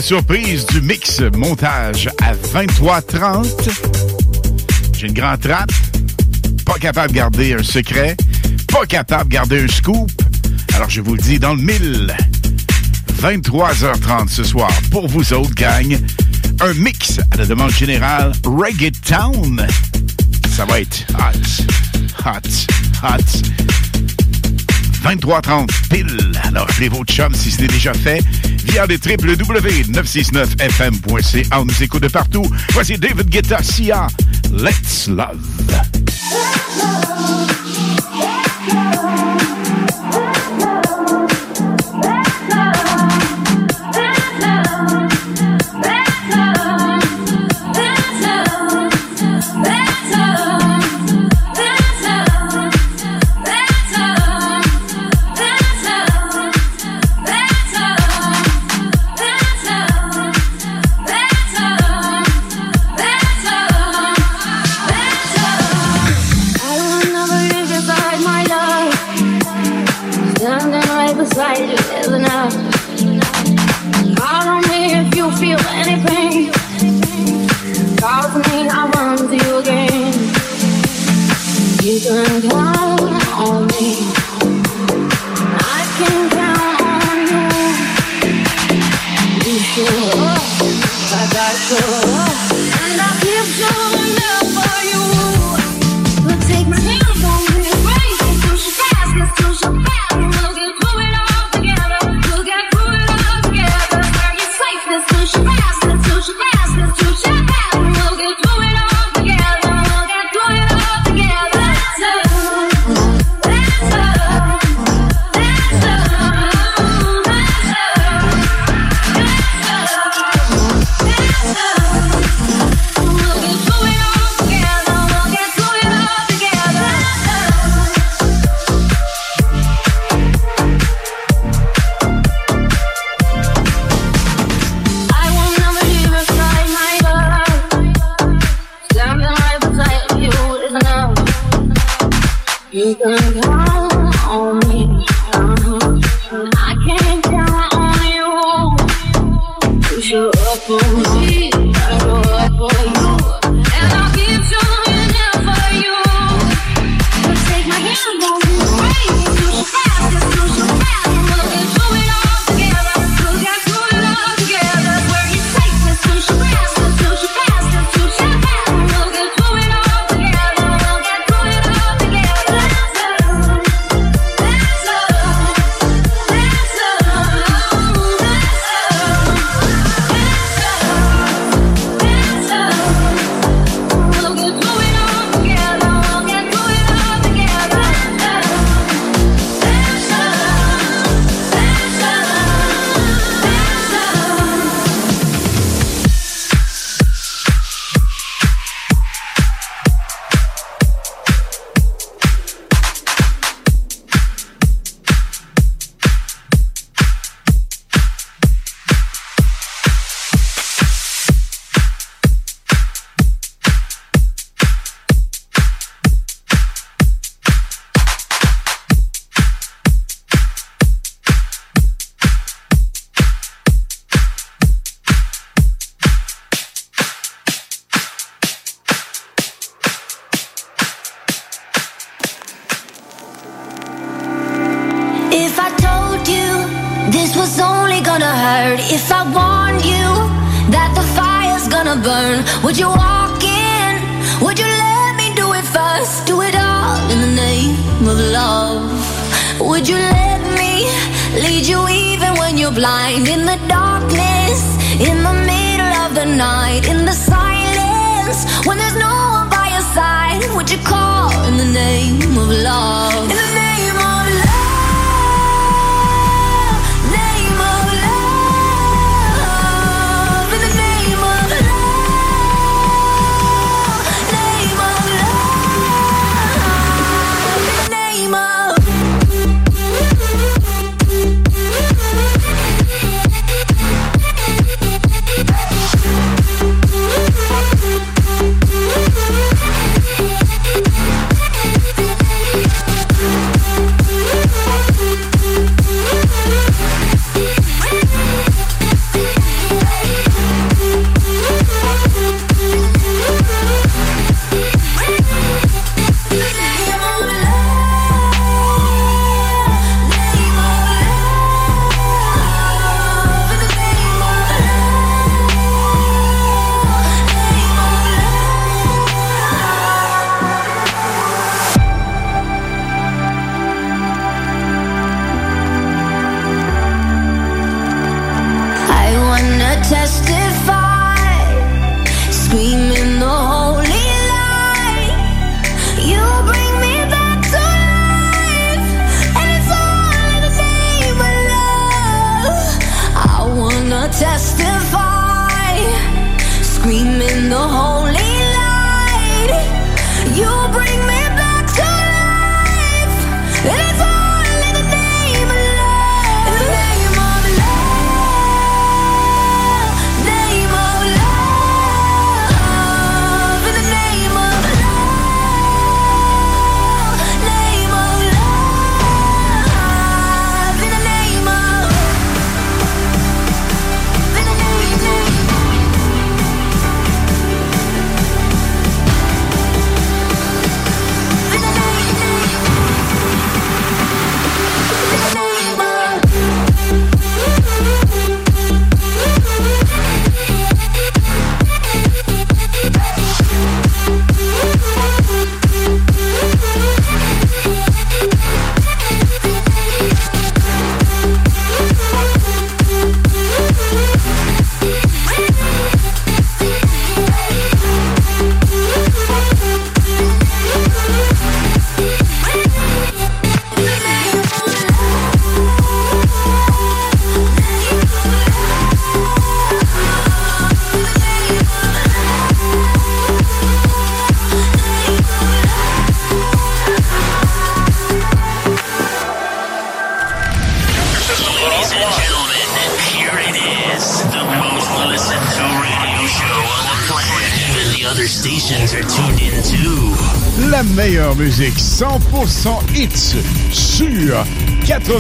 surprise 0.08 0.66
du 0.68 0.80
mix 0.80 1.20
montage 1.36 2.08
à 2.22 2.34
23h30. 2.34 3.46
J'ai 4.98 5.08
une 5.08 5.14
grande 5.14 5.42
trappe. 5.42 5.70
Pas 6.66 6.76
capable 6.80 7.10
de 7.10 7.18
garder 7.18 7.54
un 7.54 7.62
secret. 7.62 8.16
Pas 8.72 8.86
capable 8.86 9.26
de 9.26 9.34
garder 9.34 9.66
un 9.66 9.68
scoop. 9.68 10.10
Alors 10.76 10.90
je 10.90 11.02
vous 11.02 11.16
le 11.16 11.22
dis 11.22 11.40
dans 11.40 11.56
le 11.56 11.62
mille. 11.62 12.16
23h30 13.22 14.30
ce 14.30 14.46
soir 14.46 14.72
pour 14.92 15.10
vous 15.10 15.34
autres, 15.34 15.54
gang. 15.56 16.00
Un 16.62 16.74
mix 16.76 17.20
à 17.32 17.36
la 17.36 17.46
demande 17.46 17.72
générale 17.72 18.32
Reggae 18.46 18.94
Town. 19.06 19.68
Ça 20.56 20.64
va 20.64 20.80
être 20.80 21.06
hot, 21.16 22.26
hot, 22.26 22.50
hot. 23.04 23.42
23h30 25.04 25.68
pile. 25.90 26.32
Alors 26.44 26.64
appelez 26.64 26.88
vos 26.88 27.04
chums 27.04 27.36
si 27.36 27.52
ce 27.52 27.62
n'est 27.62 27.68
déjà 27.68 27.94
fait 27.94 28.24
via 28.68 28.86
les 28.86 28.98
www.969fm.ca. 28.98 31.60
On 31.60 31.66
nous 31.66 31.84
écoute 31.84 32.04
de 32.04 32.08
partout. 32.08 32.46
Voici 32.72 32.98
David 32.98 33.30
Guetta, 33.30 33.62
Sia, 33.64 34.08
Let's 34.52 35.08
Love. 35.08 35.40
I 36.30 37.07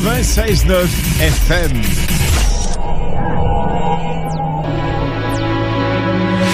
96.9 0.01 0.85
FM. 1.19 1.73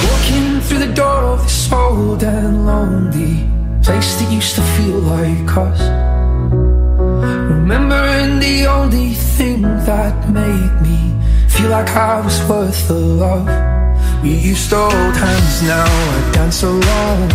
Walking 0.07 0.61
through 0.61 0.79
the 0.79 0.93
door 0.93 1.23
of 1.23 1.43
this 1.43 1.71
old 1.71 2.23
and 2.23 2.65
lonely 2.65 3.49
place 3.83 4.15
that 4.15 4.31
used 4.31 4.55
to 4.55 4.61
feel 4.61 4.97
like 4.99 5.57
us. 5.57 5.81
Remembering 7.51 8.39
the 8.39 8.65
only 8.67 9.13
thing 9.13 9.61
that 9.61 10.29
made 10.29 10.81
me 10.81 10.99
feel 11.49 11.69
like 11.69 11.89
I 11.89 12.21
was 12.21 12.39
worth 12.47 12.87
the 12.87 12.93
love. 12.93 14.23
We 14.23 14.35
used 14.35 14.69
to 14.69 14.77
hold 14.77 15.15
hands, 15.17 15.63
now 15.63 15.85
I 15.85 16.31
dance 16.31 16.63
alone. 16.63 17.29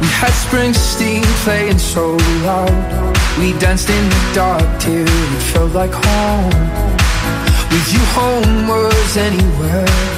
We 0.00 0.08
had 0.20 0.32
Springsteen 0.32 1.24
playing 1.44 1.78
so 1.78 2.16
loud. 2.44 3.15
We 3.38 3.52
danced 3.58 3.90
in 3.90 4.08
the 4.08 4.30
dark 4.34 4.80
till 4.80 5.06
it 5.06 5.42
felt 5.52 5.72
like 5.72 5.92
home. 5.92 6.48
With 7.70 7.92
you, 7.92 8.00
home 8.16 8.66
was 8.66 9.16
anywhere. 9.18 10.15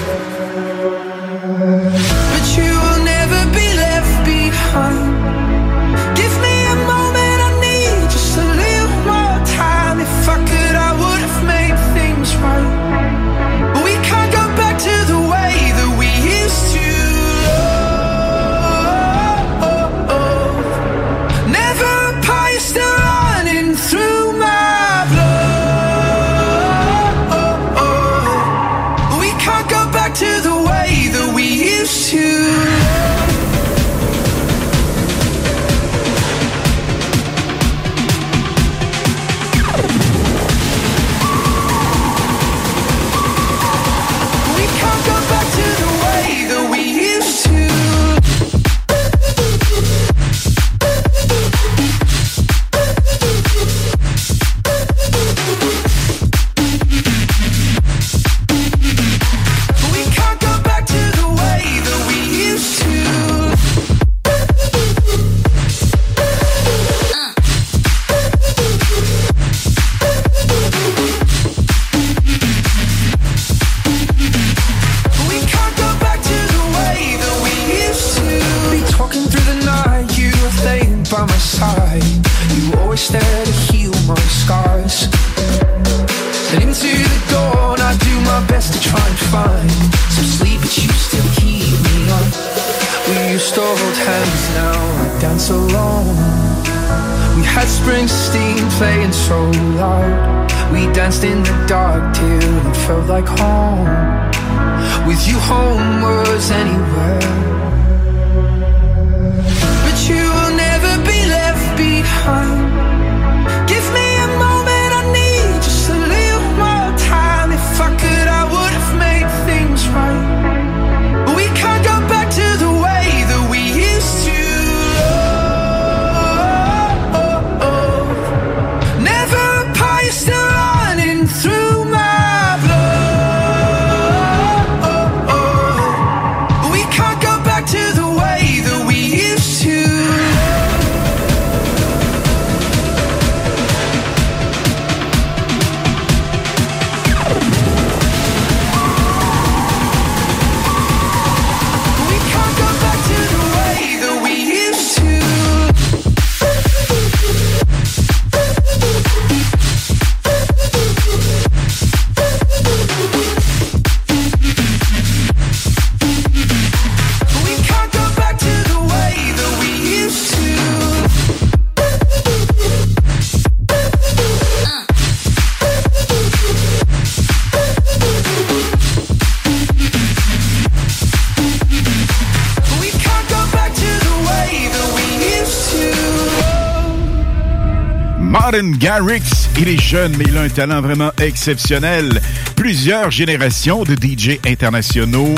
Garrix, 188.78 189.48
il 189.58 189.68
est 189.68 189.80
jeune, 189.80 190.14
mais 190.16 190.24
il 190.28 190.36
a 190.36 190.42
un 190.42 190.48
talent 190.48 190.80
vraiment 190.80 191.10
exceptionnel. 191.20 192.20
Plusieurs 192.54 193.10
générations 193.10 193.82
de 193.82 193.94
DJ 193.94 194.38
internationaux 194.46 195.34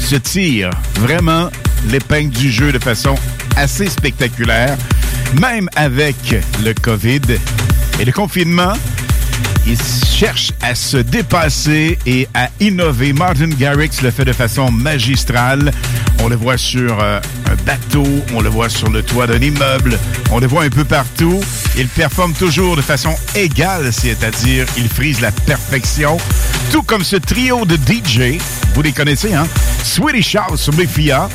se 0.00 0.16
tirent 0.16 0.70
vraiment 0.96 1.50
l'épingle 1.88 2.30
du 2.30 2.50
jeu 2.50 2.72
de 2.72 2.78
façon 2.78 3.14
assez 3.56 3.88
spectaculaire, 3.88 4.76
même 5.40 5.68
avec 5.76 6.16
le 6.64 6.72
COVID 6.74 7.20
et 8.00 8.04
le 8.04 8.12
confinement. 8.12 8.72
Il 9.66 9.78
cherche 10.06 10.52
à 10.60 10.74
se 10.74 10.96
dépasser 10.96 11.98
et 12.06 12.28
à 12.34 12.50
innover. 12.60 13.12
Martin 13.12 13.48
Garrix 13.48 13.90
le 14.02 14.10
fait 14.10 14.24
de 14.24 14.32
façon 14.32 14.70
magistrale. 14.70 15.70
On 16.20 16.28
le 16.28 16.36
voit 16.36 16.58
sur 16.58 17.00
euh, 17.00 17.20
un 17.46 17.54
bateau, 17.64 18.06
on 18.34 18.40
le 18.40 18.48
voit 18.48 18.68
sur 18.68 18.90
le 18.90 19.02
toit 19.02 19.26
d'un 19.26 19.40
immeuble, 19.40 19.98
on 20.30 20.38
le 20.40 20.46
voit 20.46 20.64
un 20.64 20.70
peu 20.70 20.84
partout. 20.84 21.40
Il 21.76 21.88
performe 21.88 22.32
toujours 22.34 22.76
de 22.76 22.82
façon 22.82 23.14
égale, 23.34 23.92
c'est-à-dire 23.92 24.66
il 24.76 24.88
frise 24.88 25.20
la 25.20 25.32
perfection. 25.32 26.16
Tout 26.70 26.82
comme 26.82 27.02
ce 27.02 27.16
trio 27.16 27.64
de 27.64 27.76
DJ, 27.76 28.38
vous 28.74 28.82
les 28.82 28.92
connaissez, 28.92 29.34
hein? 29.34 29.46
Swedish 29.82 30.36
House 30.36 30.68
Mafia, 30.76 31.28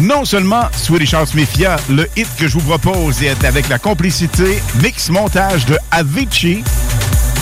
non 0.00 0.24
seulement 0.24 0.68
Swedish 0.76 1.14
House 1.14 1.34
Mafia, 1.34 1.76
le 1.88 2.08
hit 2.16 2.28
que 2.36 2.48
je 2.48 2.54
vous 2.54 2.76
propose 2.78 3.22
est 3.22 3.44
avec 3.44 3.68
la 3.68 3.78
complicité 3.78 4.60
mix 4.82 5.08
montage 5.08 5.66
de 5.66 5.78
Avicii 5.92 6.64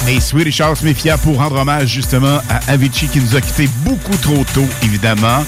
et 0.06 0.20
Swedish 0.20 0.60
House 0.60 0.82
Mafia 0.82 1.16
pour 1.16 1.38
rendre 1.38 1.56
hommage 1.56 1.88
justement 1.88 2.40
à 2.50 2.72
Avicii 2.72 3.08
qui 3.08 3.20
nous 3.20 3.36
a 3.36 3.40
quitté 3.40 3.68
beaucoup 3.84 4.16
trop 4.18 4.44
tôt, 4.52 4.66
évidemment. 4.82 5.44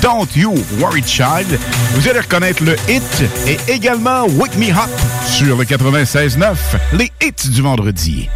Don't 0.00 0.34
You 0.34 0.54
Worry 0.78 1.02
Child. 1.02 1.58
Vous 1.94 2.08
allez 2.08 2.20
reconnaître 2.20 2.62
le 2.64 2.74
hit 2.88 3.24
et 3.46 3.58
également 3.70 4.26
Wake 4.36 4.56
Me 4.56 4.70
Up 4.70 4.90
sur 5.26 5.56
le 5.56 5.64
96.9, 5.64 6.56
les 6.94 7.12
hits 7.20 7.50
du 7.50 7.62
vendredi. 7.62 8.28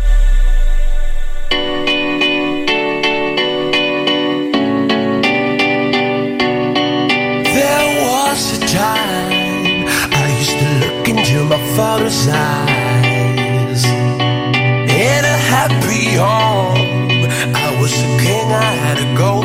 Father's 11.76 12.28
eyes 12.28 13.84
In 13.84 15.24
a 15.24 15.36
happy 15.50 16.14
home 16.14 16.76
I 17.54 17.76
was 17.80 17.92
I 17.92 18.72
had 18.84 18.98
a 18.98 19.16
golden. 19.18 19.44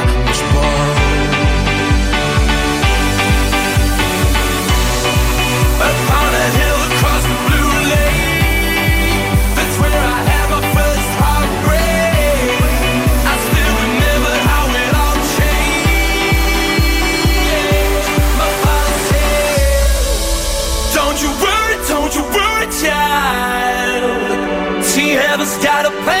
never 25.31 25.45
start 25.45 25.85
a 25.85 25.91
plan. 26.03 26.20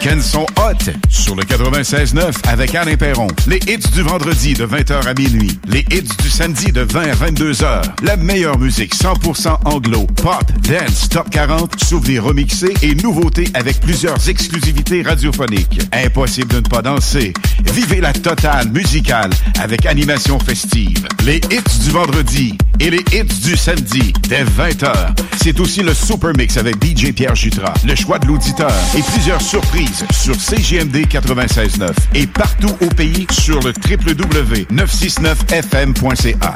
Week-end 0.00 0.20
sont 0.20 0.46
hot 0.56 0.92
sur 1.08 1.34
le 1.34 1.42
96.9 1.42 2.32
avec 2.48 2.74
Alain 2.74 2.96
Perron. 2.96 3.26
Les 3.46 3.58
hits 3.66 3.90
du 3.92 4.02
vendredi 4.02 4.54
de 4.54 4.64
20h 4.66 5.06
à 5.06 5.14
minuit. 5.14 5.58
Les 5.66 5.84
hits 5.90 6.08
du 6.22 6.30
samedi 6.30 6.72
de 6.72 6.82
20 6.82 7.00
à 7.02 7.14
22h. 7.14 7.82
La 8.02 8.16
meilleure 8.16 8.58
musique 8.58 8.94
100% 8.94 9.58
anglo, 9.64 10.06
pop, 10.22 10.44
dance, 10.62 11.08
top 11.08 11.28
40, 11.30 11.82
souvenirs 11.82 12.24
remixés 12.24 12.74
et 12.82 12.94
nouveautés 12.94 13.48
avec 13.54 13.80
plusieurs 13.80 14.28
exclusivités 14.28 15.02
radiophoniques. 15.02 15.80
Impossible 15.92 16.48
de 16.48 16.56
ne 16.56 16.68
pas 16.68 16.82
danser. 16.82 17.34
Vivez 17.72 18.00
la 18.00 18.12
totale 18.12 18.70
musicale 18.70 19.30
avec 19.60 19.86
animation 19.86 20.38
festive. 20.38 21.06
Les 21.24 21.36
hits 21.50 21.80
du 21.84 21.90
vendredi 21.90 22.56
et 22.78 22.90
les 22.90 23.04
hits 23.12 23.40
du 23.42 23.56
samedi 23.56 24.12
dès 24.28 24.44
20h. 24.44 25.14
C'est 25.42 25.58
aussi 25.58 25.82
le 25.82 25.94
Super 25.94 26.32
Mix 26.36 26.58
avec 26.58 26.76
DJ 26.84 27.12
Pierre 27.12 27.34
Jutras, 27.34 27.72
le 27.86 27.94
choix 27.94 28.18
de 28.18 28.26
l'auditeur 28.26 28.70
et 28.94 29.00
plusieurs 29.02 29.40
surprises 29.40 30.04
sur 30.12 30.38
CGMD 30.38 31.06
96.9 31.06 31.88
et 32.14 32.26
partout 32.26 32.76
au 32.82 32.88
pays 32.88 33.26
sur 33.30 33.58
le 33.60 33.72
www.969fm.ca. 33.72 36.54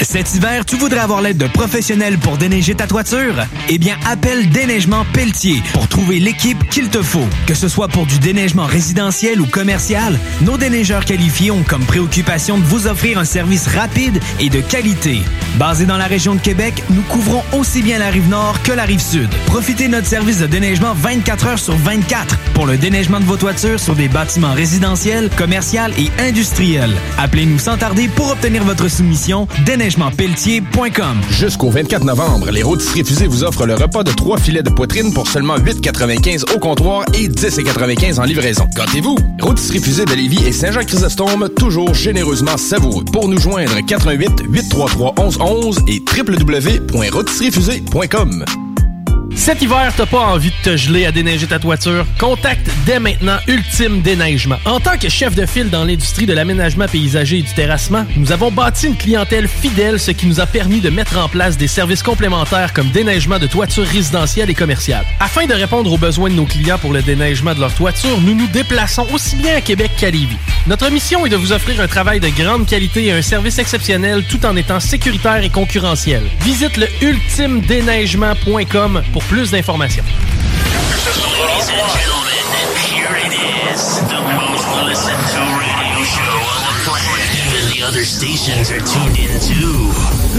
Cet 0.00 0.32
hiver, 0.36 0.64
tu 0.64 0.76
voudrais 0.76 1.00
avoir 1.00 1.22
l'aide 1.22 1.38
de 1.38 1.48
professionnels 1.48 2.18
pour 2.18 2.36
déneiger 2.36 2.76
ta 2.76 2.86
toiture? 2.86 3.34
Eh 3.68 3.78
bien, 3.78 3.96
appelle 4.06 4.48
Déneigement 4.50 5.04
Pelletier 5.12 5.60
pour 5.72 5.88
trouver 5.88 6.20
l'équipe 6.20 6.70
qu'il 6.70 6.88
te 6.88 7.02
faut. 7.02 7.26
Que 7.48 7.54
ce 7.54 7.66
soit 7.68 7.88
pour 7.88 8.06
du 8.06 8.20
déneigement 8.20 8.66
résidentiel 8.66 9.40
ou 9.40 9.46
commercial, 9.46 10.16
nos 10.42 10.56
déneigeurs 10.56 11.04
qualifiés 11.04 11.50
ont 11.50 11.64
comme 11.64 11.84
préoccupation 11.84 12.58
de 12.58 12.64
vous 12.64 12.86
offrir 12.86 13.18
un 13.18 13.24
service 13.24 13.66
rapide 13.66 14.20
et 14.38 14.50
de 14.50 14.60
qualité. 14.60 15.18
Basé 15.56 15.86
dans 15.86 15.96
la 15.96 16.06
région 16.06 16.34
de 16.34 16.40
Québec, 16.40 16.82
nous 16.90 17.02
couvrons 17.02 17.42
aussi 17.52 17.82
bien 17.82 17.98
la 17.98 18.10
rive 18.10 18.28
nord 18.28 18.62
que 18.62 18.72
la 18.72 18.84
rive 18.84 19.00
sud. 19.00 19.28
Profitez 19.46 19.86
de 19.86 19.92
notre 19.92 20.06
service 20.06 20.38
de 20.40 20.46
déneigement 20.46 20.94
24 20.94 21.46
heures 21.46 21.58
sur 21.58 21.76
24 21.76 22.36
pour 22.54 22.66
le 22.66 22.76
déneigement 22.76 23.20
de 23.20 23.24
vos 23.24 23.36
toitures 23.36 23.80
sur 23.80 23.94
des 23.94 24.08
bâtiments 24.08 24.52
résidentiels, 24.52 25.30
commerciaux 25.36 25.68
et 25.98 26.10
industriels. 26.20 26.94
Appelez-nous 27.18 27.58
sans 27.58 27.76
tarder 27.76 28.08
pour 28.08 28.30
obtenir 28.30 28.64
votre 28.64 28.88
soumission 28.88 29.46
déneigementpelletier.com. 29.66 31.20
Jusqu'au 31.30 31.70
24 31.70 32.04
novembre, 32.04 32.50
les 32.50 32.62
rôtisseries 32.62 33.04
fusées 33.04 33.26
vous 33.26 33.44
offrent 33.44 33.66
le 33.66 33.74
repas 33.74 34.02
de 34.02 34.12
trois 34.12 34.38
filets 34.38 34.62
de 34.62 34.70
poitrine 34.70 35.12
pour 35.12 35.28
seulement 35.28 35.56
8,95 35.56 36.54
au 36.54 36.58
comptoir 36.58 37.04
et 37.14 37.28
10,95 37.28 38.20
en 38.20 38.24
livraison. 38.24 38.66
Gâtez-vous! 38.74 39.16
Rôtisserie 39.40 39.80
fusée 39.80 40.04
de 40.04 40.14
Lévis 40.14 40.44
et 40.46 40.52
Saint-Jean-Chrysostome, 40.52 41.48
toujours 41.50 41.94
généreusement 41.94 42.56
savoureux. 42.56 43.04
Pour 43.12 43.28
nous 43.28 43.38
joindre, 43.38 43.78
88 43.86 44.44
833 44.48 45.14
1111 45.38 45.84
et 45.88 46.00
www.rôtisseriefusée.com. 46.00 48.44
Cet 49.38 49.62
hiver, 49.62 49.92
t'as 49.96 50.04
pas 50.04 50.18
envie 50.18 50.50
de 50.50 50.70
te 50.70 50.76
geler 50.76 51.06
à 51.06 51.12
déneiger 51.12 51.46
ta 51.46 51.60
toiture? 51.60 52.04
Contacte 52.18 52.68
dès 52.84 52.98
maintenant 52.98 53.36
Ultime 53.46 54.02
Déneigement. 54.02 54.56
En 54.64 54.80
tant 54.80 54.98
que 54.98 55.08
chef 55.08 55.36
de 55.36 55.46
file 55.46 55.70
dans 55.70 55.84
l'industrie 55.84 56.26
de 56.26 56.32
l'aménagement 56.32 56.86
paysager 56.86 57.38
et 57.38 57.42
du 57.42 57.54
terrassement, 57.54 58.04
nous 58.16 58.32
avons 58.32 58.50
bâti 58.50 58.88
une 58.88 58.96
clientèle 58.96 59.46
fidèle, 59.46 60.00
ce 60.00 60.10
qui 60.10 60.26
nous 60.26 60.40
a 60.40 60.46
permis 60.46 60.80
de 60.80 60.90
mettre 60.90 61.16
en 61.18 61.28
place 61.28 61.56
des 61.56 61.68
services 61.68 62.02
complémentaires 62.02 62.72
comme 62.72 62.88
déneigement 62.88 63.38
de 63.38 63.46
toitures 63.46 63.86
résidentielles 63.86 64.50
et 64.50 64.54
commerciales. 64.54 65.06
Afin 65.20 65.46
de 65.46 65.54
répondre 65.54 65.92
aux 65.92 65.98
besoins 65.98 66.30
de 66.30 66.34
nos 66.34 66.46
clients 66.46 66.78
pour 66.78 66.92
le 66.92 67.00
déneigement 67.00 67.54
de 67.54 67.60
leur 67.60 67.72
toiture, 67.72 68.20
nous 68.20 68.34
nous 68.34 68.48
déplaçons 68.48 69.06
aussi 69.14 69.36
bien 69.36 69.56
à 69.56 69.60
Québec 69.60 69.92
qu'à 69.96 70.10
Lévis. 70.10 70.36
Notre 70.66 70.90
mission 70.90 71.24
est 71.24 71.30
de 71.30 71.36
vous 71.36 71.52
offrir 71.52 71.80
un 71.80 71.86
travail 71.86 72.20
de 72.20 72.28
grande 72.28 72.66
qualité 72.66 73.06
et 73.06 73.12
un 73.12 73.22
service 73.22 73.58
exceptionnel 73.58 74.24
tout 74.28 74.44
en 74.44 74.56
étant 74.56 74.80
sécuritaire 74.80 75.42
et 75.42 75.50
concurrentiel. 75.50 76.22
Visite 76.40 76.76
le 76.76 76.86
ultimedéneigement.com 77.00 79.02
pour 79.12 79.24
plus 79.24 79.50
d'informations. 79.50 80.04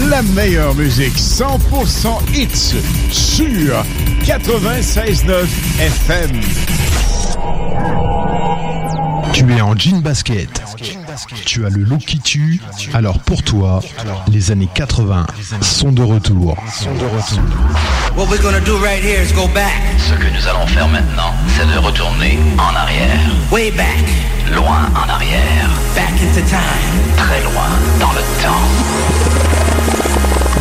La 0.08 0.22
meilleure 0.22 0.74
musique 0.74 1.16
100% 1.16 2.34
hits 2.34 2.74
sur 3.10 3.84
96.9 4.24 5.46
FM. 5.78 6.40
Tu 9.32 9.52
es 9.52 9.60
en 9.60 9.76
jean 9.76 10.00
basket. 10.00 10.62
Tu 11.46 11.64
as 11.64 11.70
le 11.70 11.82
look 11.84 12.00
qui 12.00 12.18
tue. 12.20 12.60
Alors 12.94 13.18
pour 13.20 13.42
toi, 13.42 13.80
les 14.28 14.50
années 14.50 14.68
80 14.74 15.26
sont 15.60 15.92
de 15.92 16.02
retour. 16.02 16.56
Ce 16.76 16.84
que 20.14 20.26
nous 20.34 20.48
allons 20.48 20.66
faire 20.66 20.88
maintenant, 20.88 21.32
c'est 21.56 21.66
de 21.72 21.78
retourner 21.78 22.38
en 22.58 22.74
arrière. 22.76 23.20
way 23.50 23.70
back, 23.70 23.86
Loin 24.54 24.88
en 24.94 25.08
arrière. 25.08 25.70
back 25.94 26.10
into 26.22 26.40
time. 26.48 27.16
Très 27.16 27.42
loin 27.42 27.68
dans 28.00 28.12
le 28.12 28.22
temps. 28.42 28.68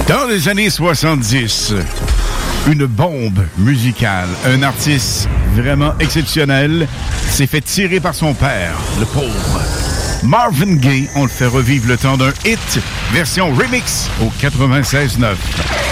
Dans 0.08 0.28
les 0.28 0.48
années 0.48 0.70
70, 0.70 1.74
une 2.68 2.86
bombe 2.86 3.46
musicale, 3.58 4.28
un 4.46 4.64
artiste 4.64 5.28
vraiment 5.54 5.94
exceptionnel 6.00 6.88
s'est 7.28 7.48
fait 7.48 7.62
tirer 7.62 8.00
par 8.00 8.16
son 8.16 8.34
père, 8.34 8.76
le 9.00 9.06
pauvre. 9.06 9.62
Marvin 10.24 10.76
Gaye, 10.76 11.10
on 11.16 11.24
le 11.24 11.30
fait 11.30 11.46
revivre 11.46 11.88
le 11.88 11.98
temps 11.98 12.18
d'un 12.18 12.34
hit, 12.46 12.80
version 13.14 13.54
remix 13.54 14.10
au 14.22 14.32
96.9. 14.42 15.89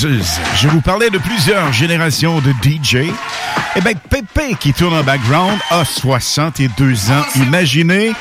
Je 0.00 0.68
vous 0.68 0.80
parlais 0.80 1.10
de 1.10 1.18
plusieurs 1.18 1.72
générations 1.72 2.40
de 2.40 2.52
DJ. 2.62 3.10
Eh 3.74 3.80
bien, 3.80 3.94
Pépé, 4.08 4.54
qui 4.54 4.72
tourne 4.72 4.94
en 4.94 5.02
background, 5.02 5.58
a 5.70 5.84
62 5.84 7.10
ans. 7.10 7.24
Imaginez, 7.34 8.12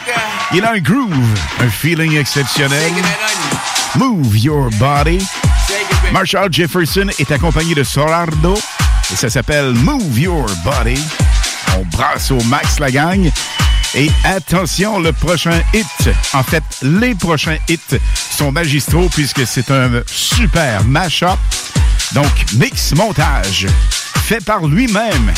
il 0.56 0.66
a 0.66 0.72
un 0.72 0.80
groove, 0.80 1.40
un 1.60 1.70
feeling 1.70 2.18
exceptionnel. 2.18 2.92
Move 3.96 4.36
Your 4.40 4.72
Body. 4.80 5.24
Marshall 6.12 6.52
Jefferson 6.52 7.10
est 7.20 7.32
accompagné 7.32 7.76
de 7.76 7.84
Solardo 7.84 8.58
et 9.12 9.16
ça 9.16 9.30
s'appelle 9.30 9.74
Move 9.74 10.20
Your 10.20 10.48
Body. 10.64 11.00
On 11.78 11.86
brasse 11.96 12.32
au 12.32 12.42
max 12.46 12.80
la 12.80 12.90
gang. 12.90 13.30
Et 13.94 14.10
attention, 14.24 15.00
le 15.00 15.12
prochain 15.14 15.62
hit, 15.74 16.10
en 16.34 16.44
fait, 16.44 16.64
les 16.82 17.14
prochains 17.14 17.58
hits 17.70 18.00
sont 18.32 18.52
magistraux 18.52 19.10
puisque 19.14 19.46
c'est 19.46 19.70
un 19.70 20.02
super 20.08 20.84
mash-up. 20.86 21.38
Donc, 22.18 22.46
mix 22.54 22.96
montage, 22.96 23.68
fait 24.24 24.44
par 24.44 24.66
lui-même. 24.66 25.32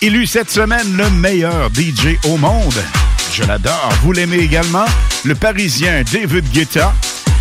Élu 0.00 0.26
cette 0.26 0.50
semaine 0.50 0.96
le 0.96 1.10
meilleur 1.10 1.68
DJ 1.74 2.16
au 2.24 2.38
monde. 2.38 2.82
Je 3.34 3.42
l'adore. 3.42 3.90
Vous 4.02 4.12
l'aimez 4.12 4.38
également? 4.38 4.86
Le 5.26 5.34
Parisien 5.34 6.04
David 6.10 6.50
Guetta 6.52 6.94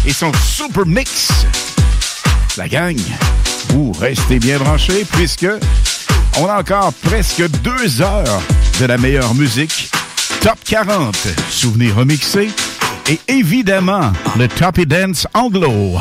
et 0.06 0.12
son 0.12 0.30
super 0.46 0.86
mix. 0.86 1.32
La 2.58 2.68
gang, 2.68 3.00
vous 3.70 3.94
restez 3.94 4.40
bien 4.40 4.58
branchés 4.58 5.06
puisque 5.14 5.48
on 6.38 6.46
a 6.48 6.60
encore 6.60 6.92
presque 7.02 7.48
deux 7.62 8.02
heures 8.02 8.42
de 8.82 8.86
la 8.88 8.98
meilleure 8.98 9.36
musique. 9.36 9.90
Top 10.42 10.60
40, 10.66 11.16
souvenirs 11.50 11.96
remixés 11.96 12.50
et 13.08 13.22
évidemment 13.30 14.12
le 14.38 14.50
Top 14.50 14.82
Dance 14.82 15.28
Anglo. 15.34 15.98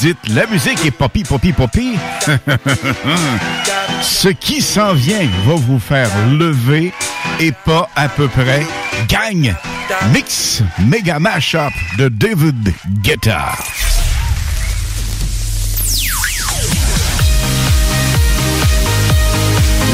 dites 0.00 0.28
la 0.28 0.46
musique 0.46 0.84
est 0.86 0.90
poppy, 0.90 1.24
poppy, 1.24 1.52
poppy. 1.52 1.94
Ce 4.02 4.28
qui 4.28 4.62
s'en 4.62 4.94
vient 4.94 5.28
va 5.46 5.54
vous 5.54 5.78
faire 5.78 6.08
lever 6.26 6.92
et 7.38 7.52
pas 7.52 7.88
à 7.96 8.08
peu 8.08 8.28
près. 8.28 8.66
Gagne 9.08 9.54
Mix 10.12 10.62
Mega 10.78 11.18
Mashup 11.18 11.72
de 11.98 12.08
David 12.08 12.72
Guetta. 13.02 13.52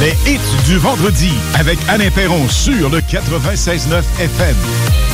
Les 0.00 0.14
hits 0.30 0.64
du 0.66 0.76
vendredi 0.76 1.32
avec 1.54 1.78
Alain 1.88 2.10
Perron 2.10 2.48
sur 2.48 2.90
le 2.90 3.00
96.9 3.00 4.02
FM. 4.20 5.05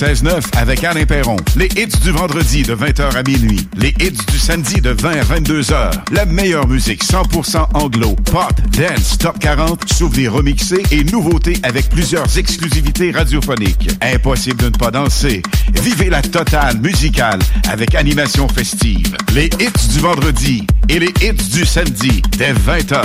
96.9 0.00 0.56
avec 0.56 0.82
Alain 0.82 1.04
Perron. 1.04 1.36
Les 1.56 1.68
hits 1.76 1.98
du 2.02 2.10
vendredi 2.10 2.62
de 2.62 2.74
20h 2.74 3.14
à 3.14 3.22
minuit. 3.22 3.68
Les 3.76 3.90
hits 4.00 4.16
du 4.30 4.38
samedi 4.38 4.80
de 4.80 4.90
20 4.90 5.10
à 5.10 5.22
22h. 5.22 5.90
La 6.12 6.24
meilleure 6.24 6.66
musique 6.66 7.04
100% 7.04 7.66
anglo, 7.74 8.16
pop, 8.32 8.50
dance, 8.78 9.18
top 9.18 9.38
40, 9.38 9.92
souvenirs 9.92 10.32
remixés 10.32 10.82
et 10.90 11.04
nouveautés 11.04 11.58
avec 11.64 11.90
plusieurs 11.90 12.38
exclusivités 12.38 13.10
radiophoniques. 13.10 13.90
Impossible 14.00 14.56
de 14.56 14.66
ne 14.70 14.78
pas 14.78 14.90
danser. 14.90 15.42
Vivez 15.82 16.08
la 16.08 16.22
totale 16.22 16.78
musicale 16.80 17.40
avec 17.68 17.94
animation 17.94 18.48
festive. 18.48 19.14
Les 19.34 19.50
hits 19.60 19.88
du 19.92 19.98
vendredi 19.98 20.66
et 20.90 20.98
les 20.98 21.14
hits 21.22 21.48
du 21.52 21.64
samedi 21.64 22.20
dès 22.36 22.52
20h. 22.52 23.00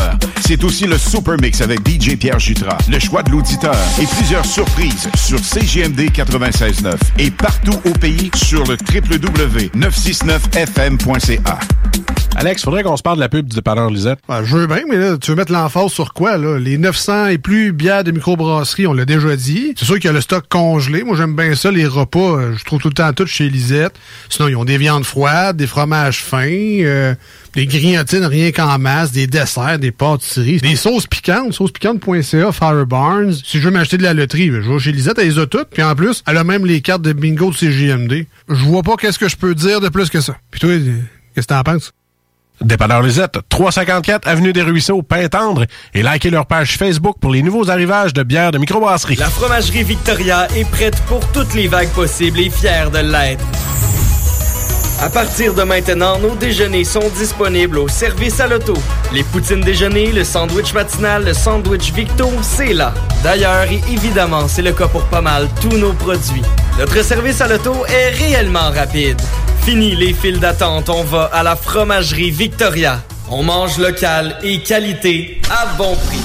C'est 0.45 0.63
aussi 0.63 0.87
le 0.87 0.97
Super 0.97 1.35
Mix 1.39 1.61
avec 1.61 1.87
DJ 1.87 2.17
Pierre 2.17 2.39
Jutras, 2.39 2.79
le 2.89 2.97
choix 2.99 3.21
de 3.21 3.29
l'auditeur 3.31 3.75
et 4.01 4.07
plusieurs 4.07 4.45
surprises 4.45 5.07
sur 5.15 5.37
CGMD 5.39 6.09
96.9 6.11 6.95
et 7.19 7.29
partout 7.29 7.79
au 7.85 7.91
pays 7.91 8.31
sur 8.35 8.63
le 8.63 8.75
www.969fm.ca. 8.91 11.59
Alex, 12.37 12.63
faudrait 12.63 12.83
qu'on 12.83 12.97
se 12.97 13.01
parle 13.01 13.15
de 13.15 13.21
la 13.21 13.29
pub 13.29 13.47
du 13.47 13.55
dépanneur 13.55 13.89
Lisette. 13.89 14.19
Ben, 14.27 14.43
je 14.43 14.57
veux 14.57 14.67
bien, 14.67 14.81
mais 14.89 14.97
là, 14.97 15.17
tu 15.17 15.31
veux 15.31 15.37
mettre 15.37 15.53
l'emphase 15.53 15.91
sur 15.91 16.13
quoi, 16.13 16.37
là? 16.37 16.59
Les 16.59 16.77
900 16.77 17.27
et 17.27 17.37
plus 17.37 17.71
bières 17.71 18.03
de 18.03 18.11
microbrasserie, 18.11 18.87
on 18.87 18.93
l'a 18.93 19.05
déjà 19.05 19.35
dit. 19.37 19.73
C'est 19.77 19.85
sûr 19.85 19.95
qu'il 19.95 20.05
y 20.05 20.07
a 20.09 20.11
le 20.11 20.19
stock 20.19 20.43
congelé. 20.49 21.03
Moi, 21.03 21.15
j'aime 21.15 21.33
bien 21.33 21.55
ça, 21.55 21.71
les 21.71 21.87
repas. 21.87 22.19
euh, 22.37 22.53
Je 22.57 22.65
trouve 22.65 22.79
tout 22.81 22.89
le 22.89 22.93
temps 22.93 23.13
tout 23.13 23.25
chez 23.25 23.49
Lisette. 23.49 23.93
Sinon, 24.29 24.49
ils 24.49 24.55
ont 24.57 24.65
des 24.65 24.77
viandes 24.77 25.05
froides, 25.05 25.55
des 25.55 25.65
fromages 25.65 26.19
fins, 26.23 26.45
euh, 26.51 27.15
des 27.53 27.65
grignotines 27.67 28.25
rien 28.25 28.51
qu'en 28.51 28.77
masse, 28.79 29.13
des 29.13 29.27
desserts, 29.27 29.79
des 29.79 29.91
pâtisseries, 29.91 30.57
des 30.57 30.75
sauces 30.75 31.07
piquantes, 31.07 31.53
saucespiquante.ca, 31.53 32.51
Fire 32.51 32.85
Barnes. 32.85 33.31
Si 33.45 33.59
je 33.59 33.65
veux 33.69 33.71
m'acheter 33.71 33.97
de 33.97 34.03
la 34.03 34.13
loterie, 34.13 34.47
je 34.47 34.59
vais 34.71 34.79
chez 34.79 34.91
Lisette, 34.91 35.17
elle 35.19 35.29
les 35.29 35.39
a 35.39 35.45
toutes. 35.47 35.69
Puis 35.69 35.81
en 35.83 35.95
plus, 35.95 36.21
elle 36.27 36.37
a 36.37 36.43
même 36.43 36.65
les 36.65 36.81
cartes 36.81 37.01
de 37.01 37.13
bingo 37.13 37.49
de 37.51 37.55
CJMD. 37.55 38.25
Je 38.49 38.65
vois 38.65 38.83
pas 38.83 38.97
qu'est-ce 38.97 39.17
que 39.19 39.29
je 39.29 39.37
peux 39.37 39.55
dire 39.55 39.79
de 39.79 39.87
plus 39.87 40.09
que 40.09 40.19
ça. 40.19 40.35
Puis 40.51 40.59
toi, 40.59 40.69
euh, 40.71 40.99
qu'est-ce 41.33 41.47
que 41.47 41.53
t'en 41.53 41.63
penses? 41.63 41.93
Dépanneur 42.61 43.01
Lisette, 43.01 43.39
354 43.49 44.27
Avenue 44.27 44.53
des 44.53 44.61
Ruisseaux, 44.61 45.01
Pintendre, 45.01 45.65
et 45.93 46.03
likez 46.03 46.29
leur 46.29 46.45
page 46.45 46.77
Facebook 46.77 47.17
pour 47.19 47.31
les 47.31 47.41
nouveaux 47.41 47.69
arrivages 47.69 48.13
de 48.13 48.23
bières 48.23 48.51
de 48.51 48.57
microbrasserie. 48.57 49.15
La 49.15 49.29
fromagerie 49.29 49.83
Victoria 49.83 50.47
est 50.55 50.69
prête 50.69 50.99
pour 51.07 51.19
toutes 51.31 51.53
les 51.53 51.67
vagues 51.67 51.89
possibles 51.89 52.39
et 52.39 52.49
fière 52.49 52.91
de 52.91 52.99
l'être. 52.99 53.43
À 55.01 55.09
partir 55.09 55.53
de 55.53 55.63
maintenant, 55.63 56.17
nos 56.19 56.35
déjeuners 56.35 56.85
sont 56.85 57.07
disponibles 57.17 57.79
au 57.79 57.87
service 57.89 58.39
à 58.39 58.47
l'auto. 58.47 58.73
Les 59.13 59.23
poutines 59.23 59.59
déjeuner, 59.59 60.11
le 60.13 60.23
sandwich 60.23 60.73
matinal, 60.73 61.25
le 61.25 61.33
sandwich 61.33 61.91
Victo, 61.91 62.29
c'est 62.41 62.73
là. 62.73 62.93
D'ailleurs, 63.21 63.69
et 63.69 63.81
évidemment, 63.91 64.47
c'est 64.47 64.61
le 64.61 64.71
cas 64.71 64.87
pour 64.87 65.03
pas 65.05 65.21
mal 65.21 65.49
tous 65.61 65.77
nos 65.77 65.91
produits. 65.91 66.41
Notre 66.79 67.03
service 67.03 67.41
à 67.41 67.47
l'auto 67.47 67.85
est 67.87 68.09
réellement 68.11 68.71
rapide. 68.71 69.21
Fini 69.65 69.95
les 69.95 70.13
files 70.13 70.39
d'attente, 70.39 70.89
on 70.89 71.03
va 71.03 71.23
à 71.33 71.41
la 71.41 71.55
fromagerie 71.55 72.29
Victoria. 72.29 73.01
On 73.31 73.41
mange 73.41 73.79
local 73.79 74.37
et 74.43 74.59
qualité 74.59 75.41
à 75.49 75.65
bon 75.75 75.95
prix. 75.95 76.21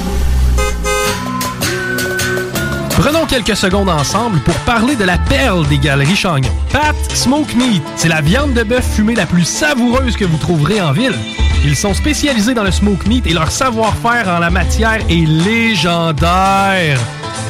Prenons 2.91 3.25
quelques 3.25 3.57
secondes 3.57 3.89
ensemble 3.89 4.41
pour 4.41 4.52
parler 4.67 4.94
de 4.94 5.05
la 5.05 5.17
perle 5.17 5.67
des 5.69 5.78
galeries 5.78 6.17
Chagnon. 6.17 6.51
Pat 6.70 6.94
Smoke 7.15 7.55
Meat, 7.57 7.83
c'est 7.97 8.10
la 8.10 8.20
viande 8.20 8.52
de 8.52 8.62
bœuf 8.62 8.85
fumée 8.94 9.15
la 9.15 9.25
plus 9.25 9.47
savoureuse 9.47 10.19
que 10.19 10.27
vous 10.27 10.36
trouverez 10.36 10.83
en 10.83 10.93
ville. 10.93 11.17
Ils 11.65 11.77
sont 11.77 11.94
spécialisés 11.94 12.52
dans 12.52 12.65
le 12.65 12.70
smoke 12.70 13.09
meat 13.09 13.27
et 13.27 13.33
leur 13.33 13.51
savoir-faire 13.51 14.28
en 14.28 14.39
la 14.39 14.51
matière 14.51 15.01
est 15.09 15.27
légendaire. 15.27 16.99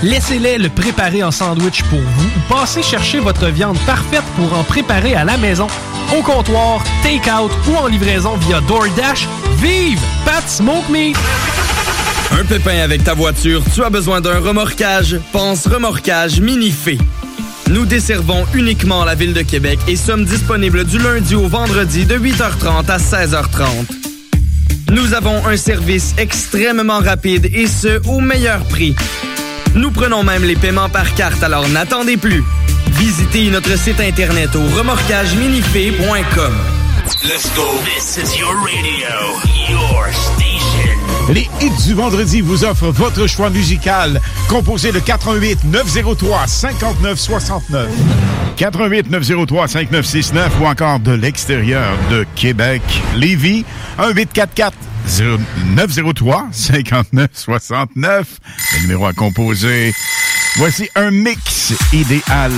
Laissez-les 0.03 0.57
le 0.57 0.71
préparer 0.71 1.23
en 1.23 1.31
sandwich 1.31 1.83
pour 1.85 2.01
vous 2.01 2.27
ou 2.27 2.55
passez 2.55 2.83
chercher 2.83 3.19
votre 3.19 3.49
viande 3.49 3.79
parfaite 3.81 4.25
pour 4.35 4.59
en 4.59 4.65
préparer 4.65 5.15
à 5.15 5.25
la 5.25 5.37
maison, 5.37 5.67
au 6.17 6.23
comptoir, 6.23 6.83
take-out 7.03 7.51
ou 7.69 7.77
en 7.77 7.87
livraison 7.87 8.37
via 8.37 8.61
DoorDash. 8.63 9.29
Vive 9.59 10.01
Pat 10.25 10.49
Smoke 10.49 10.91
Meat! 10.91 11.19
Un 12.33 12.45
pépin 12.45 12.79
avec 12.79 13.05
ta 13.05 13.13
voiture, 13.13 13.63
tu 13.75 13.85
as 13.85 13.91
besoin 13.91 14.23
d'un 14.23 14.39
remorquage? 14.41 15.19
Pense 15.33 15.67
remorquage 15.67 16.41
Minifé. 16.41 16.97
Nous 17.69 17.85
desservons 17.85 18.47
uniquement 18.55 19.05
la 19.05 19.15
ville 19.15 19.35
de 19.35 19.43
Québec 19.43 19.79
et 19.87 19.97
sommes 19.97 20.25
disponibles 20.25 20.85
du 20.85 20.99
lundi 20.99 21.35
au 21.35 21.47
vendredi 21.47 22.07
de 22.07 22.17
8h30 22.17 22.87
à 22.89 22.97
16h30. 22.97 23.69
Nous 24.93 25.13
avons 25.13 25.47
un 25.47 25.59
service 25.59 26.15
extrêmement 26.17 27.01
rapide 27.01 27.51
et 27.53 27.67
ce, 27.67 28.01
au 28.09 28.21
meilleur 28.21 28.65
prix. 28.65 28.97
Nous 29.75 29.91
prenons 29.91 30.25
même 30.25 30.43
les 30.43 30.57
paiements 30.57 30.89
par 30.89 31.15
carte, 31.15 31.43
alors 31.43 31.69
n'attendez 31.69 32.17
plus. 32.17 32.43
Visitez 32.93 33.51
notre 33.51 33.79
site 33.79 34.01
internet 34.01 34.55
au 34.57 34.63
remorquageminifé.com. 34.77 36.55
Let's 37.25 37.55
go. 37.55 37.67
This 37.85 38.17
is 38.17 38.39
your 38.39 38.55
radio, 38.57 39.39
your 39.69 40.07
station. 40.13 40.99
Les 41.33 41.49
hits 41.61 41.87
du 41.87 41.95
vendredi 41.95 42.41
vous 42.41 42.65
offrent 42.65 42.91
votre 42.91 43.27
choix 43.27 43.51
musical. 43.51 44.21
Composez 44.49 44.91
le 44.91 45.01
88 45.01 45.65
903 45.65 46.47
59 46.47 47.19
69. 47.19 47.89
88 48.57 49.11
903 49.11 49.69
5969 49.69 50.53
ou 50.61 50.67
encore 50.67 50.99
de 51.01 51.13
l'extérieur 51.13 51.97
de 52.11 52.27
Québec, 52.35 52.83
Lévis, 53.15 53.65
1844 53.99 54.77
903 55.75 56.49
59 56.53 57.31
69. 57.35 58.27
Le 58.75 58.81
numéro 58.83 59.07
à 59.07 59.13
composer. 59.13 59.93
Voici 60.57 60.89
un 60.95 61.11
mix 61.11 61.73
idéal 61.93 62.53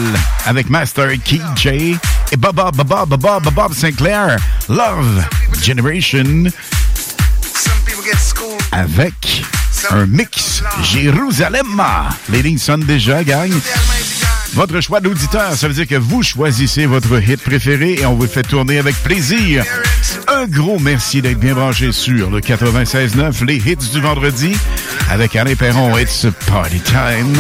avec 0.44 0.68
Master 0.68 1.08
KJ 1.24 1.66
et 1.66 2.36
Baba 2.36 2.70
Baba 2.70 3.06
Baba 3.06 3.40
Bob 3.40 3.72
Sinclair. 3.72 4.36
Love 4.68 5.24
Generation 5.62 6.44
avec 8.70 9.44
un 9.90 10.06
mix 10.06 10.62
Jérusalem. 10.82 11.82
Les 12.28 12.42
lignes 12.42 12.58
sonnent 12.58 12.84
déjà, 12.84 13.24
gang. 13.24 13.50
Votre 14.54 14.80
choix 14.80 15.00
d'auditeur, 15.00 15.54
ça 15.54 15.66
veut 15.66 15.74
dire 15.74 15.86
que 15.86 15.94
vous 15.94 16.22
choisissez 16.22 16.84
votre 16.84 17.18
hit 17.22 17.42
préféré 17.42 17.94
et 17.94 18.06
on 18.06 18.14
vous 18.14 18.26
fait 18.26 18.42
tourner 18.42 18.78
avec 18.78 18.94
plaisir. 18.96 19.64
Un 20.28 20.46
gros 20.46 20.78
merci 20.78 21.22
d'être 21.22 21.38
bien 21.38 21.54
branché 21.54 21.90
sur 21.92 22.30
le 22.30 22.40
96.9, 22.40 23.44
les 23.46 23.56
hits 23.56 23.90
du 23.92 24.00
vendredi, 24.00 24.54
avec 25.10 25.36
Alain 25.36 25.54
Perron, 25.54 25.96
It's 25.96 26.26
Party 26.46 26.80
Time. 26.80 27.34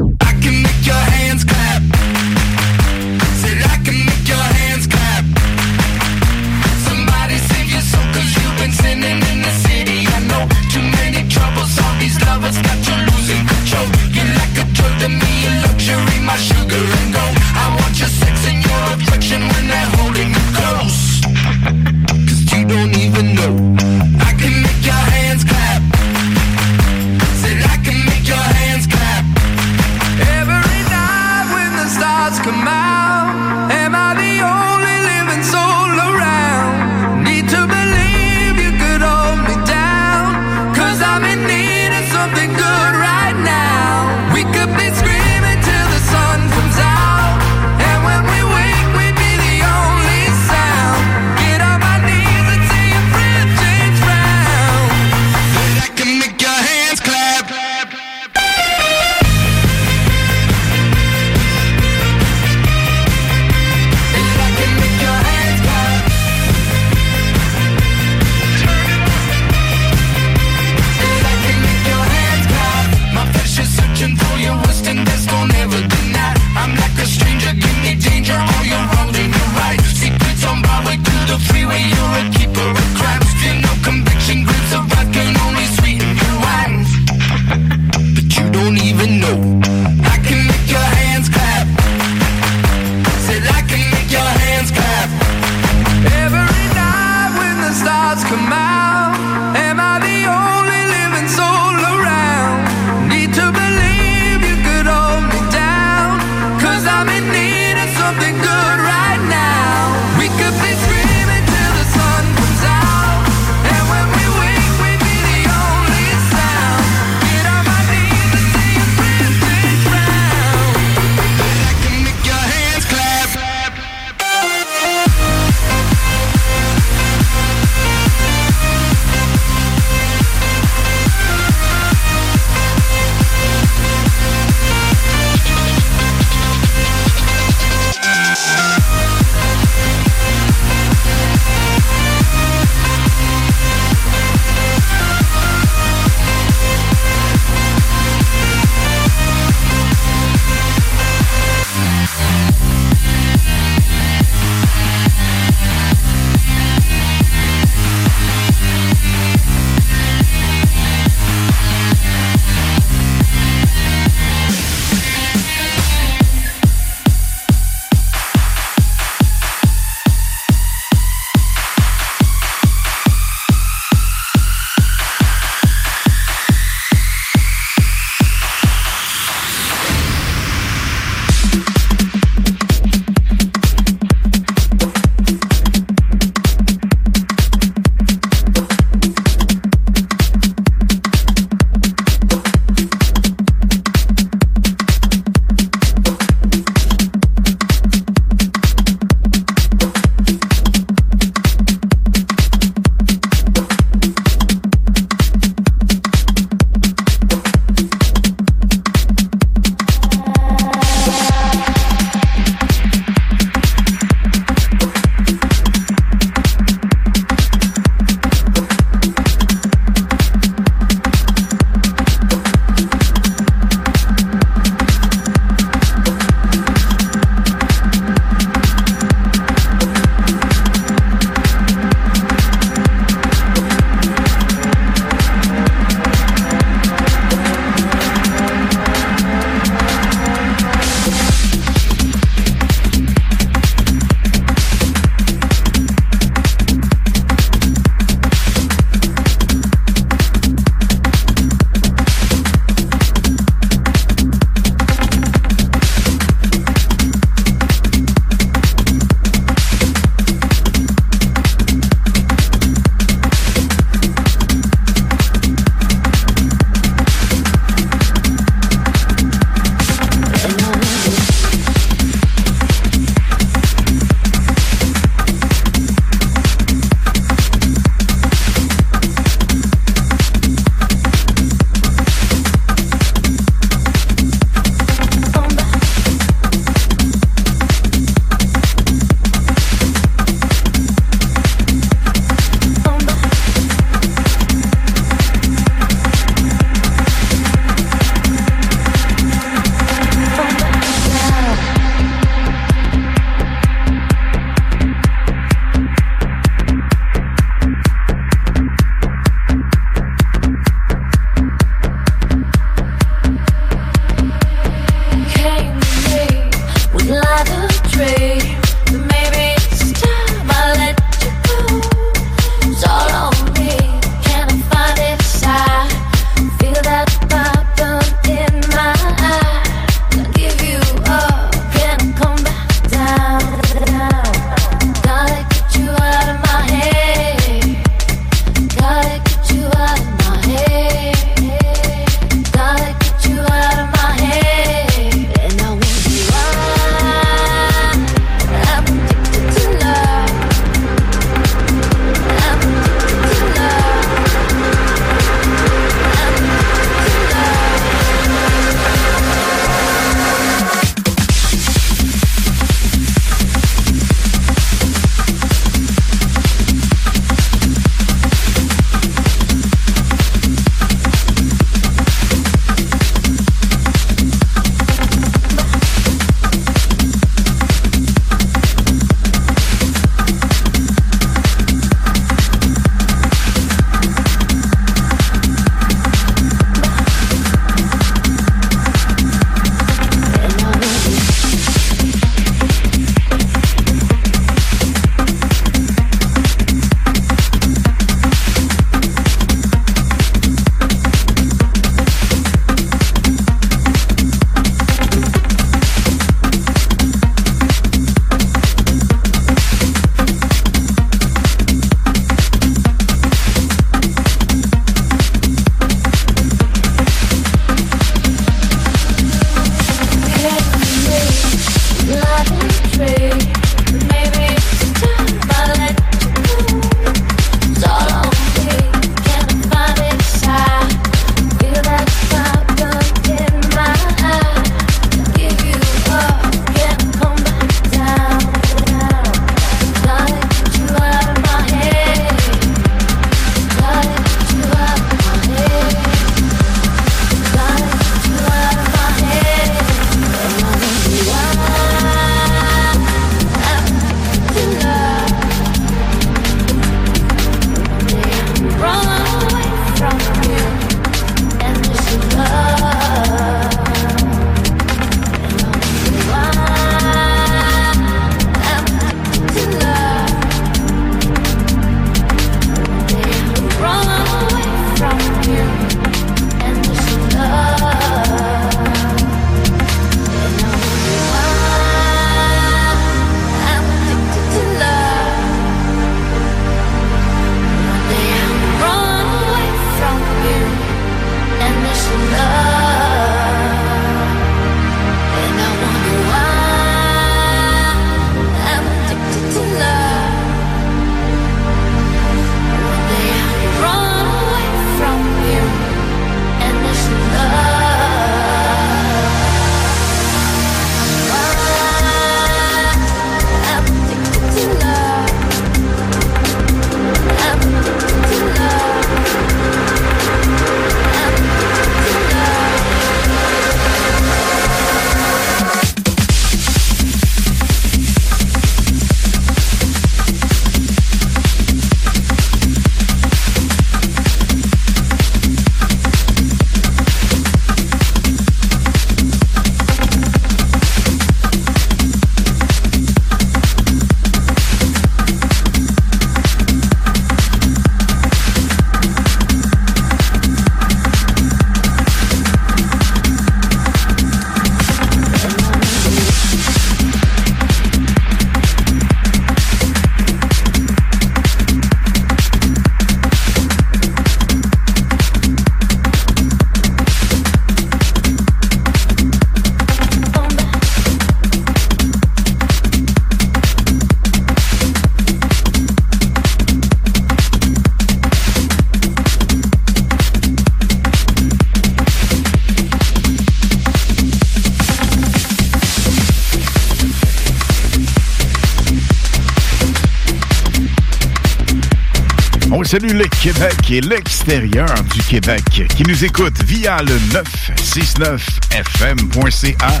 Salut 592.94 593.14
le 593.14 593.26
Québec 593.42 593.90
et 593.90 594.00
l'extérieur 594.02 594.94
du 595.12 595.20
Québec 595.22 595.64
qui 595.96 596.04
nous 596.04 596.24
écoute 596.24 596.62
via 596.62 597.02
le 597.02 597.18
969fm.ca 597.18 600.00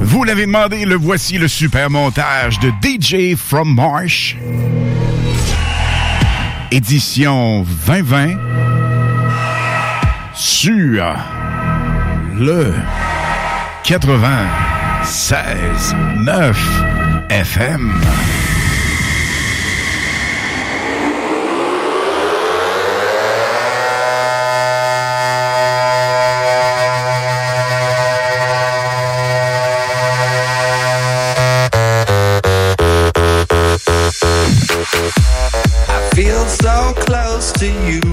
Vous 0.01 0.23
l'avez 0.23 0.45
demandé, 0.45 0.85
le 0.85 0.95
voici 0.95 1.37
le 1.37 1.47
super 1.47 1.89
montage 1.89 2.59
de 2.59 2.71
DJ 2.81 3.35
From 3.37 3.75
Marsh. 3.75 4.37
Édition 6.71 7.65
2020 7.87 8.37
sur 10.33 11.15
le 12.37 12.73
96 15.27 15.91
9 16.23 16.53
FM. 17.29 17.89
I 35.87 36.09
feel 36.13 36.45
so 36.45 36.93
close 36.97 37.51
to 37.53 37.65
you 37.65 38.04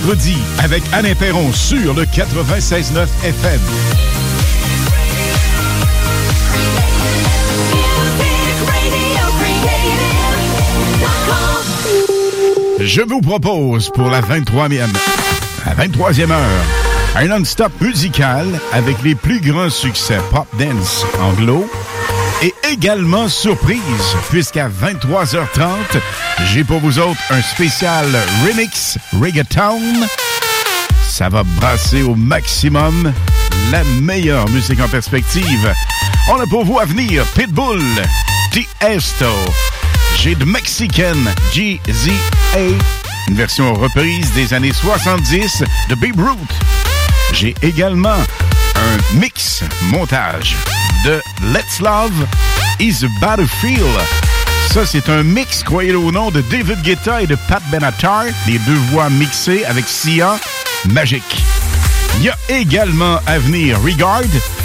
vendredi 0.00 0.36
avec 0.58 0.82
Alain 0.92 1.14
Perron 1.14 1.52
sur 1.52 1.94
le 1.94 2.02
96.9 2.02 3.06
FM. 3.22 3.60
Je 12.80 13.02
vous 13.02 13.20
propose 13.20 13.90
pour 13.90 14.10
la 14.10 14.20
23e, 14.20 14.80
la 15.64 15.86
23e 15.86 16.30
heure, 16.32 16.40
un 17.14 17.28
non-stop 17.28 17.70
musical 17.80 18.46
avec 18.72 19.00
les 19.04 19.14
plus 19.14 19.40
grands 19.40 19.70
succès 19.70 20.18
pop 20.32 20.48
dance 20.58 21.06
anglo 21.20 21.70
et 22.42 22.54
également 22.70 23.28
surprise 23.28 23.80
puisqu'à 24.30 24.68
23h30, 24.68 25.66
j'ai 26.52 26.64
pour 26.64 26.80
vous 26.80 26.98
autres 26.98 27.20
un 27.30 27.42
spécial 27.42 28.06
remix 28.46 28.98
reggaeton. 29.20 29.80
Ça 31.08 31.28
va 31.28 31.42
brasser 31.42 32.02
au 32.02 32.14
maximum 32.14 33.12
la 33.70 33.84
meilleure 34.00 34.48
musique 34.50 34.80
en 34.80 34.88
perspective. 34.88 35.72
On 36.30 36.40
a 36.40 36.46
pour 36.46 36.64
vous 36.64 36.78
à 36.78 36.84
venir 36.84 37.24
Pitbull, 37.34 37.82
Tiesto, 38.50 39.26
j'ai 40.18 40.34
de 40.34 40.44
Mexican 40.44 41.16
GZA, 41.52 42.58
une 43.28 43.34
version 43.34 43.74
reprise 43.74 44.32
des 44.32 44.54
années 44.54 44.72
70 44.72 45.64
de 45.88 45.94
Babe 45.94 46.20
Ruth. 46.20 46.38
J'ai 47.32 47.54
également 47.62 48.16
un 48.76 49.18
mix 49.18 49.62
montage 49.90 50.56
de 51.04 51.20
Let's 51.52 51.80
Love 51.80 52.26
is 52.80 53.04
a 53.04 53.08
Battlefield. 53.20 53.86
Ça, 54.72 54.86
c'est 54.86 55.08
un 55.08 55.22
mix, 55.22 55.62
croyez-le 55.62 55.98
ou 55.98 56.10
non, 56.10 56.30
de 56.30 56.40
David 56.40 56.82
Guetta 56.82 57.22
et 57.22 57.26
de 57.26 57.36
Pat 57.48 57.62
Benatar, 57.70 58.24
les 58.46 58.58
deux 58.60 58.78
voix 58.90 59.10
mixées 59.10 59.64
avec 59.66 59.86
Sia, 59.86 60.38
magique. 60.90 61.44
Il 62.16 62.24
y 62.24 62.28
a 62.30 62.36
également 62.48 63.20
à 63.26 63.38
venir 63.38 63.80
Regard, 63.82 64.22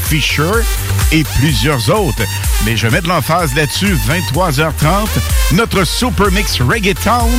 Fisher 0.08 0.64
et 1.11 1.24
plusieurs 1.40 1.90
autres. 1.90 2.24
Mais 2.66 2.77
je 2.77 2.88
mets 2.88 3.01
de 3.01 3.08
l'emphase 3.08 3.53
là-dessus, 3.56 3.98
23h30, 4.08 5.08
notre 5.53 5.84
Super 5.84 6.32
Mix 6.32 6.61
Reggaeton 6.61 7.30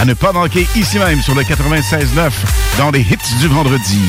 à 0.00 0.04
ne 0.04 0.14
pas 0.14 0.32
manquer 0.32 0.66
ici 0.74 0.98
même 0.98 1.22
sur 1.22 1.34
le 1.34 1.42
96.9 1.42 2.30
dans 2.78 2.90
les 2.90 3.00
hits 3.00 3.38
du 3.40 3.48
vendredi. 3.48 4.00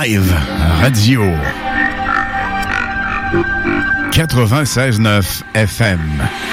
Live 0.00 0.32
Radio 0.80 1.20
96.9 4.10 5.44
FM. 5.52 6.49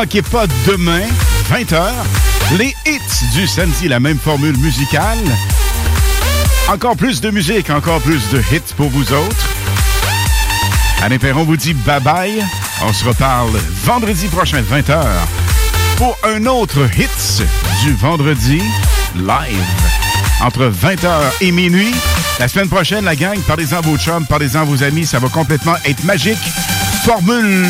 Manquez 0.00 0.20
pas 0.20 0.46
demain, 0.66 1.00
20h. 1.50 1.80
Les 2.58 2.76
hits 2.84 3.26
du 3.32 3.46
samedi, 3.46 3.88
la 3.88 3.98
même 3.98 4.18
formule 4.18 4.54
musicale. 4.58 5.24
Encore 6.68 6.96
plus 6.96 7.22
de 7.22 7.30
musique, 7.30 7.70
encore 7.70 8.02
plus 8.02 8.28
de 8.28 8.38
hits 8.52 8.74
pour 8.76 8.90
vous 8.90 9.10
autres. 9.14 9.46
Alain 11.02 11.16
Perron 11.16 11.44
vous 11.44 11.56
dit 11.56 11.72
bye-bye. 11.72 12.44
On 12.82 12.92
se 12.92 13.06
reparle 13.06 13.58
vendredi 13.84 14.26
prochain, 14.26 14.60
20h, 14.60 15.02
pour 15.96 16.14
un 16.24 16.44
autre 16.44 16.80
hits 16.98 17.42
du 17.82 17.94
vendredi 17.94 18.60
live. 19.14 19.64
Entre 20.42 20.70
20h 20.70 21.08
et 21.40 21.52
minuit. 21.52 21.94
La 22.38 22.48
semaine 22.48 22.68
prochaine, 22.68 23.06
la 23.06 23.16
gang, 23.16 23.38
parlez-en 23.46 23.78
à 23.78 23.80
vos 23.80 23.96
chums, 23.96 24.26
parlez-en 24.26 24.60
à 24.60 24.64
vos 24.64 24.82
amis. 24.82 25.06
Ça 25.06 25.20
va 25.20 25.30
complètement 25.30 25.76
être 25.86 26.04
magique. 26.04 26.36
Formule 27.06 27.66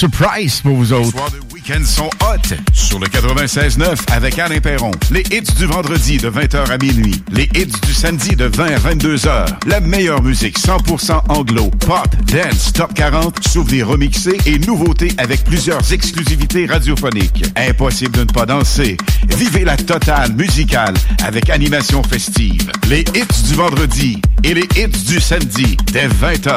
surprise 0.00 0.62
pour 0.62 0.76
vous 0.76 0.94
autres. 0.94 1.14
Les 1.34 1.54
week-ends 1.54 1.84
sont 1.84 2.08
hot 2.22 2.56
sur 2.72 2.98
le 2.98 3.06
96.9 3.06 4.10
avec 4.10 4.38
Alain 4.38 4.58
Perron. 4.58 4.92
Les 5.10 5.20
hits 5.30 5.52
du 5.58 5.66
vendredi 5.66 6.16
de 6.16 6.30
20h 6.30 6.70
à 6.70 6.78
minuit. 6.78 7.22
Les 7.30 7.50
hits 7.54 7.78
du 7.86 7.92
samedi 7.92 8.34
de 8.34 8.46
20 8.46 8.64
à 8.64 8.78
22h. 8.78 9.46
La 9.66 9.80
meilleure 9.80 10.22
musique 10.22 10.58
100% 10.58 11.20
anglo, 11.28 11.68
pop, 11.86 12.08
dance, 12.32 12.72
top 12.72 12.94
40, 12.94 13.46
souvenirs 13.46 13.88
remixés 13.88 14.38
et 14.46 14.58
nouveautés 14.60 15.12
avec 15.18 15.44
plusieurs 15.44 15.92
exclusivités 15.92 16.64
radiophoniques. 16.64 17.44
Impossible 17.54 18.12
de 18.12 18.20
ne 18.20 18.32
pas 18.32 18.46
danser. 18.46 18.96
Vivez 19.36 19.64
la 19.64 19.76
totale 19.76 20.32
musicale 20.32 20.94
avec 21.24 21.50
animation 21.50 22.02
festive. 22.02 22.72
Les 22.88 23.04
hits 23.14 23.42
du 23.48 23.54
vendredi 23.54 24.20
et 24.44 24.54
les 24.54 24.66
hits 24.76 25.04
du 25.06 25.20
samedi 25.20 25.76
dès 25.92 26.08
20h. 26.08 26.56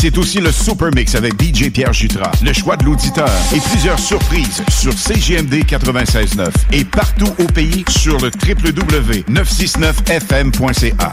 C'est 0.00 0.16
aussi 0.18 0.40
le 0.40 0.52
Super 0.52 0.90
Mix 0.94 1.14
avec 1.14 1.34
DJ 1.40 1.70
Pierre 1.70 1.92
Jutras, 1.92 2.32
le 2.42 2.52
choix 2.52 2.76
de 2.76 2.84
l'auditeur 2.84 3.30
et 3.54 3.60
plusieurs 3.60 3.98
surprises 3.98 4.62
sur 4.68 4.92
CGMD 4.92 5.64
96.9 5.64 6.48
et 6.72 6.84
partout 6.84 7.32
au 7.38 7.46
pays 7.46 7.84
sur 7.88 8.18
le 8.18 8.30
www.969fm.ca. 8.30 11.12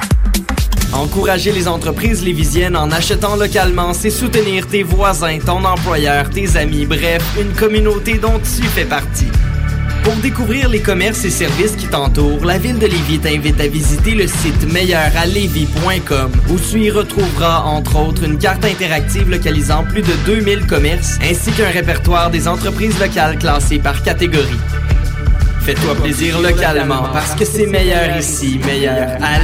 Encourager 0.94 1.54
les 1.54 1.70
entreprises 1.70 2.22
lévisiennes 2.24 2.76
en 2.76 2.92
achetant 2.92 3.38
localement, 3.38 3.94
c'est 3.94 4.10
soutenir 4.10 4.68
tes 4.68 4.84
voisins, 4.84 5.40
ton 5.40 5.64
employeur, 5.64 6.30
tes 6.30 6.58
amis, 6.58 6.86
bref, 6.86 7.24
une 7.40 7.54
communauté 7.54 8.18
dont 8.18 8.40
tu 8.40 8.64
fais 8.64 8.84
partie. 8.86 9.28
Pour 10.04 10.16
découvrir 10.16 10.68
les 10.70 10.82
commerces 10.82 11.24
et 11.26 11.30
services 11.30 11.76
qui 11.76 11.88
t'entourent, 11.88 12.44
la 12.44 12.58
ville 12.58 12.80
de 12.80 12.88
Lévis 12.88 13.20
t'invite 13.20 13.62
à 13.62 13.68
visiter 13.68 14.12
le 14.12 14.26
site 14.28 14.72
meilleuralevis.com 14.72 16.32
où 16.50 16.60
tu 16.60 16.80
y 16.82 16.90
retrouveras 16.90 17.62
entre 17.62 18.00
autres 18.00 18.24
une 18.24 18.40
carte 18.40 18.66
interactive 18.66 19.30
localisant 19.30 19.84
plus 19.84 20.02
de 20.02 20.14
2000 20.26 20.66
commerces 20.66 21.20
ainsi 21.22 21.52
qu'un 21.52 21.70
répertoire 21.70 22.32
des 22.32 22.48
entreprises 22.48 23.00
locales 23.00 23.38
classées 23.38 23.80
par 23.80 24.02
catégorie. 24.02 24.60
Fais-toi 25.64 25.96
plaisir 25.96 26.42
localement 26.42 27.04
parce 27.14 27.36
que 27.36 27.46
c'est 27.46 27.68
meilleur 27.68 28.18
ici, 28.18 28.60
meilleur 28.66 29.10
à. 29.22 29.42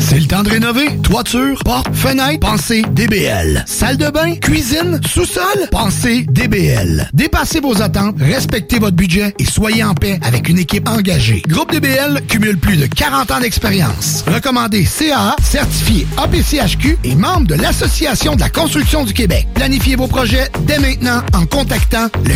C'est 0.00 0.18
le 0.18 0.26
temps 0.26 0.42
de 0.42 0.50
rénover. 0.50 0.98
Toiture, 1.02 1.58
porte, 1.64 1.94
fenêtre, 1.94 2.40
pensez 2.40 2.82
DBL. 2.92 3.64
Salle 3.66 3.96
de 3.96 4.08
bain, 4.10 4.34
cuisine, 4.36 5.00
sous-sol, 5.06 5.68
pensez 5.70 6.26
DBL. 6.28 7.08
Dépassez 7.12 7.60
vos 7.60 7.80
attentes, 7.80 8.16
respectez 8.18 8.78
votre 8.78 8.96
budget 8.96 9.34
et 9.38 9.44
soyez 9.44 9.84
en 9.84 9.94
paix 9.94 10.18
avec 10.22 10.48
une 10.48 10.58
équipe 10.58 10.88
engagée. 10.88 11.42
Groupe 11.46 11.72
DBL 11.72 12.22
cumule 12.28 12.58
plus 12.58 12.76
de 12.76 12.86
40 12.86 13.30
ans 13.30 13.40
d'expérience. 13.40 14.24
Recommandé 14.26 14.84
CAA, 14.84 15.36
certifié 15.42 16.06
APCHQ 16.16 16.98
et 17.04 17.14
membre 17.14 17.46
de 17.46 17.54
l'Association 17.54 18.34
de 18.34 18.40
la 18.40 18.50
construction 18.50 19.04
du 19.04 19.12
Québec. 19.12 19.46
Planifiez 19.54 19.96
vos 19.96 20.08
projets 20.08 20.50
dès 20.66 20.78
maintenant 20.78 21.22
en 21.32 21.46
contactant 21.46 22.08
le 22.24 22.34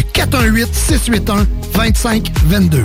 418-681-2522. 1.74 2.84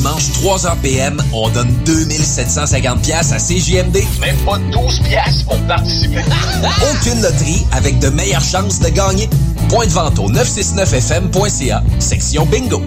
les 0.00 0.06
dimanches, 0.06 0.30
3h 0.42 0.76
PM, 0.82 1.22
on 1.32 1.48
donne 1.50 1.70
2750 1.84 3.02
pièces 3.02 3.32
à 3.32 3.38
CJMD. 3.38 3.98
Même 4.20 4.36
pas 4.44 4.58
12 4.72 5.00
pièces 5.00 5.42
pour 5.42 5.58
participer. 5.66 6.22
Aucune 6.92 7.20
loterie 7.22 7.66
avec 7.72 7.98
de 7.98 8.08
meilleures 8.08 8.42
chances 8.42 8.78
de 8.80 8.88
gagner. 8.88 9.28
Point 9.68 9.86
de 9.86 9.92
vente 9.92 10.18
au 10.18 10.30
969fm.ca, 10.30 11.82
section 11.98 12.46
bingo. 12.46 12.82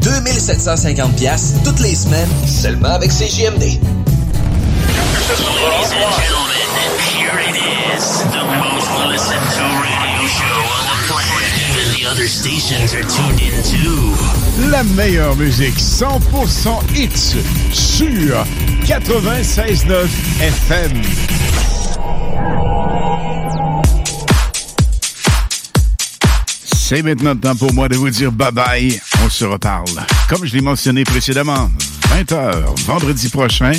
2750 0.00 1.16
pièces 1.16 1.54
toutes 1.64 1.80
les 1.80 1.94
semaines, 1.94 2.28
seulement 2.46 2.88
avec 2.90 3.10
CJMD. 3.10 3.62
Ladies 3.62 3.80
and 5.92 6.12
gentlemen, 6.18 6.68
here 7.14 7.38
it 7.40 7.56
is, 7.56 8.24
the 8.24 8.44
most 8.58 8.90
listened 9.08 9.48
to 9.56 9.64
radio 9.80 10.26
show 10.26 10.58
on 10.76 10.84
the 10.90 10.96
planet. 11.08 11.52
Even 11.70 11.86
the 11.94 12.02
other 12.10 12.26
stations 12.26 12.92
are 12.94 13.02
tuned 13.02 13.40
in 13.40 13.62
too. 13.62 14.41
La 14.58 14.84
meilleure 14.84 15.34
musique 15.36 15.78
100% 15.78 16.94
hits 16.94 17.36
sur 17.72 18.44
96.9 18.84 20.06
FM. 20.40 21.02
C'est 26.66 27.02
maintenant 27.02 27.32
le 27.32 27.40
temps 27.40 27.56
pour 27.56 27.72
moi 27.72 27.88
de 27.88 27.96
vous 27.96 28.10
dire 28.10 28.30
bye 28.30 28.52
bye. 28.52 29.00
On 29.24 29.30
se 29.30 29.46
reparle. 29.46 29.86
Comme 30.28 30.44
je 30.44 30.52
l'ai 30.52 30.60
mentionné 30.60 31.04
précédemment, 31.04 31.70
20h 32.14 32.78
vendredi 32.84 33.30
prochain 33.30 33.72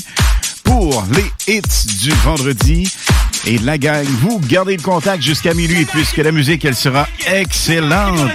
pour 0.64 1.06
les 1.11 1.53
hits 1.53 1.98
du 2.02 2.10
vendredi. 2.24 2.92
Et 3.45 3.60
la 3.60 3.77
gang, 3.77 4.06
vous 4.22 4.40
gardez 4.40 4.77
le 4.77 4.82
contact 4.82 5.22
jusqu'à 5.22 5.53
minuit 5.53 5.85
puisque 5.85 6.18
la 6.18 6.32
musique, 6.32 6.66
elle 6.66 6.76
sera 6.76 7.08
excellente. 7.27 8.32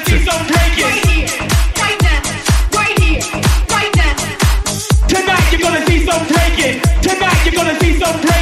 You're 7.44 7.54
gonna 7.54 7.78
see 7.80 7.98
some 7.98 8.20
breaking. 8.20 8.37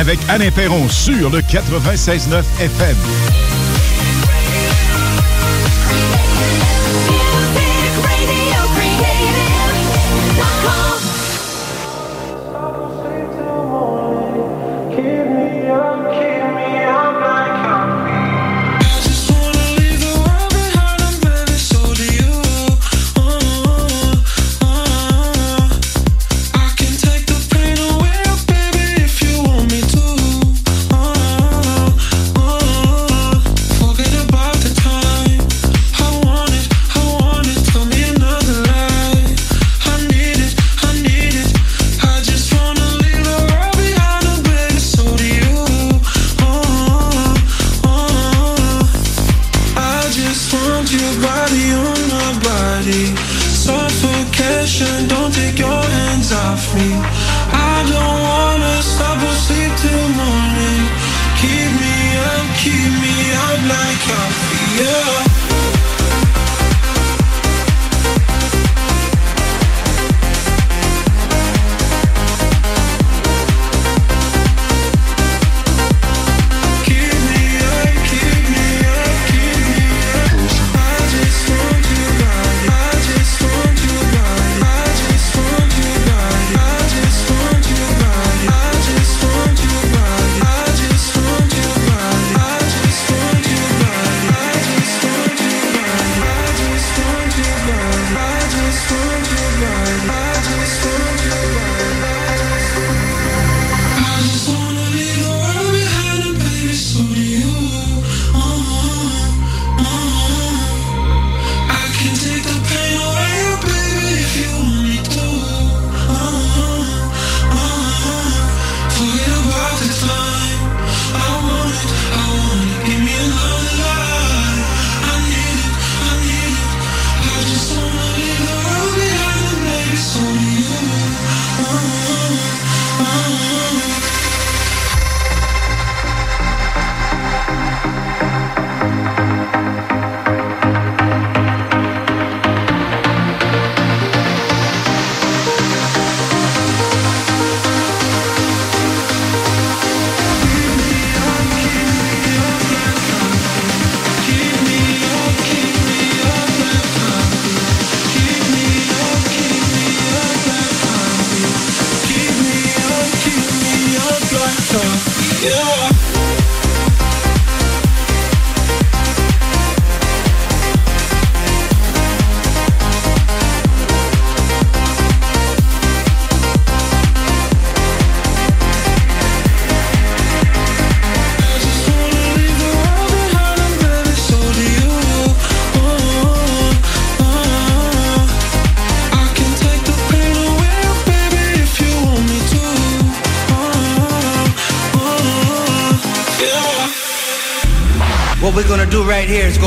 Avec 0.00 0.18
Alain 0.28 0.50
Perron 0.50 0.88
sur 0.88 1.28
le 1.28 1.40
96.9 1.40 2.42
FM. 2.58 3.59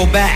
Go 0.05 0.11
back. 0.11 0.32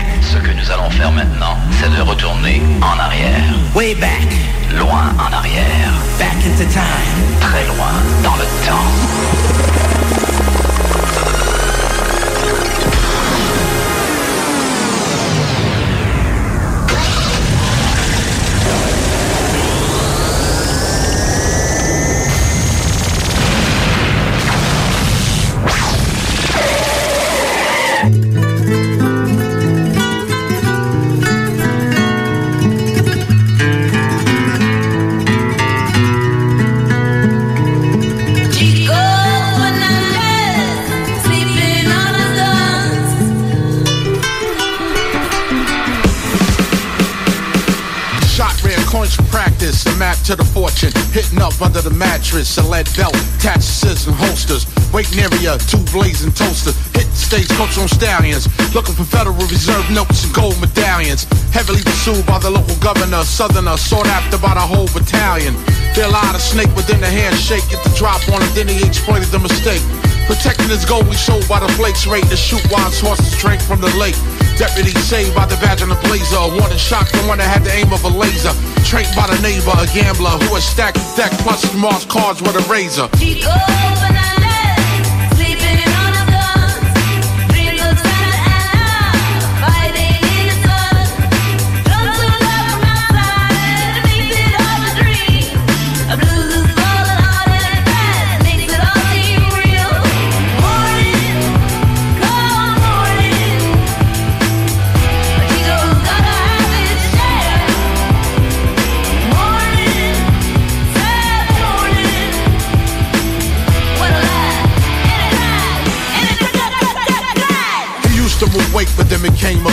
The 52.38 52.62
mattress, 52.70 52.96
belt, 52.96 53.16
scissors 53.58 54.06
and 54.06 54.14
holsters. 54.14 54.66
Waiting 54.92 55.18
area, 55.18 55.58
two 55.66 55.82
blazing 55.90 56.30
toasters. 56.30 56.76
Hit 56.94 57.06
the 57.10 57.18
stage 57.18 57.48
coach 57.58 57.76
on 57.78 57.88
stallions. 57.88 58.46
Looking 58.74 58.94
for 58.94 59.04
Federal 59.04 59.34
Reserve 59.50 59.90
notes 59.90 60.22
and 60.24 60.32
gold 60.34 60.54
medallions. 60.60 61.26
Heavily 61.50 61.82
pursued 61.82 62.24
by 62.26 62.38
the 62.38 62.50
local 62.50 62.76
governor, 62.78 63.24
southerner, 63.24 63.76
sought 63.76 64.06
after 64.06 64.38
by 64.38 64.54
the 64.54 64.62
whole 64.62 64.86
battalion. 64.94 65.54
They 65.94 66.02
allowed 66.02 66.36
a 66.36 66.38
snake 66.38 66.70
within 66.76 67.00
the 67.00 67.10
handshake, 67.10 67.66
get 67.70 67.82
the 67.82 67.90
drop 67.98 68.22
on 68.30 68.40
him, 68.40 68.50
then 68.54 68.68
he 68.68 68.86
exploited 68.86 69.28
the 69.34 69.40
mistake. 69.40 69.82
Protecting 70.30 70.68
his 70.68 70.84
gold, 70.84 71.08
we 71.08 71.16
showed 71.16 71.42
by 71.48 71.58
the 71.58 71.68
flakes 71.74 72.06
rate 72.06 72.28
to 72.28 72.36
shoot 72.36 72.62
wild 72.70 72.94
horses 73.00 73.34
drank 73.40 73.60
from 73.62 73.80
the 73.80 73.90
lake. 73.96 74.16
Deputy 74.58 74.90
saved 74.98 75.38
by 75.38 75.46
the 75.46 75.54
badge 75.62 75.86
on 75.86 75.88
the 75.88 76.00
blazer. 76.02 76.34
One 76.34 76.58
warning 76.58 76.82
shot, 76.82 77.06
the 77.14 77.22
one 77.30 77.38
that 77.38 77.46
had 77.46 77.62
the 77.62 77.70
aim 77.70 77.94
of 77.94 78.02
a 78.02 78.10
laser. 78.10 78.50
Trained 78.82 79.14
by 79.14 79.30
the 79.30 79.38
neighbor, 79.38 79.70
a 79.70 79.86
gambler 79.94 80.34
who 80.42 80.58
had 80.58 80.66
stacked 80.66 80.97
the 80.97 80.97
deck 81.18 81.32
plus 81.40 81.74
Mars 81.74 82.04
cards 82.04 82.40
with 82.40 82.54
a 82.54 82.72
razor. 82.72 83.08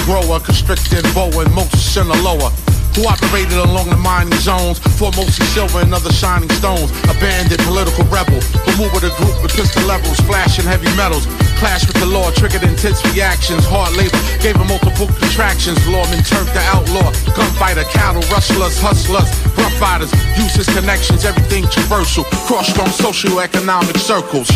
Grower, 0.05 0.39
constricted 0.39 1.03
boa 1.13 1.43
and 1.43 1.53
Moses 1.53 1.81
Sinaloa. 1.81 2.53
Who 2.95 3.03
operated 3.03 3.59
along 3.59 3.89
the 3.89 3.99
mining 3.99 4.39
zones 4.39 4.79
for 4.95 5.11
mostly 5.19 5.45
silver 5.51 5.83
and 5.83 5.93
other 5.93 6.13
shining 6.13 6.47
stones. 6.55 6.95
Abandoned 7.11 7.59
political 7.67 8.05
rebel 8.07 8.39
who 8.39 8.71
moved 8.79 8.95
with 8.95 9.03
a 9.03 9.11
group 9.19 9.35
with 9.43 9.51
pistol 9.51 9.83
levels, 9.83 10.15
flashing 10.23 10.63
heavy 10.63 10.87
metals. 10.95 11.27
Clash 11.59 11.85
with 11.87 11.99
the 11.99 12.05
law, 12.05 12.31
triggered 12.31 12.63
intense 12.63 13.03
reactions. 13.11 13.67
Hard 13.67 13.91
labor 13.99 14.15
gave 14.39 14.55
him 14.55 14.71
multiple 14.71 15.11
contractions. 15.19 15.75
Lawman 15.91 16.23
turned 16.23 16.47
to 16.55 16.61
outlaw, 16.71 17.11
gunfighter, 17.35 17.83
cattle 17.91 18.23
rustlers, 18.31 18.79
hustlers, 18.79 19.27
rough 19.59 19.75
riders. 19.81 20.11
Use 20.39 20.55
his 20.55 20.69
connections, 20.71 21.25
everything 21.25 21.65
traversal. 21.67 22.23
Cross 22.47 22.71
strong 22.71 22.87
socio-economic 22.95 23.97
circles. 23.97 24.47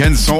Week-end 0.00 0.14
sont 0.14 0.39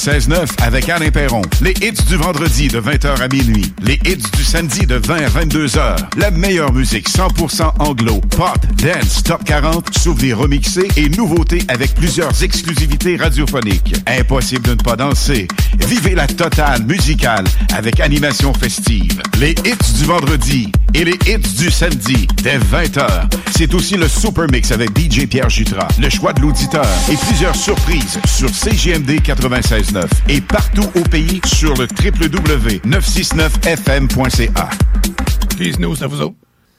96.9 0.00 0.46
avec 0.62 0.88
Alain 0.88 1.10
Perron. 1.10 1.42
Les 1.60 1.74
hits 1.82 2.02
du 2.08 2.16
vendredi 2.16 2.68
de 2.68 2.80
20h 2.80 3.20
à 3.20 3.28
minuit. 3.28 3.70
Les 3.82 4.00
hits 4.06 4.24
du 4.34 4.44
samedi 4.44 4.86
de 4.86 4.94
20 4.94 5.14
à 5.16 5.28
22h. 5.28 5.96
La 6.16 6.30
meilleure 6.30 6.72
musique 6.72 7.06
100% 7.06 7.70
anglo, 7.80 8.18
pop, 8.34 8.56
dance, 8.82 9.22
top 9.22 9.44
40, 9.44 9.98
souvenirs 9.98 10.38
remixés 10.38 10.88
et 10.96 11.10
nouveautés 11.10 11.62
avec 11.68 11.94
plusieurs 11.94 12.42
exclusivités 12.42 13.16
radiophoniques. 13.16 13.94
Impossible 14.06 14.62
de 14.62 14.70
ne 14.70 14.82
pas 14.82 14.96
danser. 14.96 15.46
Vivez 15.86 16.14
la 16.14 16.26
totale 16.26 16.82
musicale 16.84 17.44
avec 17.76 18.00
animation 18.00 18.54
festive. 18.54 19.20
Les 19.38 19.50
hits 19.50 19.98
du 19.98 20.04
vendredi 20.06 20.72
et 20.94 21.04
les 21.04 21.18
hits 21.26 21.56
du 21.58 21.70
samedi 21.70 22.26
dès 22.42 22.58
20h. 22.58 23.28
C'est 23.54 23.74
aussi 23.74 23.98
le 23.98 24.08
Super 24.08 24.46
Mix 24.50 24.72
avec 24.72 24.98
DJ 24.98 25.26
Pierre 25.26 25.50
Jutras, 25.50 25.88
le 26.00 26.08
choix 26.08 26.32
de 26.32 26.40
l'auditeur 26.40 26.86
et 27.12 27.16
plusieurs 27.16 27.54
surprises 27.54 28.18
sur 28.26 28.48
CGMD 28.48 29.20
96.9 29.90 30.08
et 30.28 30.40
partout 30.40 30.88
au 30.94 31.02
pays 31.02 31.40
sur 31.44 31.74
le 31.74 31.86
www.969fm.ca. 31.86 34.70
Please 35.56 35.78
nous, 35.78 35.94
ça 35.96 36.06
vous 36.06 36.22
autres. 36.22 36.39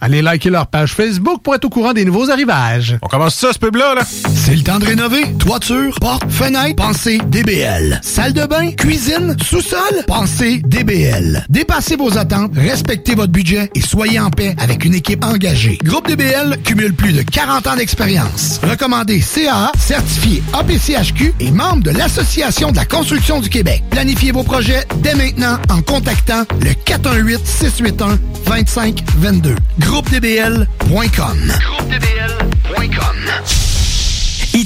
Allez 0.00 0.22
liker 0.22 0.50
leur 0.50 0.68
page 0.68 0.92
Facebook 0.92 1.42
pour 1.42 1.56
être 1.56 1.64
au 1.64 1.70
courant 1.70 1.92
des 1.92 2.04
nouveaux 2.04 2.30
arrivages. 2.30 2.96
On 3.02 3.08
commence 3.08 3.34
ça, 3.34 3.52
ce 3.52 3.58
pub-là, 3.58 3.96
là? 3.96 4.02
C'est 4.04 4.54
le 4.54 4.62
temps 4.62 4.78
de 4.78 4.84
rénover. 4.86 5.24
Toiture, 5.40 5.96
porte, 6.00 6.30
fenêtre, 6.30 6.76
pensez 6.76 7.18
DBL. 7.26 7.98
Salle 8.04 8.32
de 8.32 8.46
bain, 8.46 8.70
cuisine, 8.70 9.34
sous-sol, 9.42 10.04
pensez 10.06 10.62
DBL. 10.64 11.44
Dépassez 11.48 11.96
vos 11.96 12.16
attentes, 12.16 12.52
respectez 12.54 13.16
votre 13.16 13.32
budget 13.32 13.70
et 13.74 13.80
soyez 13.80 14.20
en 14.20 14.30
paix 14.30 14.54
avec 14.58 14.84
une 14.84 14.94
équipe 14.94 15.24
engagée. 15.24 15.78
Groupe 15.82 16.06
DBL 16.06 16.58
cumule 16.62 16.94
plus 16.94 17.12
de 17.12 17.22
40 17.22 17.66
ans 17.66 17.74
d'expérience. 17.76 18.60
Recommandé 18.62 19.18
CAA, 19.20 19.72
certifié 19.76 20.44
APCHQ 20.52 21.34
et 21.40 21.50
membre 21.50 21.82
de 21.82 21.90
l'Association 21.90 22.70
de 22.70 22.76
la 22.76 22.84
construction 22.84 23.40
du 23.40 23.48
Québec. 23.48 23.82
Planifiez 23.90 24.30
vos 24.30 24.44
projets 24.44 24.86
dès 25.02 25.16
maintenant 25.16 25.58
en 25.70 25.82
contactant 25.82 26.44
le 26.60 26.70
418-681-2522. 28.46 29.56
GroupeDBL.com. 29.88 31.48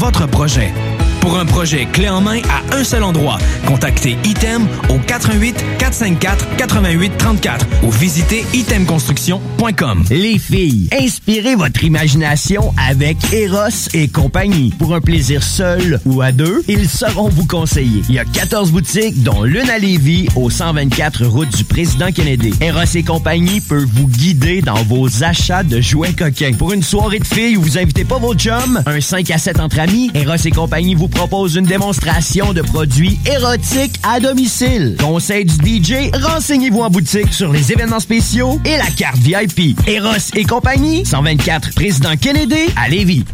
votre 0.00 0.26
projet. 0.26 0.72
Pour 1.20 1.38
un 1.38 1.44
projet 1.44 1.86
clé 1.92 2.08
en 2.08 2.22
main 2.22 2.40
à 2.48 2.76
un 2.76 2.82
seul 2.82 3.02
endroit, 3.02 3.36
contactez 3.66 4.16
Item 4.24 4.66
au 4.88 4.98
88 4.98 5.54
454 5.78 6.56
88 6.56 7.12
34 7.18 7.66
ou 7.82 7.90
visitez 7.90 8.44
itemconstruction.com. 8.54 10.04
Les 10.10 10.38
filles, 10.38 10.88
inspirez 10.98 11.56
votre 11.56 11.84
imagination 11.84 12.72
avec 12.88 13.18
Eros 13.34 13.88
et 13.92 14.08
compagnie. 14.08 14.72
Pour 14.78 14.94
un 14.94 15.02
plaisir 15.02 15.42
seul 15.42 16.00
ou 16.06 16.22
à 16.22 16.32
deux, 16.32 16.62
ils 16.68 16.88
sauront 16.88 17.28
vous 17.28 17.46
conseiller. 17.46 18.02
Il 18.08 18.14
y 18.14 18.18
a 18.18 18.24
14 18.24 18.72
boutiques, 18.72 19.22
dont 19.22 19.42
l'une 19.42 19.68
à 19.68 19.78
Lévis, 19.78 20.28
au 20.36 20.48
124 20.48 21.26
route 21.26 21.54
du 21.54 21.64
Président 21.64 22.10
Kennedy. 22.12 22.54
Eros 22.62 22.80
et 22.94 23.02
compagnie 23.02 23.60
peut 23.60 23.84
vous 23.86 24.08
guider 24.08 24.62
dans 24.62 24.82
vos 24.84 25.22
achats 25.22 25.64
de 25.64 25.82
jouets 25.82 26.14
coquins. 26.14 26.52
Pour 26.54 26.72
une 26.72 26.82
soirée 26.82 27.18
de 27.18 27.26
filles 27.26 27.58
où 27.58 27.62
vous 27.62 27.76
invitez 27.76 28.04
pas 28.04 28.18
vos 28.18 28.34
chums, 28.34 28.82
un 28.86 29.00
5 29.00 29.30
à 29.30 29.38
7 29.38 29.60
entre 29.60 29.80
amis, 29.80 30.10
Eros 30.14 30.36
et 30.42 30.50
compagnie 30.50 30.94
vous 30.94 31.09
propose 31.10 31.56
une 31.56 31.66
démonstration 31.66 32.52
de 32.52 32.62
produits 32.62 33.18
érotiques 33.26 34.00
à 34.02 34.20
domicile. 34.20 34.96
Conseil 34.98 35.44
du 35.44 35.82
DJ, 35.82 36.10
renseignez-vous 36.14 36.80
en 36.80 36.90
boutique 36.90 37.32
sur 37.32 37.52
les 37.52 37.72
événements 37.72 38.00
spéciaux 38.00 38.60
et 38.64 38.76
la 38.76 38.86
carte 38.96 39.18
VIP. 39.18 39.78
Eros 39.86 40.30
et 40.34 40.44
compagnie, 40.44 41.04
124 41.04 41.74
Président 41.74 42.16
Kennedy 42.16 42.66
à 42.76 42.88
Lévis. 42.88 43.24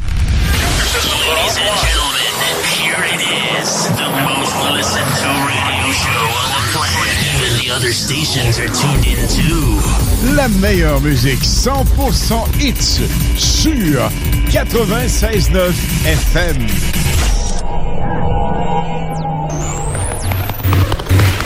La 10.34 10.48
meilleure 10.48 11.00
musique 11.00 11.42
100% 11.42 12.60
hits 12.60 13.02
sur 13.36 14.10
96.9 14.50 15.72
FM. 16.06 17.35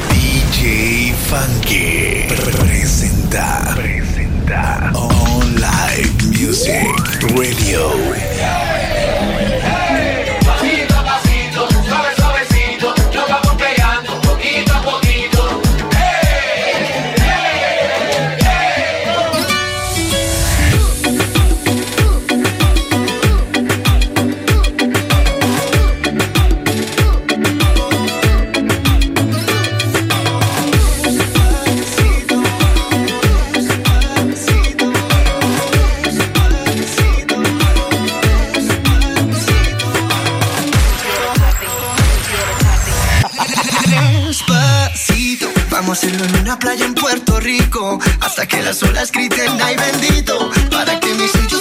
DJ 0.09 1.13
Funky 1.13 2.27
presenta, 2.27 3.73
presenta 3.75 4.91
On 4.95 5.55
Live 5.55 6.27
Music 6.27 7.23
Radio. 7.35 8.70
Hacerlo 45.93 46.25
en 46.25 46.37
una 46.41 46.59
playa 46.59 46.85
en 46.85 46.95
Puerto 46.95 47.41
Rico. 47.41 47.99
Hasta 48.21 48.47
que 48.47 48.63
las 48.63 48.83
olas 48.83 49.11
griten, 49.11 49.51
ay 49.63 49.77
bendito. 49.77 50.51
Para 50.71 51.01
que 51.01 51.15
mi 51.15 51.27
sello 51.29 51.59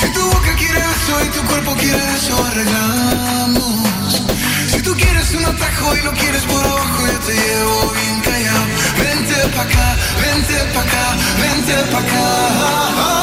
Si 0.00 0.08
tu 0.12 0.22
boca 0.22 0.54
quiere 0.56 0.78
eso 0.78 1.24
y 1.24 1.28
tu 1.30 1.42
cuerpo 1.46 1.74
quiere 1.74 2.14
eso, 2.14 2.44
arreglamos. 2.44 4.22
Si 4.68 4.80
tú 4.82 4.94
quieres 4.94 5.34
un 5.34 5.44
atajo 5.44 5.96
y 5.96 6.02
lo 6.02 6.12
quieres 6.12 6.42
por 6.42 6.64
abajo, 6.64 7.06
yo 7.06 7.18
te 7.26 7.34
llevo 7.34 7.92
bien 7.92 8.20
callado. 8.20 8.66
Vente 8.98 9.34
pa' 9.56 9.62
acá, 9.62 9.96
vente 10.22 10.54
pa' 10.74 10.80
acá, 10.80 11.16
vente 11.42 11.74
pa' 11.90 11.98
acá. 11.98 13.13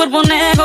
cuerpo 0.00 0.22
negro 0.22 0.59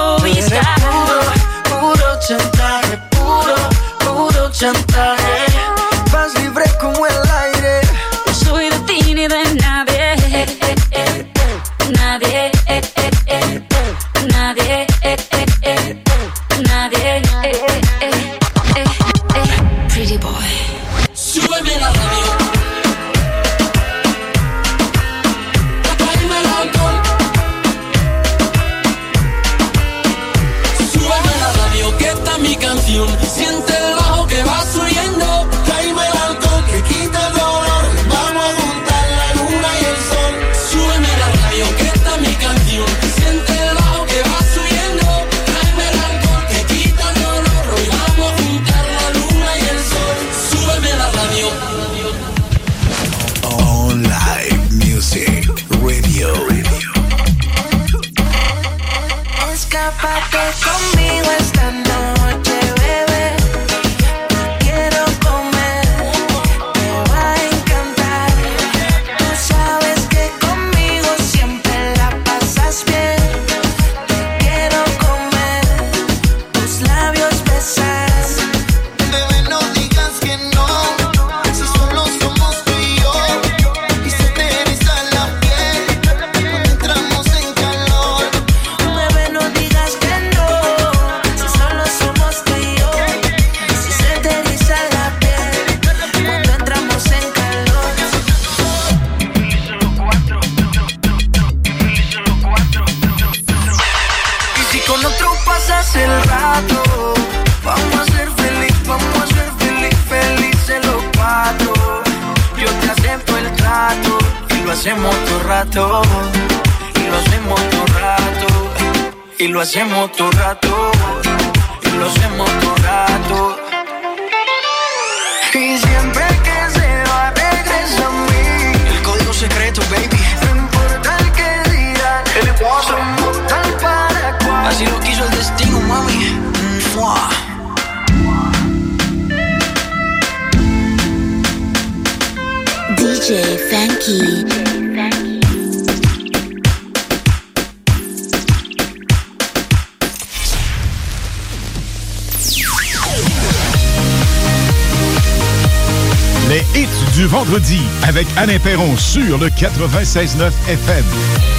avec 158.16 158.28
Alain 158.38 158.60
Perron 158.60 158.96
sur 158.96 159.38
le 159.38 159.50
96.9 159.50 160.50
FM. 160.70 161.55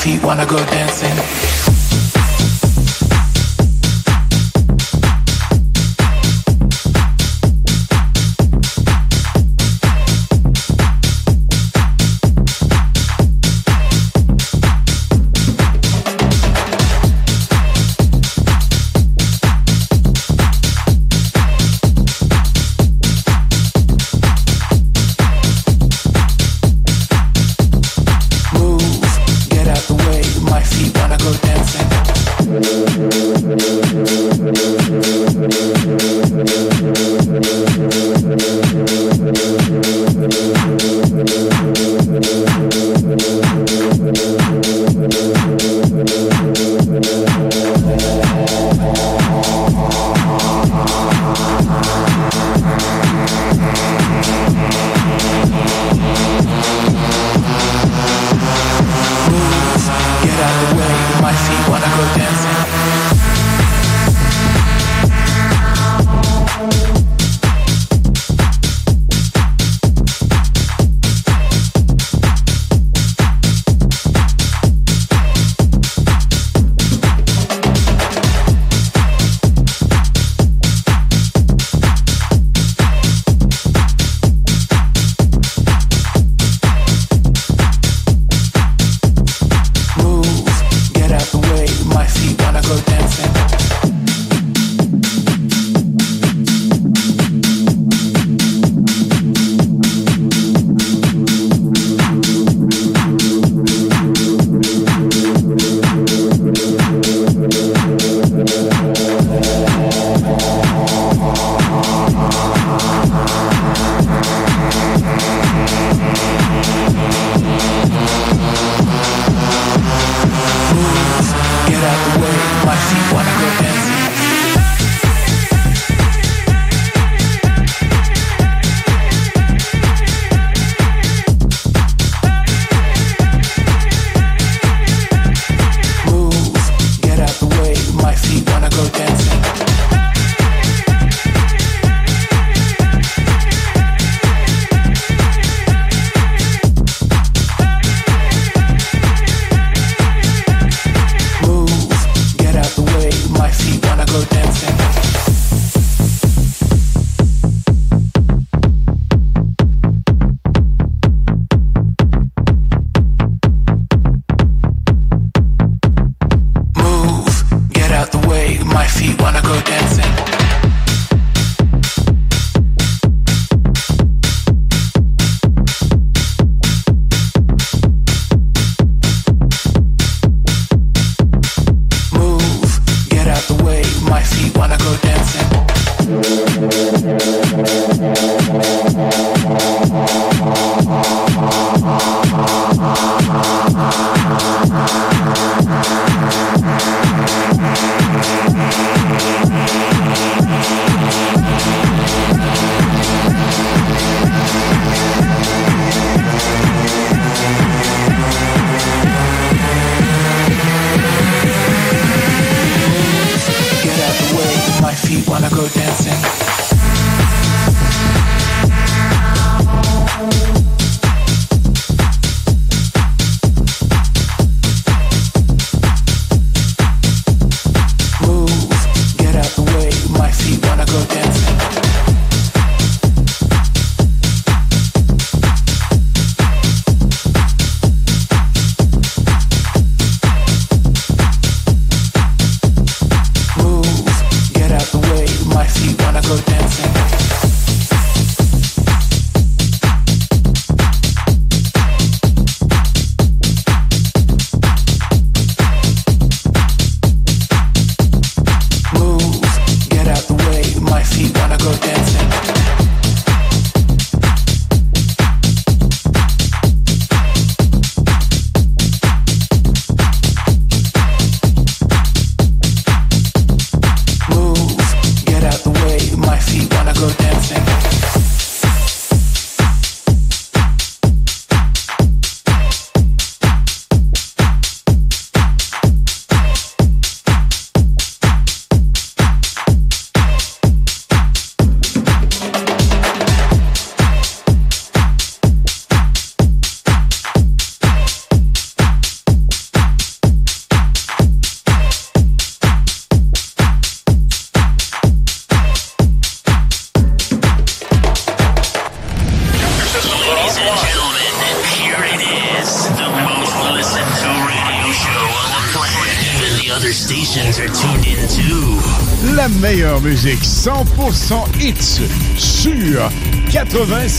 Feet 0.00 0.22
wanna 0.24 0.46
go 0.46 0.69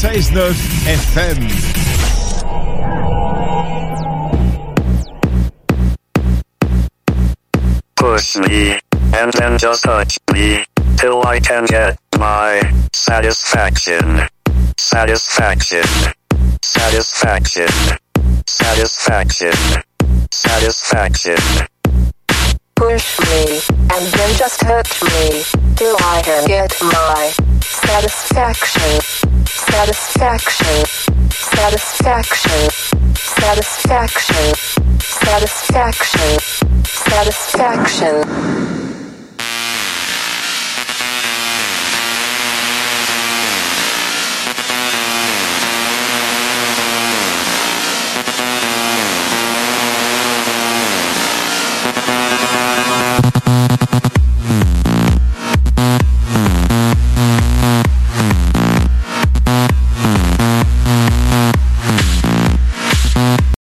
96.9 0.02 0.88
FM. 0.88 1.51